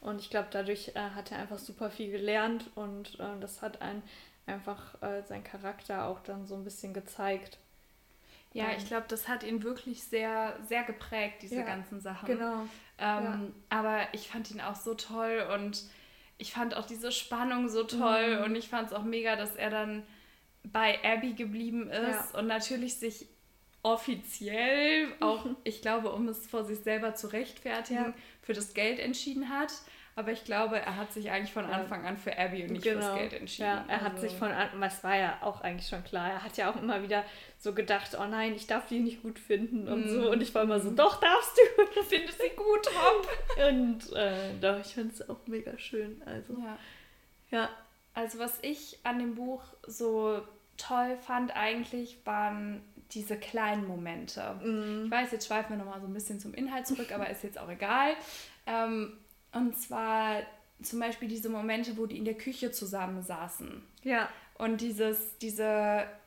Und 0.00 0.20
ich 0.20 0.30
glaube, 0.30 0.48
dadurch 0.52 0.92
äh, 0.94 1.10
hat 1.16 1.32
er 1.32 1.38
einfach 1.38 1.58
super 1.58 1.90
viel 1.90 2.12
gelernt 2.12 2.70
und 2.76 3.18
äh, 3.18 3.40
das 3.40 3.62
hat 3.62 3.82
einen 3.82 4.02
einfach 4.46 5.02
äh, 5.02 5.22
sein 5.24 5.42
Charakter 5.42 6.06
auch 6.06 6.20
dann 6.20 6.46
so 6.46 6.54
ein 6.54 6.62
bisschen 6.62 6.94
gezeigt. 6.94 7.58
Ja, 8.56 8.72
ich 8.76 8.86
glaube, 8.86 9.06
das 9.08 9.28
hat 9.28 9.42
ihn 9.42 9.62
wirklich 9.62 10.02
sehr, 10.04 10.58
sehr 10.66 10.82
geprägt, 10.84 11.42
diese 11.42 11.56
ja, 11.56 11.62
ganzen 11.62 12.00
Sachen. 12.00 12.26
Genau. 12.26 12.62
Ähm, 12.98 13.24
ja. 13.24 13.40
Aber 13.68 14.00
ich 14.12 14.28
fand 14.28 14.50
ihn 14.50 14.60
auch 14.60 14.76
so 14.76 14.94
toll 14.94 15.46
und 15.54 15.84
ich 16.38 16.52
fand 16.52 16.74
auch 16.74 16.86
diese 16.86 17.12
Spannung 17.12 17.68
so 17.68 17.84
toll 17.84 18.38
mhm. 18.38 18.44
und 18.44 18.56
ich 18.56 18.68
fand 18.68 18.88
es 18.88 18.92
auch 18.94 19.02
mega, 19.02 19.36
dass 19.36 19.56
er 19.56 19.70
dann 19.70 20.02
bei 20.64 20.98
Abby 21.04 21.34
geblieben 21.34 21.88
ist 21.88 22.32
ja. 22.32 22.38
und 22.38 22.46
natürlich 22.46 22.96
sich 22.96 23.28
offiziell 23.82 25.08
auch, 25.20 25.46
ich 25.64 25.80
glaube, 25.80 26.12
um 26.12 26.28
es 26.28 26.46
vor 26.46 26.64
sich 26.64 26.78
selber 26.80 27.14
zu 27.14 27.28
rechtfertigen, 27.28 28.14
für 28.42 28.52
das 28.52 28.74
Geld 28.74 28.98
entschieden 28.98 29.48
hat. 29.48 29.72
Aber 30.18 30.32
ich 30.32 30.44
glaube, 30.44 30.80
er 30.80 30.96
hat 30.96 31.12
sich 31.12 31.30
eigentlich 31.30 31.52
von 31.52 31.66
Anfang 31.66 32.06
an 32.06 32.16
für 32.16 32.38
Abby 32.38 32.62
und 32.62 32.70
nicht 32.72 32.84
genau. 32.84 33.02
fürs 33.02 33.18
Geld 33.18 33.32
entschieden. 33.34 33.68
Ja, 33.68 33.84
er 33.86 33.96
also. 33.96 34.04
hat 34.06 34.18
sich 34.18 34.32
von 34.32 34.50
Anfang, 34.50 34.80
was 34.80 35.04
war 35.04 35.14
ja 35.14 35.38
auch 35.42 35.60
eigentlich 35.60 35.88
schon 35.88 36.02
klar. 36.04 36.30
Er 36.30 36.42
hat 36.42 36.56
ja 36.56 36.70
auch 36.70 36.76
immer 36.80 37.02
wieder 37.02 37.22
so 37.58 37.74
gedacht, 37.74 38.16
oh 38.18 38.24
nein, 38.24 38.54
ich 38.54 38.66
darf 38.66 38.86
die 38.86 39.00
nicht 39.00 39.22
gut 39.22 39.38
finden 39.38 39.86
und 39.86 40.06
mm. 40.06 40.08
so. 40.08 40.30
Und 40.30 40.40
ich 40.40 40.54
war 40.54 40.62
immer 40.62 40.80
so, 40.80 40.90
mhm. 40.90 40.96
doch 40.96 41.20
darfst 41.20 41.58
du. 41.58 41.84
Du 41.94 42.02
findest 42.02 42.40
sie 42.40 42.48
gut, 42.56 42.86
Rob. 42.86 43.28
und 43.68 44.12
äh, 44.14 44.54
doch, 44.58 44.80
ich 44.80 44.94
finde 44.94 45.12
es 45.12 45.28
auch 45.28 45.46
mega 45.46 45.78
schön. 45.78 46.22
Also 46.24 46.54
ja. 46.54 46.78
ja. 47.50 47.68
Also 48.14 48.38
was 48.38 48.58
ich 48.62 48.98
an 49.02 49.18
dem 49.18 49.34
Buch 49.34 49.62
so 49.86 50.40
toll 50.78 51.18
fand 51.20 51.54
eigentlich, 51.54 52.24
waren 52.24 52.82
diese 53.12 53.36
kleinen 53.36 53.86
Momente. 53.86 54.54
Mm. 54.62 55.04
Ich 55.04 55.10
weiß, 55.10 55.32
jetzt 55.32 55.46
schweifen 55.46 55.76
wir 55.76 55.84
nochmal 55.84 56.00
so 56.00 56.06
ein 56.06 56.14
bisschen 56.14 56.40
zum 56.40 56.54
Inhalt 56.54 56.86
zurück, 56.86 57.12
aber 57.12 57.28
ist 57.28 57.44
jetzt 57.44 57.58
auch 57.58 57.68
egal. 57.68 58.14
Ähm, 58.66 59.18
und 59.56 59.76
zwar 59.76 60.42
zum 60.82 61.00
Beispiel 61.00 61.28
diese 61.28 61.48
Momente, 61.48 61.96
wo 61.96 62.06
die 62.06 62.18
in 62.18 62.24
der 62.24 62.34
Küche 62.34 62.70
zusammensaßen. 62.70 63.82
Ja. 64.02 64.28
Und 64.54 64.80
dieses, 64.80 65.38
diese, 65.38 65.64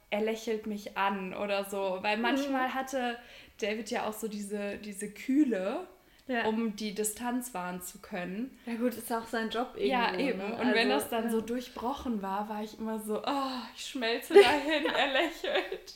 er 0.10 0.22
lächelt 0.22 0.68
mich 0.68 0.98
an 0.98 1.34
oder 1.34 1.66
so. 1.66 2.00
Weil 2.02 2.18
manchmal 2.18 2.70
mhm. 2.70 2.74
hatte 2.74 3.18
David 3.60 3.92
ja 3.92 4.08
auch 4.08 4.14
so 4.14 4.28
diese, 4.28 4.78
diese 4.78 5.10
Kühle, 5.10 5.88
ja. 6.30 6.46
um 6.46 6.76
die 6.76 6.94
Distanz 6.94 7.54
wahren 7.54 7.82
zu 7.82 7.98
können. 8.00 8.58
Ja 8.66 8.76
gut, 8.76 8.94
ist 8.94 9.12
auch 9.12 9.26
sein 9.26 9.50
Job 9.50 9.72
irgendwie. 9.74 9.90
Ja, 9.90 10.16
eben. 10.16 10.38
Ne? 10.38 10.46
Und 10.46 10.60
also, 10.60 10.74
wenn 10.76 10.90
das 10.90 11.10
dann 11.10 11.26
ja. 11.26 11.30
so 11.32 11.42
durchbrochen 11.42 12.22
war, 12.22 12.48
war 12.48 12.64
ich 12.64 12.78
immer 12.80 13.00
so, 13.00 13.22
oh, 13.26 13.62
ich 13.76 13.86
schmelze 13.86 14.36
dahin, 14.36 14.86
er 14.86 15.12
lächelt. 15.12 15.96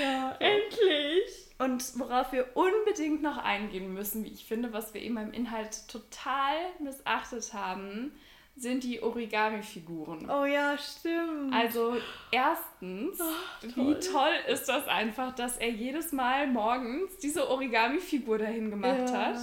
Ja, 0.00 0.36
endlich. 0.38 1.48
Und 1.58 1.98
worauf 1.98 2.32
wir 2.32 2.46
unbedingt 2.54 3.22
noch 3.22 3.38
eingehen 3.38 3.92
müssen, 3.92 4.24
wie 4.24 4.30
ich 4.30 4.44
finde, 4.44 4.72
was 4.72 4.94
wir 4.94 5.02
eben 5.02 5.16
im 5.16 5.32
Inhalt 5.32 5.88
total 5.88 6.56
missachtet 6.78 7.52
haben, 7.54 8.12
sind 8.56 8.84
die 8.84 9.02
Origami-Figuren. 9.02 10.28
Oh 10.28 10.44
ja, 10.44 10.76
stimmt. 10.76 11.54
Also 11.54 11.96
erstens, 12.30 13.18
oh, 13.18 13.66
toll. 13.66 13.72
wie 13.74 14.00
toll 14.00 14.32
ist 14.48 14.68
das 14.68 14.86
einfach, 14.88 15.34
dass 15.34 15.56
er 15.56 15.70
jedes 15.70 16.12
Mal 16.12 16.46
morgens 16.46 17.16
diese 17.18 17.48
Origami-Figur 17.48 18.36
dahin 18.38 18.70
gemacht 18.70 19.08
ja. 19.10 19.26
hat 19.26 19.38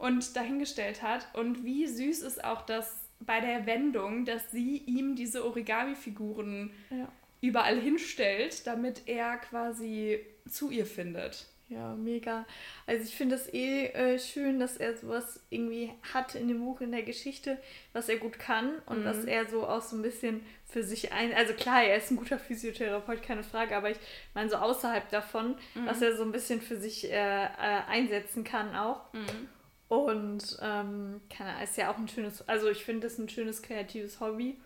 und 0.00 0.34
dahingestellt 0.34 1.02
hat. 1.02 1.28
Und 1.34 1.64
wie 1.64 1.86
süß 1.86 2.22
ist 2.22 2.42
auch 2.42 2.62
das 2.62 3.08
bei 3.20 3.40
der 3.40 3.66
Wendung, 3.66 4.24
dass 4.24 4.50
sie 4.50 4.78
ihm 4.78 5.14
diese 5.14 5.44
Origami-Figuren 5.44 6.72
ja. 6.90 7.08
überall 7.42 7.78
hinstellt, 7.78 8.66
damit 8.66 9.02
er 9.06 9.36
quasi 9.36 10.20
zu 10.48 10.70
ihr 10.70 10.86
findet. 10.86 11.46
Ja, 11.68 11.94
mega. 11.94 12.46
Also 12.86 13.04
ich 13.04 13.14
finde 13.14 13.36
es 13.36 13.52
eh 13.52 13.86
äh, 13.88 14.18
schön, 14.18 14.58
dass 14.58 14.76
er 14.76 14.96
sowas 14.96 15.40
irgendwie 15.50 15.92
hat 16.12 16.34
in 16.34 16.48
dem 16.48 16.64
Buch, 16.64 16.80
in 16.80 16.90
der 16.90 17.04
Geschichte, 17.04 17.58
was 17.92 18.08
er 18.08 18.16
gut 18.16 18.40
kann 18.40 18.72
und 18.86 19.00
mhm. 19.00 19.04
dass 19.04 19.24
er 19.24 19.46
so 19.46 19.68
auch 19.68 19.82
so 19.82 19.94
ein 19.94 20.02
bisschen 20.02 20.40
für 20.66 20.82
sich 20.82 21.12
ein... 21.12 21.32
Also 21.32 21.52
klar, 21.52 21.84
er 21.84 21.98
ist 21.98 22.10
ein 22.10 22.16
guter 22.16 22.40
Physiotherapeut, 22.40 23.22
keine 23.22 23.44
Frage, 23.44 23.76
aber 23.76 23.90
ich 23.90 23.98
meine 24.34 24.50
so 24.50 24.56
außerhalb 24.56 25.08
davon, 25.10 25.54
mhm. 25.76 25.86
was 25.86 26.02
er 26.02 26.16
so 26.16 26.24
ein 26.24 26.32
bisschen 26.32 26.60
für 26.60 26.76
sich 26.76 27.08
äh, 27.08 27.44
äh, 27.44 27.48
einsetzen 27.86 28.42
kann 28.42 28.74
auch. 28.74 29.12
Mhm. 29.12 29.48
Und 29.90 30.58
ähm, 30.62 31.20
kann, 31.28 31.62
ist 31.62 31.76
ja 31.76 31.92
auch 31.92 31.98
ein 31.98 32.08
schönes... 32.08 32.48
Also 32.48 32.70
ich 32.70 32.84
finde 32.84 33.08
das 33.08 33.18
ein 33.18 33.28
schönes 33.28 33.60
kreatives 33.60 34.20
Hobby 34.20 34.58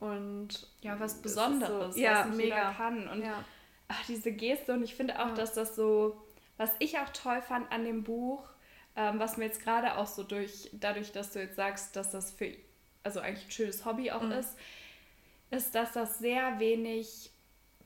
und... 0.00 0.66
Ja, 0.80 0.98
was 0.98 1.20
Besonderes, 1.20 1.94
so, 1.94 2.00
ja, 2.00 2.26
was 2.26 2.36
mega 2.36 2.72
kann. 2.72 3.06
Und 3.08 3.22
ja. 3.22 3.44
ach, 3.88 4.06
diese 4.06 4.32
Geste 4.32 4.72
und 4.72 4.82
ich 4.82 4.94
finde 4.94 5.20
auch, 5.20 5.28
ja. 5.28 5.34
dass 5.34 5.52
das 5.52 5.76
so 5.76 6.16
was 6.58 6.72
ich 6.80 6.98
auch 6.98 7.08
toll 7.10 7.40
fand 7.40 7.72
an 7.72 7.84
dem 7.84 8.04
Buch, 8.04 8.44
ähm, 8.96 9.18
was 9.18 9.38
mir 9.38 9.46
jetzt 9.46 9.62
gerade 9.62 9.96
auch 9.96 10.06
so 10.06 10.24
durch, 10.24 10.68
dadurch, 10.72 11.12
dass 11.12 11.32
du 11.32 11.38
jetzt 11.38 11.56
sagst, 11.56 11.96
dass 11.96 12.10
das 12.10 12.32
für, 12.32 12.52
also 13.04 13.20
eigentlich 13.20 13.46
ein 13.46 13.50
schönes 13.52 13.84
Hobby 13.86 14.10
auch 14.10 14.22
mhm. 14.22 14.32
ist, 14.32 14.58
ist, 15.50 15.74
dass 15.74 15.92
das 15.92 16.18
sehr 16.18 16.58
wenig 16.58 17.30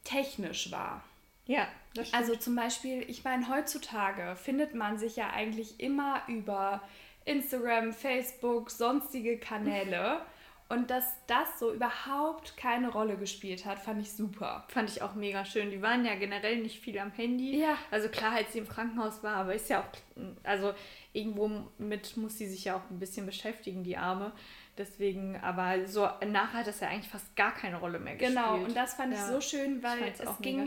technisch 0.02 0.72
war. 0.72 1.04
Ja, 1.46 1.66
das 1.94 2.08
stimmt. 2.08 2.22
Also 2.22 2.36
zum 2.36 2.56
Beispiel, 2.56 3.04
ich 3.08 3.24
meine, 3.24 3.48
heutzutage 3.48 4.36
findet 4.36 4.74
man 4.74 4.98
sich 4.98 5.16
ja 5.16 5.30
eigentlich 5.30 5.80
immer 5.80 6.22
über 6.28 6.82
Instagram, 7.24 7.92
Facebook, 7.92 8.70
sonstige 8.70 9.38
Kanäle. 9.38 10.20
Und 10.72 10.88
dass 10.88 11.04
das 11.26 11.58
so 11.58 11.70
überhaupt 11.74 12.56
keine 12.56 12.88
Rolle 12.90 13.18
gespielt 13.18 13.66
hat, 13.66 13.78
fand 13.78 14.00
ich 14.00 14.10
super. 14.10 14.64
Fand 14.68 14.88
ich 14.88 15.02
auch 15.02 15.14
mega 15.14 15.44
schön. 15.44 15.70
Die 15.70 15.82
waren 15.82 16.06
ja 16.06 16.14
generell 16.14 16.62
nicht 16.62 16.80
viel 16.80 16.98
am 16.98 17.10
Handy. 17.10 17.60
Ja. 17.60 17.76
Also 17.90 18.08
klar, 18.08 18.32
als 18.36 18.54
sie 18.54 18.60
im 18.60 18.66
Krankenhaus 18.66 19.22
war, 19.22 19.36
aber 19.36 19.54
ist 19.54 19.68
ja 19.68 19.80
auch, 19.80 20.18
also 20.44 20.72
irgendwo 21.12 21.50
mit 21.76 22.16
muss 22.16 22.38
sie 22.38 22.46
sich 22.46 22.64
ja 22.64 22.76
auch 22.76 22.90
ein 22.90 22.98
bisschen 22.98 23.26
beschäftigen, 23.26 23.84
die 23.84 23.98
Arme. 23.98 24.32
Deswegen, 24.78 25.38
aber 25.42 25.86
so 25.86 26.08
nachher 26.26 26.60
hat 26.60 26.66
das 26.66 26.80
ja 26.80 26.88
eigentlich 26.88 27.10
fast 27.10 27.36
gar 27.36 27.52
keine 27.52 27.76
Rolle 27.76 27.98
mehr 27.98 28.16
gespielt. 28.16 28.34
Genau, 28.34 28.54
und 28.54 28.74
das 28.74 28.94
fand 28.94 29.12
ja. 29.12 29.18
ich 29.18 29.24
so 29.26 29.38
schön, 29.42 29.82
weil 29.82 30.02
es 30.04 30.38
ging, 30.40 30.66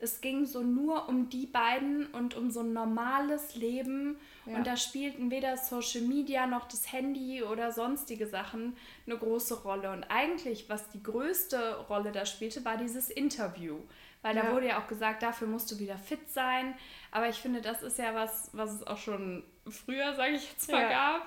es 0.00 0.20
ging 0.20 0.44
so 0.44 0.62
nur 0.62 1.08
um 1.08 1.28
die 1.28 1.46
beiden 1.46 2.06
und 2.06 2.34
um 2.34 2.50
so 2.50 2.60
ein 2.60 2.72
normales 2.72 3.54
Leben. 3.54 4.18
Ja. 4.44 4.56
Und 4.56 4.66
da 4.66 4.76
spielten 4.76 5.30
weder 5.30 5.56
Social 5.56 6.00
Media 6.00 6.48
noch 6.48 6.66
das 6.66 6.92
Handy 6.92 7.44
oder 7.44 7.70
sonstige 7.70 8.26
Sachen 8.26 8.76
eine 9.06 9.16
große 9.16 9.62
Rolle. 9.62 9.92
Und 9.92 10.02
eigentlich, 10.10 10.68
was 10.68 10.88
die 10.88 11.02
größte 11.02 11.76
Rolle 11.88 12.10
da 12.10 12.26
spielte, 12.26 12.64
war 12.64 12.76
dieses 12.76 13.08
Interview. 13.08 13.78
Weil 14.22 14.34
da 14.34 14.46
ja. 14.46 14.52
wurde 14.52 14.66
ja 14.68 14.80
auch 14.80 14.88
gesagt, 14.88 15.22
dafür 15.22 15.46
musst 15.46 15.70
du 15.70 15.78
wieder 15.78 15.96
fit 15.96 16.28
sein. 16.32 16.74
Aber 17.12 17.28
ich 17.28 17.36
finde, 17.36 17.60
das 17.60 17.82
ist 17.82 17.98
ja 17.98 18.16
was, 18.16 18.50
was 18.52 18.72
es 18.72 18.84
auch 18.84 18.98
schon 18.98 19.44
früher, 19.68 20.14
sage 20.16 20.32
ich 20.32 20.50
jetzt 20.50 20.72
mal, 20.72 20.88
gab 20.88 21.22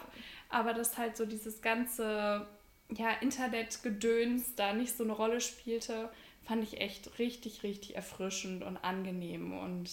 aber 0.49 0.73
dass 0.73 0.97
halt 0.97 1.17
so 1.17 1.25
dieses 1.25 1.61
ganze 1.61 2.47
ja, 2.89 3.11
Internetgedöns 3.21 4.55
da 4.55 4.73
nicht 4.73 4.95
so 4.95 5.03
eine 5.03 5.13
Rolle 5.13 5.41
spielte, 5.41 6.09
fand 6.47 6.63
ich 6.63 6.79
echt 6.79 7.19
richtig, 7.19 7.63
richtig 7.63 7.95
erfrischend 7.95 8.63
und 8.63 8.77
angenehm 8.77 9.57
und 9.57 9.89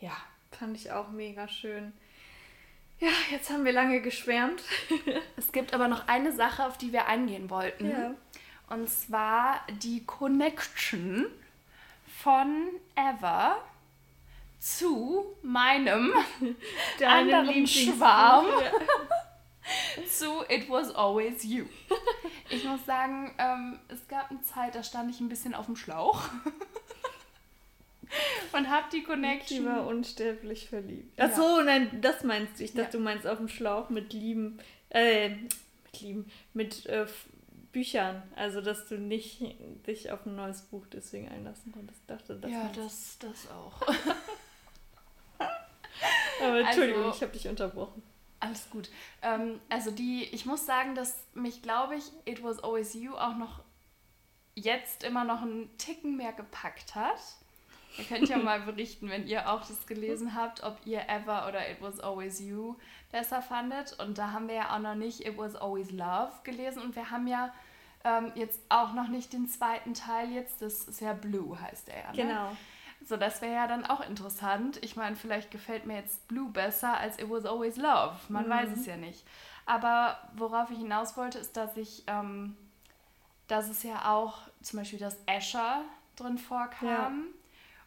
ja. 0.00 0.16
Fand 0.58 0.76
ich 0.76 0.92
auch 0.92 1.10
mega 1.10 1.48
schön. 1.48 1.92
Ja, 2.98 3.10
jetzt 3.30 3.50
haben 3.50 3.64
wir 3.64 3.72
lange 3.72 4.00
geschwärmt. 4.00 4.62
es 5.36 5.50
gibt 5.50 5.74
aber 5.74 5.88
noch 5.88 6.08
eine 6.08 6.32
Sache, 6.32 6.64
auf 6.66 6.78
die 6.78 6.92
wir 6.92 7.06
eingehen 7.06 7.50
wollten. 7.50 7.90
Ja. 7.90 8.14
Und 8.68 8.88
zwar 8.88 9.66
die 9.82 10.04
Connection 10.04 11.26
von 12.22 12.68
Ever 12.94 13.56
zu 14.60 15.26
meinem 15.42 16.12
anderen 17.04 17.66
Schwarm. 17.66 18.46
Ja. 18.46 18.70
Zu 20.08 20.42
It 20.48 20.68
Was 20.68 20.94
Always 20.94 21.44
You. 21.44 21.66
Ich 22.50 22.64
muss 22.64 22.84
sagen, 22.84 23.34
ähm, 23.38 23.78
es 23.88 24.06
gab 24.08 24.30
eine 24.30 24.42
Zeit, 24.42 24.74
da 24.74 24.82
stand 24.82 25.10
ich 25.10 25.20
ein 25.20 25.28
bisschen 25.28 25.54
auf 25.54 25.66
dem 25.66 25.76
Schlauch. 25.76 26.28
und 28.52 28.70
hab 28.70 28.90
die 28.90 29.02
Connection. 29.02 29.58
Ich 29.58 29.64
war 29.64 29.86
unsterblich 29.86 30.68
verliebt. 30.68 31.18
Ach 31.18 31.34
so, 31.34 31.58
ja. 31.58 31.64
nein, 31.64 32.00
das 32.00 32.24
meinst 32.24 32.58
du. 32.58 32.64
Ich 32.64 32.72
dachte, 32.72 32.84
ja. 32.84 32.98
du 32.98 33.00
meinst 33.00 33.26
auf 33.26 33.38
dem 33.38 33.48
Schlauch 33.48 33.90
mit 33.90 34.12
Lieben, 34.12 34.58
äh, 34.90 35.30
mit 35.30 36.00
Lieben, 36.00 36.30
mit 36.52 36.86
äh, 36.86 37.06
Büchern. 37.72 38.22
Also, 38.36 38.60
dass 38.60 38.88
du 38.88 38.98
nicht 38.98 39.40
dich 39.86 40.10
auf 40.10 40.26
ein 40.26 40.36
neues 40.36 40.62
Buch 40.62 40.86
deswegen 40.92 41.28
einlassen 41.28 41.72
konntest. 41.72 42.00
Ich 42.00 42.06
dachte, 42.06 42.36
das 42.36 42.50
Ja, 42.50 42.70
das, 42.74 43.18
das 43.18 43.50
auch. 43.50 43.80
Aber 46.42 46.60
Entschuldigung, 46.60 47.04
also, 47.04 47.16
ich 47.16 47.22
habe 47.22 47.32
dich 47.32 47.48
unterbrochen. 47.48 48.02
Alles 48.42 48.68
gut. 48.70 48.90
Ähm, 49.22 49.60
also 49.68 49.92
die, 49.92 50.24
ich 50.24 50.46
muss 50.46 50.66
sagen, 50.66 50.96
dass 50.96 51.24
mich, 51.32 51.62
glaube 51.62 51.94
ich, 51.94 52.10
It 52.24 52.42
Was 52.42 52.58
Always 52.58 52.92
You 52.92 53.14
auch 53.14 53.36
noch 53.36 53.60
jetzt 54.56 55.04
immer 55.04 55.22
noch 55.22 55.42
einen 55.42 55.70
Ticken 55.78 56.16
mehr 56.16 56.32
gepackt 56.32 56.96
hat. 56.96 57.20
Ihr 57.98 58.04
könnt 58.04 58.28
ja 58.28 58.38
mal 58.42 58.60
berichten, 58.60 59.08
wenn 59.08 59.28
ihr 59.28 59.48
auch 59.48 59.60
das 59.60 59.86
gelesen 59.86 60.34
habt, 60.34 60.64
ob 60.64 60.76
ihr 60.84 61.08
Ever 61.08 61.46
oder 61.48 61.70
It 61.70 61.80
Was 61.80 62.00
Always 62.00 62.40
You 62.40 62.74
besser 63.12 63.42
fandet. 63.42 63.96
Und 64.00 64.18
da 64.18 64.32
haben 64.32 64.48
wir 64.48 64.56
ja 64.56 64.74
auch 64.74 64.80
noch 64.80 64.96
nicht 64.96 65.20
It 65.20 65.38
Was 65.38 65.54
Always 65.54 65.92
Love 65.92 66.32
gelesen. 66.42 66.82
Und 66.82 66.96
wir 66.96 67.12
haben 67.12 67.28
ja 67.28 67.54
ähm, 68.02 68.32
jetzt 68.34 68.60
auch 68.70 68.92
noch 68.92 69.06
nicht 69.06 69.32
den 69.32 69.46
zweiten 69.46 69.94
Teil 69.94 70.32
jetzt. 70.32 70.62
Das 70.62 70.88
ist 70.88 71.00
ja 71.00 71.12
Blue, 71.12 71.60
heißt 71.60 71.90
er 71.90 72.02
ja. 72.02 72.10
Ne? 72.10 72.16
Genau. 72.16 72.56
So, 73.06 73.16
das 73.16 73.42
wäre 73.42 73.54
ja 73.54 73.66
dann 73.66 73.84
auch 73.84 74.00
interessant. 74.06 74.78
Ich 74.82 74.96
meine, 74.96 75.16
vielleicht 75.16 75.50
gefällt 75.50 75.86
mir 75.86 75.96
jetzt 75.96 76.26
Blue 76.28 76.50
besser 76.50 76.96
als 76.96 77.18
It 77.18 77.28
Was 77.30 77.44
Always 77.44 77.76
Love. 77.76 78.14
Man 78.28 78.46
mhm. 78.46 78.50
weiß 78.50 78.68
es 78.76 78.86
ja 78.86 78.96
nicht. 78.96 79.24
Aber 79.66 80.18
worauf 80.34 80.70
ich 80.70 80.78
hinaus 80.78 81.16
wollte, 81.16 81.38
ist, 81.38 81.56
dass 81.56 81.76
ich, 81.76 82.04
ähm, 82.06 82.56
dass 83.48 83.68
es 83.68 83.82
ja 83.82 84.12
auch 84.12 84.38
zum 84.60 84.80
Beispiel 84.80 84.98
das 84.98 85.16
Asher 85.26 85.84
drin 86.16 86.38
vorkam. 86.38 86.88
Ja. 86.88 87.12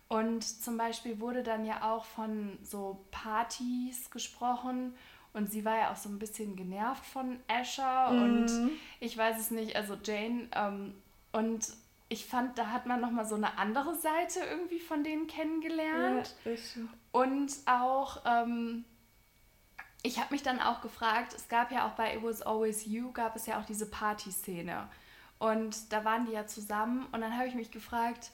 Und 0.08 0.44
zum 0.44 0.78
Beispiel 0.78 1.20
wurde 1.20 1.44
dann 1.44 1.66
ja 1.66 1.82
auch 1.92 2.06
von 2.06 2.58
so 2.64 3.06
Partys 3.12 4.10
gesprochen. 4.12 4.96
Und 5.34 5.52
sie 5.52 5.66
war 5.66 5.78
ja 5.78 5.92
auch 5.92 5.98
so 5.98 6.08
ein 6.08 6.20
bisschen 6.20 6.56
genervt 6.56 7.06
von 7.06 7.40
Asher. 7.48 8.12
Mhm. 8.12 8.22
Und 8.24 8.72
ich 9.00 9.18
weiß 9.18 9.40
es 9.40 9.52
nicht, 9.52 9.76
also 9.76 9.98
Jane. 10.02 10.48
Ähm, 10.54 10.96
und 11.32 11.68
ich 12.10 12.26
fand, 12.26 12.58
da 12.58 12.68
hat 12.68 12.86
man 12.86 13.02
nochmal 13.02 13.26
so 13.26 13.36
eine 13.36 13.58
andere 13.58 13.96
Seite 13.96 14.40
irgendwie 14.40 14.80
von 14.80 15.04
denen 15.04 15.28
kennengelernt. 15.28 16.36
Ja, 16.46 16.52
und 17.12 17.52
auch, 17.66 18.22
ähm, 18.26 18.86
ich 20.04 20.20
habe 20.20 20.34
mich 20.34 20.44
dann 20.44 20.60
auch 20.60 20.82
gefragt, 20.82 21.34
es 21.34 21.48
gab 21.48 21.72
ja 21.72 21.88
auch 21.88 21.94
bei 21.94 22.16
It 22.16 22.24
Was 22.24 22.44
Always 22.44 22.86
You, 22.86 23.12
gab 23.12 23.36
es 23.36 23.48
ja 23.48 23.60
auch 23.60 23.66
diese 23.66 23.90
Party-Szene. 23.90 24.88
Und 25.40 25.92
da 25.92 26.06
waren 26.06 26.26
die 26.26 26.34
ja 26.34 26.46
zusammen 26.46 27.08
und 27.12 27.22
dann 27.22 27.36
habe 27.36 27.48
ich 27.48 27.56
mich 27.56 27.72
gefragt, 27.72 28.32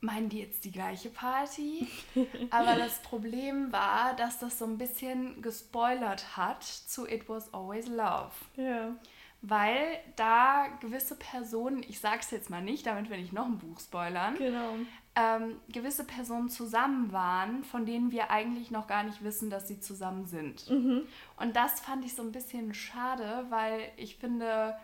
meinen 0.00 0.28
die 0.28 0.40
jetzt 0.40 0.64
die 0.64 0.72
gleiche 0.72 1.10
Party? 1.10 1.86
Aber 2.50 2.76
das 2.76 3.02
Problem 3.02 3.72
war, 3.72 4.14
dass 4.16 4.38
das 4.38 4.58
so 4.58 4.64
ein 4.64 4.78
bisschen 4.78 5.42
gespoilert 5.42 6.36
hat 6.36 6.62
zu 6.62 7.06
It 7.06 7.28
Was 7.28 7.52
Always 7.52 7.88
Love. 7.88 8.32
Ja 8.56 8.96
weil 9.40 10.00
da 10.16 10.66
gewisse 10.80 11.14
Personen, 11.14 11.82
ich 11.86 12.00
sage 12.00 12.18
es 12.20 12.30
jetzt 12.30 12.50
mal 12.50 12.62
nicht, 12.62 12.86
damit 12.86 13.08
wir 13.08 13.16
nicht 13.16 13.32
noch 13.32 13.46
ein 13.46 13.58
Buch 13.58 13.78
spoilern, 13.78 14.34
genau. 14.34 14.74
ähm, 15.14 15.60
gewisse 15.68 16.04
Personen 16.04 16.48
zusammen 16.48 17.12
waren, 17.12 17.62
von 17.62 17.86
denen 17.86 18.10
wir 18.10 18.30
eigentlich 18.30 18.70
noch 18.70 18.88
gar 18.88 19.04
nicht 19.04 19.22
wissen, 19.22 19.48
dass 19.48 19.68
sie 19.68 19.78
zusammen 19.78 20.26
sind. 20.26 20.68
Mhm. 20.68 21.02
Und 21.36 21.54
das 21.54 21.80
fand 21.80 22.04
ich 22.04 22.14
so 22.14 22.22
ein 22.22 22.32
bisschen 22.32 22.74
schade, 22.74 23.46
weil 23.48 23.80
ich 23.96 24.16
finde, 24.16 24.76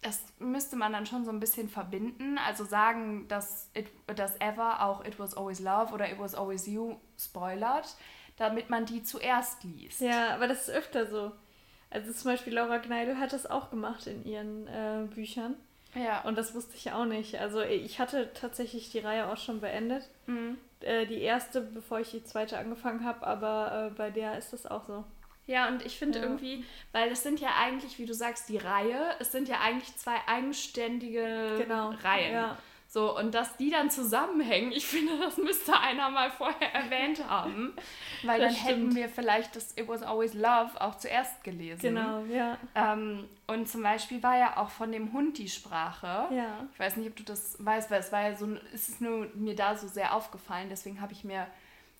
das 0.00 0.22
müsste 0.38 0.76
man 0.76 0.92
dann 0.92 1.04
schon 1.04 1.24
so 1.24 1.30
ein 1.30 1.38
bisschen 1.38 1.68
verbinden. 1.68 2.38
Also 2.38 2.64
sagen, 2.64 3.28
dass, 3.28 3.70
it, 3.74 3.88
dass 4.06 4.40
Ever 4.40 4.82
auch 4.82 5.04
It 5.04 5.18
Was 5.18 5.36
Always 5.36 5.60
Love 5.60 5.92
oder 5.92 6.10
It 6.10 6.18
Was 6.18 6.34
Always 6.34 6.66
You 6.66 6.96
spoilert, 7.18 7.96
damit 8.36 8.70
man 8.70 8.86
die 8.86 9.02
zuerst 9.02 9.62
liest. 9.62 10.00
Ja, 10.00 10.34
aber 10.34 10.48
das 10.48 10.68
ist 10.68 10.70
öfter 10.70 11.06
so. 11.06 11.32
Also 11.92 12.12
zum 12.12 12.30
Beispiel 12.30 12.54
Laura 12.54 12.78
Gneidel 12.78 13.18
hat 13.18 13.32
das 13.32 13.46
auch 13.46 13.70
gemacht 13.70 14.06
in 14.06 14.24
ihren 14.24 14.66
äh, 14.66 15.06
Büchern. 15.14 15.54
Ja. 15.94 16.22
Und 16.22 16.38
das 16.38 16.54
wusste 16.54 16.74
ich 16.74 16.90
auch 16.92 17.04
nicht. 17.04 17.38
Also 17.38 17.60
ich 17.60 17.98
hatte 17.98 18.30
tatsächlich 18.32 18.90
die 18.90 19.00
Reihe 19.00 19.30
auch 19.30 19.36
schon 19.36 19.60
beendet. 19.60 20.08
Mhm. 20.26 20.56
Äh, 20.80 21.06
die 21.06 21.20
erste, 21.20 21.60
bevor 21.60 22.00
ich 22.00 22.10
die 22.10 22.24
zweite 22.24 22.58
angefangen 22.58 23.04
habe, 23.04 23.26
aber 23.26 23.90
äh, 23.90 23.94
bei 23.94 24.10
der 24.10 24.38
ist 24.38 24.52
das 24.52 24.66
auch 24.66 24.86
so. 24.86 25.04
Ja, 25.46 25.68
und 25.68 25.84
ich 25.84 25.98
finde 25.98 26.18
ja. 26.18 26.24
irgendwie, 26.24 26.64
weil 26.92 27.10
es 27.10 27.22
sind 27.22 27.40
ja 27.40 27.50
eigentlich, 27.58 27.98
wie 27.98 28.06
du 28.06 28.14
sagst, 28.14 28.48
die 28.48 28.58
Reihe, 28.58 29.14
es 29.18 29.32
sind 29.32 29.48
ja 29.48 29.60
eigentlich 29.60 29.94
zwei 29.96 30.16
eigenständige 30.26 31.56
genau. 31.58 31.90
Reihen. 32.02 32.32
Ja. 32.32 32.58
So, 32.92 33.16
und 33.16 33.34
dass 33.34 33.56
die 33.56 33.70
dann 33.70 33.88
zusammenhängen, 33.88 34.70
ich 34.70 34.86
finde, 34.86 35.18
das 35.18 35.38
müsste 35.38 35.72
einer 35.80 36.10
mal 36.10 36.30
vorher 36.30 36.74
erwähnt 36.74 37.26
haben. 37.26 37.72
Weil 38.22 38.38
das 38.38 38.52
dann 38.52 38.62
stimmt. 38.62 38.68
hätten 38.68 38.94
wir 38.96 39.08
vielleicht 39.08 39.56
das 39.56 39.74
It 39.78 39.88
Was 39.88 40.02
Always 40.02 40.34
Love 40.34 40.78
auch 40.78 40.98
zuerst 40.98 41.42
gelesen. 41.42 41.80
Genau, 41.80 42.22
ja. 42.26 42.58
Ähm, 42.74 43.26
und 43.46 43.66
zum 43.66 43.82
Beispiel 43.82 44.22
war 44.22 44.36
ja 44.36 44.58
auch 44.58 44.68
von 44.68 44.92
dem 44.92 45.14
Hund 45.14 45.38
die 45.38 45.48
Sprache. 45.48 46.28
Ja. 46.34 46.68
Ich 46.70 46.78
weiß 46.78 46.98
nicht, 46.98 47.08
ob 47.08 47.16
du 47.16 47.22
das 47.22 47.56
weißt, 47.64 47.90
weil 47.90 48.00
es 48.00 48.12
war 48.12 48.28
ja 48.28 48.36
so, 48.36 48.46
ist 48.74 48.90
es 48.90 49.00
nur 49.00 49.26
mir 49.36 49.56
da 49.56 49.74
so 49.74 49.88
sehr 49.88 50.14
aufgefallen, 50.14 50.68
deswegen 50.68 51.00
habe 51.00 51.14
ich 51.14 51.24
mir, 51.24 51.46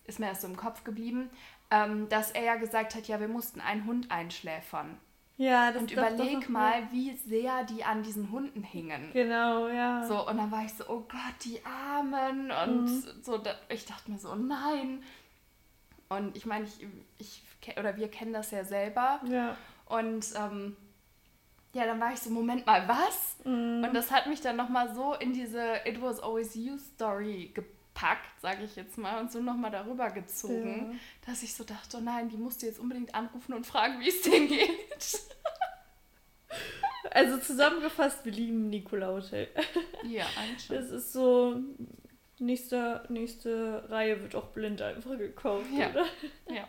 ist 0.05 0.19
mir 0.19 0.27
erst 0.27 0.41
so 0.41 0.47
im 0.47 0.57
Kopf 0.57 0.83
geblieben, 0.83 1.31
ähm, 1.71 2.07
dass 2.09 2.29
er 2.29 2.43
ja 2.43 2.55
gesagt 2.55 2.93
hat, 2.93 3.07
ja, 3.07 3.19
wir 3.19 3.27
mussten 3.27 3.61
einen 3.61 3.87
Hund 3.87 4.11
einschläfern. 4.11 4.99
Ja, 5.37 5.71
das 5.71 5.81
Und 5.81 5.91
überleg 5.91 6.41
das 6.41 6.49
mal, 6.49 6.91
wie 6.91 7.15
sehr 7.15 7.63
die 7.63 7.83
an 7.83 8.03
diesen 8.03 8.31
Hunden 8.31 8.63
hingen. 8.63 9.11
Genau, 9.13 9.67
ja. 9.67 10.05
So, 10.05 10.27
und 10.27 10.37
dann 10.37 10.51
war 10.51 10.63
ich 10.63 10.73
so, 10.73 10.83
oh 10.87 11.01
Gott, 11.01 11.35
die 11.43 11.59
Armen. 11.65 12.51
Und 12.51 12.85
mhm. 12.85 13.03
so, 13.21 13.37
da, 13.37 13.55
ich 13.69 13.85
dachte 13.85 14.11
mir 14.11 14.19
so, 14.19 14.35
nein. 14.35 15.03
Und 16.09 16.37
ich 16.37 16.45
meine, 16.45 16.65
ich, 16.65 16.85
ich, 17.17 17.77
oder 17.77 17.97
wir 17.97 18.09
kennen 18.09 18.33
das 18.33 18.51
ja 18.51 18.63
selber. 18.63 19.21
Ja. 19.27 19.57
Und 19.87 20.27
ähm, 20.35 20.77
ja, 21.73 21.85
dann 21.85 21.99
war 21.99 22.13
ich 22.13 22.19
so, 22.19 22.29
Moment 22.29 22.67
mal, 22.67 22.87
was? 22.87 23.37
Mhm. 23.43 23.83
Und 23.83 23.93
das 23.93 24.11
hat 24.11 24.27
mich 24.27 24.41
dann 24.41 24.55
nochmal 24.55 24.93
so 24.93 25.15
in 25.15 25.33
diese 25.33 25.77
It 25.85 25.99
Was 25.99 26.19
Always 26.19 26.53
You 26.53 26.77
Story 26.77 27.51
gepackt 27.53 27.82
gepackt, 27.93 28.41
sage 28.41 28.63
ich 28.63 28.75
jetzt 28.75 28.97
mal, 28.97 29.19
und 29.19 29.31
so 29.31 29.41
nochmal 29.41 29.71
darüber 29.71 30.09
gezogen, 30.09 30.91
ja. 30.93 30.99
dass 31.27 31.43
ich 31.43 31.53
so 31.53 31.63
dachte, 31.63 31.97
oh 31.97 32.01
nein, 32.01 32.29
die 32.29 32.37
musst 32.37 32.61
du 32.61 32.65
jetzt 32.65 32.79
unbedingt 32.79 33.13
anrufen 33.13 33.53
und 33.53 33.65
fragen, 33.65 33.99
wie 33.99 34.09
es 34.09 34.21
denen 34.23 34.47
geht. 34.47 35.21
Also 37.11 37.37
zusammengefasst, 37.37 38.25
wir 38.25 38.31
lieben 38.31 38.69
Nikolausche. 38.69 39.49
Ja, 40.03 40.25
eigentlich. 40.37 40.67
Das 40.67 40.89
ist 40.89 41.13
so, 41.13 41.59
nächste, 42.39 43.05
nächste 43.09 43.89
Reihe 43.89 44.21
wird 44.21 44.35
auch 44.35 44.47
blind 44.47 44.81
einfach 44.81 45.17
gekauft, 45.17 45.67
ja. 45.77 45.89
oder? 45.89 46.05
Ja. 46.49 46.67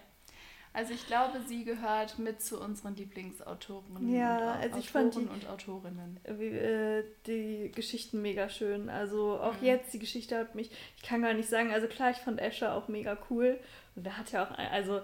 Also 0.74 0.92
ich 0.92 1.06
glaube, 1.06 1.40
sie 1.46 1.64
gehört 1.64 2.18
mit 2.18 2.42
zu 2.42 2.60
unseren 2.60 2.96
Lieblingsautorinnen 2.96 4.12
ja, 4.12 4.36
und 4.36 4.42
also 4.42 4.78
ich 4.80 4.88
Autoren 4.88 5.12
fand 5.12 5.14
die, 5.14 5.32
und 5.32 5.48
Autorinnen. 5.48 6.20
Äh, 6.24 7.04
die 7.28 7.70
Geschichten 7.72 8.20
mega 8.22 8.48
schön. 8.48 8.88
Also 8.88 9.38
auch 9.38 9.60
mhm. 9.60 9.66
jetzt, 9.66 9.94
die 9.94 10.00
Geschichte 10.00 10.36
hat 10.36 10.56
mich, 10.56 10.72
ich 10.96 11.04
kann 11.04 11.22
gar 11.22 11.32
nicht 11.32 11.48
sagen, 11.48 11.72
also 11.72 11.86
klar, 11.86 12.10
ich 12.10 12.16
fand 12.16 12.40
Escher 12.40 12.74
auch 12.74 12.88
mega 12.88 13.16
cool. 13.30 13.60
Und 13.94 14.04
der 14.04 14.18
hat 14.18 14.32
ja 14.32 14.44
auch, 14.44 14.58
also 14.72 15.00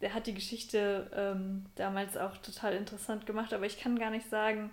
der 0.00 0.14
hat 0.14 0.28
die 0.28 0.34
Geschichte 0.34 1.10
ähm, 1.12 1.66
damals 1.74 2.16
auch 2.16 2.36
total 2.36 2.74
interessant 2.74 3.26
gemacht, 3.26 3.52
aber 3.52 3.66
ich 3.66 3.80
kann 3.80 3.98
gar 3.98 4.10
nicht 4.10 4.30
sagen, 4.30 4.70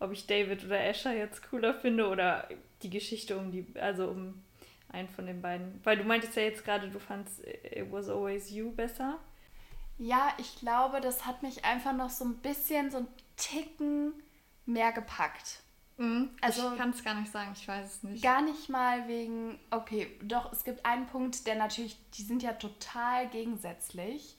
ob 0.00 0.12
ich 0.12 0.26
David 0.26 0.64
oder 0.64 0.80
Escher 0.80 1.12
jetzt 1.12 1.48
cooler 1.50 1.74
finde 1.74 2.08
oder 2.08 2.48
die 2.82 2.90
Geschichte 2.90 3.36
um 3.36 3.52
die, 3.52 3.66
also 3.78 4.08
um 4.08 4.42
einen 4.88 5.08
von 5.08 5.26
den 5.26 5.42
beiden. 5.42 5.78
Weil 5.84 5.98
du 5.98 6.04
meintest 6.04 6.36
ja 6.36 6.42
jetzt 6.42 6.64
gerade, 6.64 6.88
du 6.88 6.98
fandst 6.98 7.46
It 7.46 7.92
Was 7.92 8.08
Always 8.08 8.50
You 8.50 8.72
besser. 8.72 9.18
Ja, 9.98 10.32
ich 10.38 10.56
glaube, 10.56 11.00
das 11.00 11.24
hat 11.26 11.42
mich 11.42 11.64
einfach 11.64 11.92
noch 11.92 12.10
so 12.10 12.24
ein 12.24 12.36
bisschen, 12.38 12.90
so 12.90 12.98
ein 12.98 13.08
Ticken 13.36 14.12
mehr 14.66 14.92
gepackt. 14.92 15.60
Mhm, 15.96 16.30
also, 16.40 16.72
ich 16.72 16.78
kann 16.78 16.90
es 16.90 17.04
gar 17.04 17.14
nicht 17.14 17.30
sagen, 17.30 17.52
ich 17.54 17.66
weiß 17.68 17.86
es 17.86 18.02
nicht. 18.02 18.22
Gar 18.22 18.42
nicht 18.42 18.68
mal 18.68 19.06
wegen, 19.06 19.58
okay, 19.70 20.08
doch, 20.22 20.52
es 20.52 20.64
gibt 20.64 20.84
einen 20.84 21.06
Punkt, 21.06 21.46
der 21.46 21.54
natürlich, 21.54 21.96
die 22.14 22.22
sind 22.22 22.42
ja 22.42 22.52
total 22.54 23.28
gegensätzlich, 23.28 24.36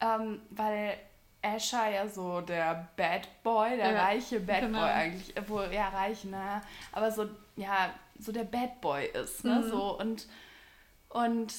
ähm, 0.00 0.40
weil 0.50 0.98
Asher 1.40 1.88
ja 1.88 2.08
so 2.08 2.40
der 2.40 2.88
Bad 2.96 3.28
Boy, 3.44 3.76
der 3.76 3.92
ja, 3.92 4.04
reiche 4.06 4.40
Bad 4.40 4.62
genau. 4.62 4.80
Boy 4.80 4.90
eigentlich, 4.90 5.34
obwohl, 5.38 5.72
ja, 5.72 5.88
reich, 5.88 6.24
ne, 6.24 6.62
aber 6.90 7.12
so, 7.12 7.28
ja, 7.54 7.94
so 8.18 8.32
der 8.32 8.44
Bad 8.44 8.80
Boy 8.80 9.06
ist, 9.06 9.44
ne, 9.44 9.60
mhm. 9.60 9.70
so, 9.70 9.98
und, 10.00 10.26
und 11.10 11.54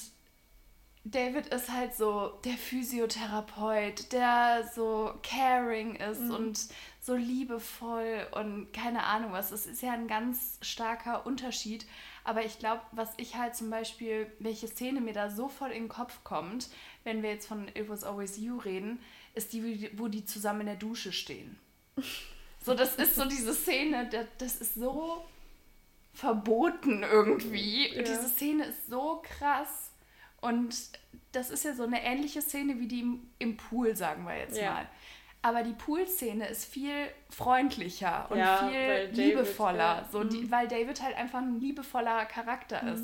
David 1.06 1.48
ist 1.48 1.72
halt 1.72 1.96
so 1.96 2.40
der 2.44 2.54
Physiotherapeut, 2.54 4.12
der 4.12 4.70
so 4.76 5.14
caring 5.24 5.96
ist 5.96 6.22
mhm. 6.22 6.32
und 6.32 6.60
so 7.00 7.16
liebevoll 7.16 8.28
und 8.32 8.72
keine 8.74 9.04
Ahnung 9.04 9.32
was. 9.32 9.52
Es 9.52 9.66
ist 9.66 9.82
ja 9.82 9.94
ein 9.94 10.08
ganz 10.08 10.60
starker 10.62 11.26
Unterschied. 11.26 11.86
Aber 12.26 12.46
ich 12.46 12.60
glaube, 12.60 12.82
was 12.92 13.10
ich 13.18 13.36
halt 13.36 13.56
zum 13.56 13.70
Beispiel, 13.70 14.32
welche 14.40 14.68
Szene 14.68 15.00
mir 15.00 15.14
da 15.14 15.30
so 15.30 15.48
voll 15.48 15.72
in 15.72 15.84
den 15.84 15.90
Kopf 15.90 16.24
kommt, 16.24 16.70
wenn 17.04 17.24
wir 17.24 17.32
jetzt 17.32 17.48
von 17.48 17.70
It 17.70 17.90
Was 17.90 18.04
Always 18.04 18.38
You 18.38 18.58
reden, 18.58 19.00
ist 19.34 19.54
die, 19.54 19.90
wo 19.98 20.10
die 20.10 20.26
zusammen 20.26 20.62
in 20.62 20.68
der 20.68 20.76
Dusche 20.76 21.12
stehen. 21.12 21.58
So, 22.62 22.74
das 22.74 22.98
ist 22.98 23.16
so 23.16 23.24
diese 23.24 23.54
Szene, 23.54 24.10
das 24.38 24.58
ist 24.58 24.76
so 24.76 25.26
verboten 26.14 27.04
irgendwie. 27.04 27.88
Ja. 27.88 28.04
Diese 28.04 28.28
Szene 28.28 28.66
ist 28.66 28.90
so 28.90 29.24
krass 29.24 29.89
und 30.42 30.76
das 31.32 31.50
ist 31.50 31.64
ja 31.64 31.74
so 31.74 31.84
eine 31.84 32.04
ähnliche 32.04 32.42
Szene 32.42 32.80
wie 32.80 32.88
die 32.88 33.02
im, 33.02 33.30
im 33.38 33.58
Pool, 33.58 33.96
sagen 33.96 34.26
wir 34.26 34.38
jetzt 34.38 34.58
ja. 34.58 34.72
mal. 34.72 34.88
Aber 35.42 35.64
die 35.64 35.72
Pool-Szene 35.72 36.48
ist 36.48 36.66
viel 36.66 37.08
freundlicher 37.30 38.28
und 38.30 38.40
ja, 38.40 38.68
viel 38.68 39.08
David, 39.08 39.16
liebevoller, 39.16 39.78
ja. 39.78 40.10
so 40.12 40.26
die, 40.26 40.40
mhm. 40.42 40.52
weil 40.52 40.68
David 40.68 41.02
halt 41.02 41.16
einfach 41.16 41.40
ein 41.40 41.62
liebevoller 41.62 42.26
Charakter 42.26 42.84
mhm. 42.84 42.90
ist. 42.90 43.04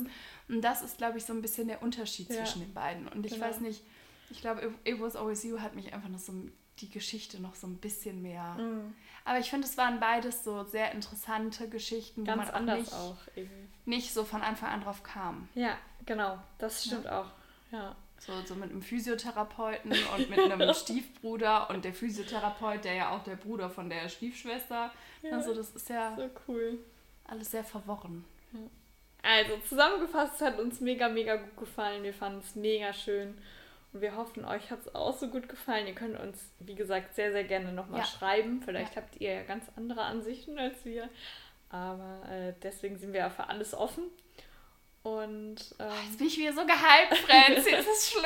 Und 0.49 0.61
das 0.61 0.81
ist, 0.81 0.97
glaube 0.97 1.17
ich, 1.17 1.23
so 1.25 1.31
ein 1.31 1.41
bisschen 1.41 1.69
der 1.69 1.81
Unterschied 1.81 2.27
zwischen 2.27 2.59
den 2.59 2.73
beiden. 2.73 3.07
Und 3.07 3.25
ich 3.25 3.33
genau. 3.33 3.45
weiß 3.45 3.61
nicht, 3.61 3.83
ich 4.29 4.41
glaube, 4.41 4.73
It 4.83 4.99
Was 4.99 5.15
Always 5.15 5.43
You 5.43 5.59
hat 5.59 5.75
mich 5.75 5.93
einfach 5.93 6.09
noch 6.09 6.19
so 6.19 6.33
die 6.79 6.89
Geschichte 6.89 7.41
noch 7.41 7.55
so 7.55 7.67
ein 7.67 7.77
bisschen 7.77 8.21
mehr. 8.21 8.55
Mhm. 8.55 8.93
Aber 9.23 9.39
ich 9.39 9.49
finde, 9.49 9.65
es 9.65 9.77
waren 9.77 10.01
beides 10.01 10.43
so 10.43 10.65
sehr 10.65 10.91
interessante 10.91 11.69
Geschichten, 11.69 12.25
Ganz 12.25 12.37
wo 12.37 12.45
man 12.45 12.49
auch 12.49 12.55
anders 12.55 12.79
nicht, 12.79 12.93
auch 12.93 13.17
nicht 13.85 14.13
so 14.13 14.25
von 14.25 14.41
Anfang 14.41 14.69
an 14.69 14.81
drauf 14.81 15.03
kam. 15.03 15.47
Ja, 15.55 15.77
genau, 16.05 16.39
das 16.57 16.85
stimmt 16.85 17.05
ja. 17.05 17.21
auch. 17.21 17.27
Ja. 17.71 17.95
So, 18.19 18.33
so 18.45 18.55
mit 18.55 18.71
einem 18.71 18.81
Physiotherapeuten 18.81 19.91
und 19.91 20.29
mit 20.29 20.39
einem 20.39 20.73
Stiefbruder 20.73 21.69
und 21.69 21.85
der 21.85 21.93
Physiotherapeut, 21.93 22.83
der 22.83 22.93
ja 22.93 23.09
auch 23.11 23.23
der 23.23 23.35
Bruder 23.35 23.69
von 23.69 23.89
der 23.89 24.07
Stiefschwester. 24.09 24.91
Ja, 25.21 25.31
also 25.31 25.53
das 25.53 25.71
ist 25.71 25.89
ja 25.89 26.15
so 26.15 26.29
cool. 26.47 26.79
Alles 27.25 27.51
sehr 27.51 27.63
verworren. 27.63 28.25
Also 29.21 29.57
zusammengefasst 29.67 30.41
hat 30.41 30.59
uns 30.59 30.79
mega, 30.79 31.09
mega 31.09 31.35
gut 31.35 31.57
gefallen. 31.57 32.03
Wir 32.03 32.13
fanden 32.13 32.39
es 32.39 32.55
mega 32.55 32.93
schön. 32.93 33.35
Und 33.91 34.01
wir 34.01 34.15
hoffen, 34.15 34.45
euch 34.45 34.69
hat 34.69 34.81
es 34.81 34.93
auch 34.93 35.17
so 35.17 35.29
gut 35.29 35.49
gefallen. 35.49 35.87
Ihr 35.87 35.95
könnt 35.95 36.19
uns, 36.19 36.51
wie 36.59 36.75
gesagt, 36.75 37.15
sehr, 37.15 37.31
sehr 37.31 37.43
gerne 37.43 37.71
nochmal 37.71 38.01
ja. 38.01 38.05
schreiben. 38.05 38.61
Vielleicht 38.61 38.95
ja. 38.95 39.01
habt 39.01 39.19
ihr 39.19 39.33
ja 39.33 39.43
ganz 39.43 39.65
andere 39.75 40.03
Ansichten 40.03 40.59
als 40.59 40.85
wir. 40.85 41.09
Aber 41.69 42.21
äh, 42.29 42.53
deswegen 42.61 42.97
sind 42.97 43.13
wir 43.13 43.21
ja 43.21 43.29
für 43.29 43.49
alles 43.49 43.73
offen. 43.73 44.03
Und 45.05 45.57
ähm, 45.77 45.87
oh, 45.87 46.03
jetzt 46.03 46.17
bin 46.17 46.25
ich 46.25 46.37
wieder 46.39 46.51
so 46.51 46.65
gehypt, 46.65 47.15
Franzi. 47.27 47.69
es 47.69 47.85
ist 47.87 48.11
schlimm. 48.11 48.23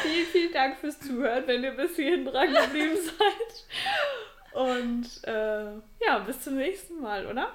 vielen, 0.00 0.26
vielen 0.28 0.52
Dank 0.54 0.78
fürs 0.78 0.98
Zuhören, 0.98 1.46
wenn 1.46 1.62
ihr 1.62 1.72
bis 1.72 1.96
hierhin 1.96 2.24
dran 2.24 2.50
geblieben 2.50 2.96
seid. 3.18 4.54
Und 4.54 5.22
äh, 5.24 5.66
ja, 6.02 6.18
bis 6.20 6.40
zum 6.40 6.56
nächsten 6.56 7.02
Mal, 7.02 7.26
oder? 7.26 7.52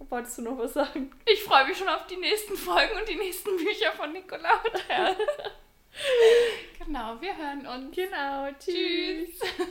Wolltest 0.00 0.36
du 0.36 0.42
noch 0.42 0.58
was 0.58 0.74
sagen? 0.74 1.18
Ich 1.24 1.42
freue 1.44 1.66
mich 1.66 1.78
schon 1.78 1.88
auf 1.88 2.06
die 2.06 2.16
nächsten 2.16 2.58
Folgen 2.58 2.94
und 2.98 3.08
die 3.08 3.16
nächsten 3.16 3.56
Bücher 3.56 3.92
von 3.92 4.12
Nicola 4.12 4.62
Hotel. 4.62 5.16
genau, 6.78 7.18
wir 7.22 7.34
hören 7.34 7.66
uns. 7.66 7.96
Genau, 7.96 8.50
tschüss. 8.58 9.38
tschüss. 9.38 9.66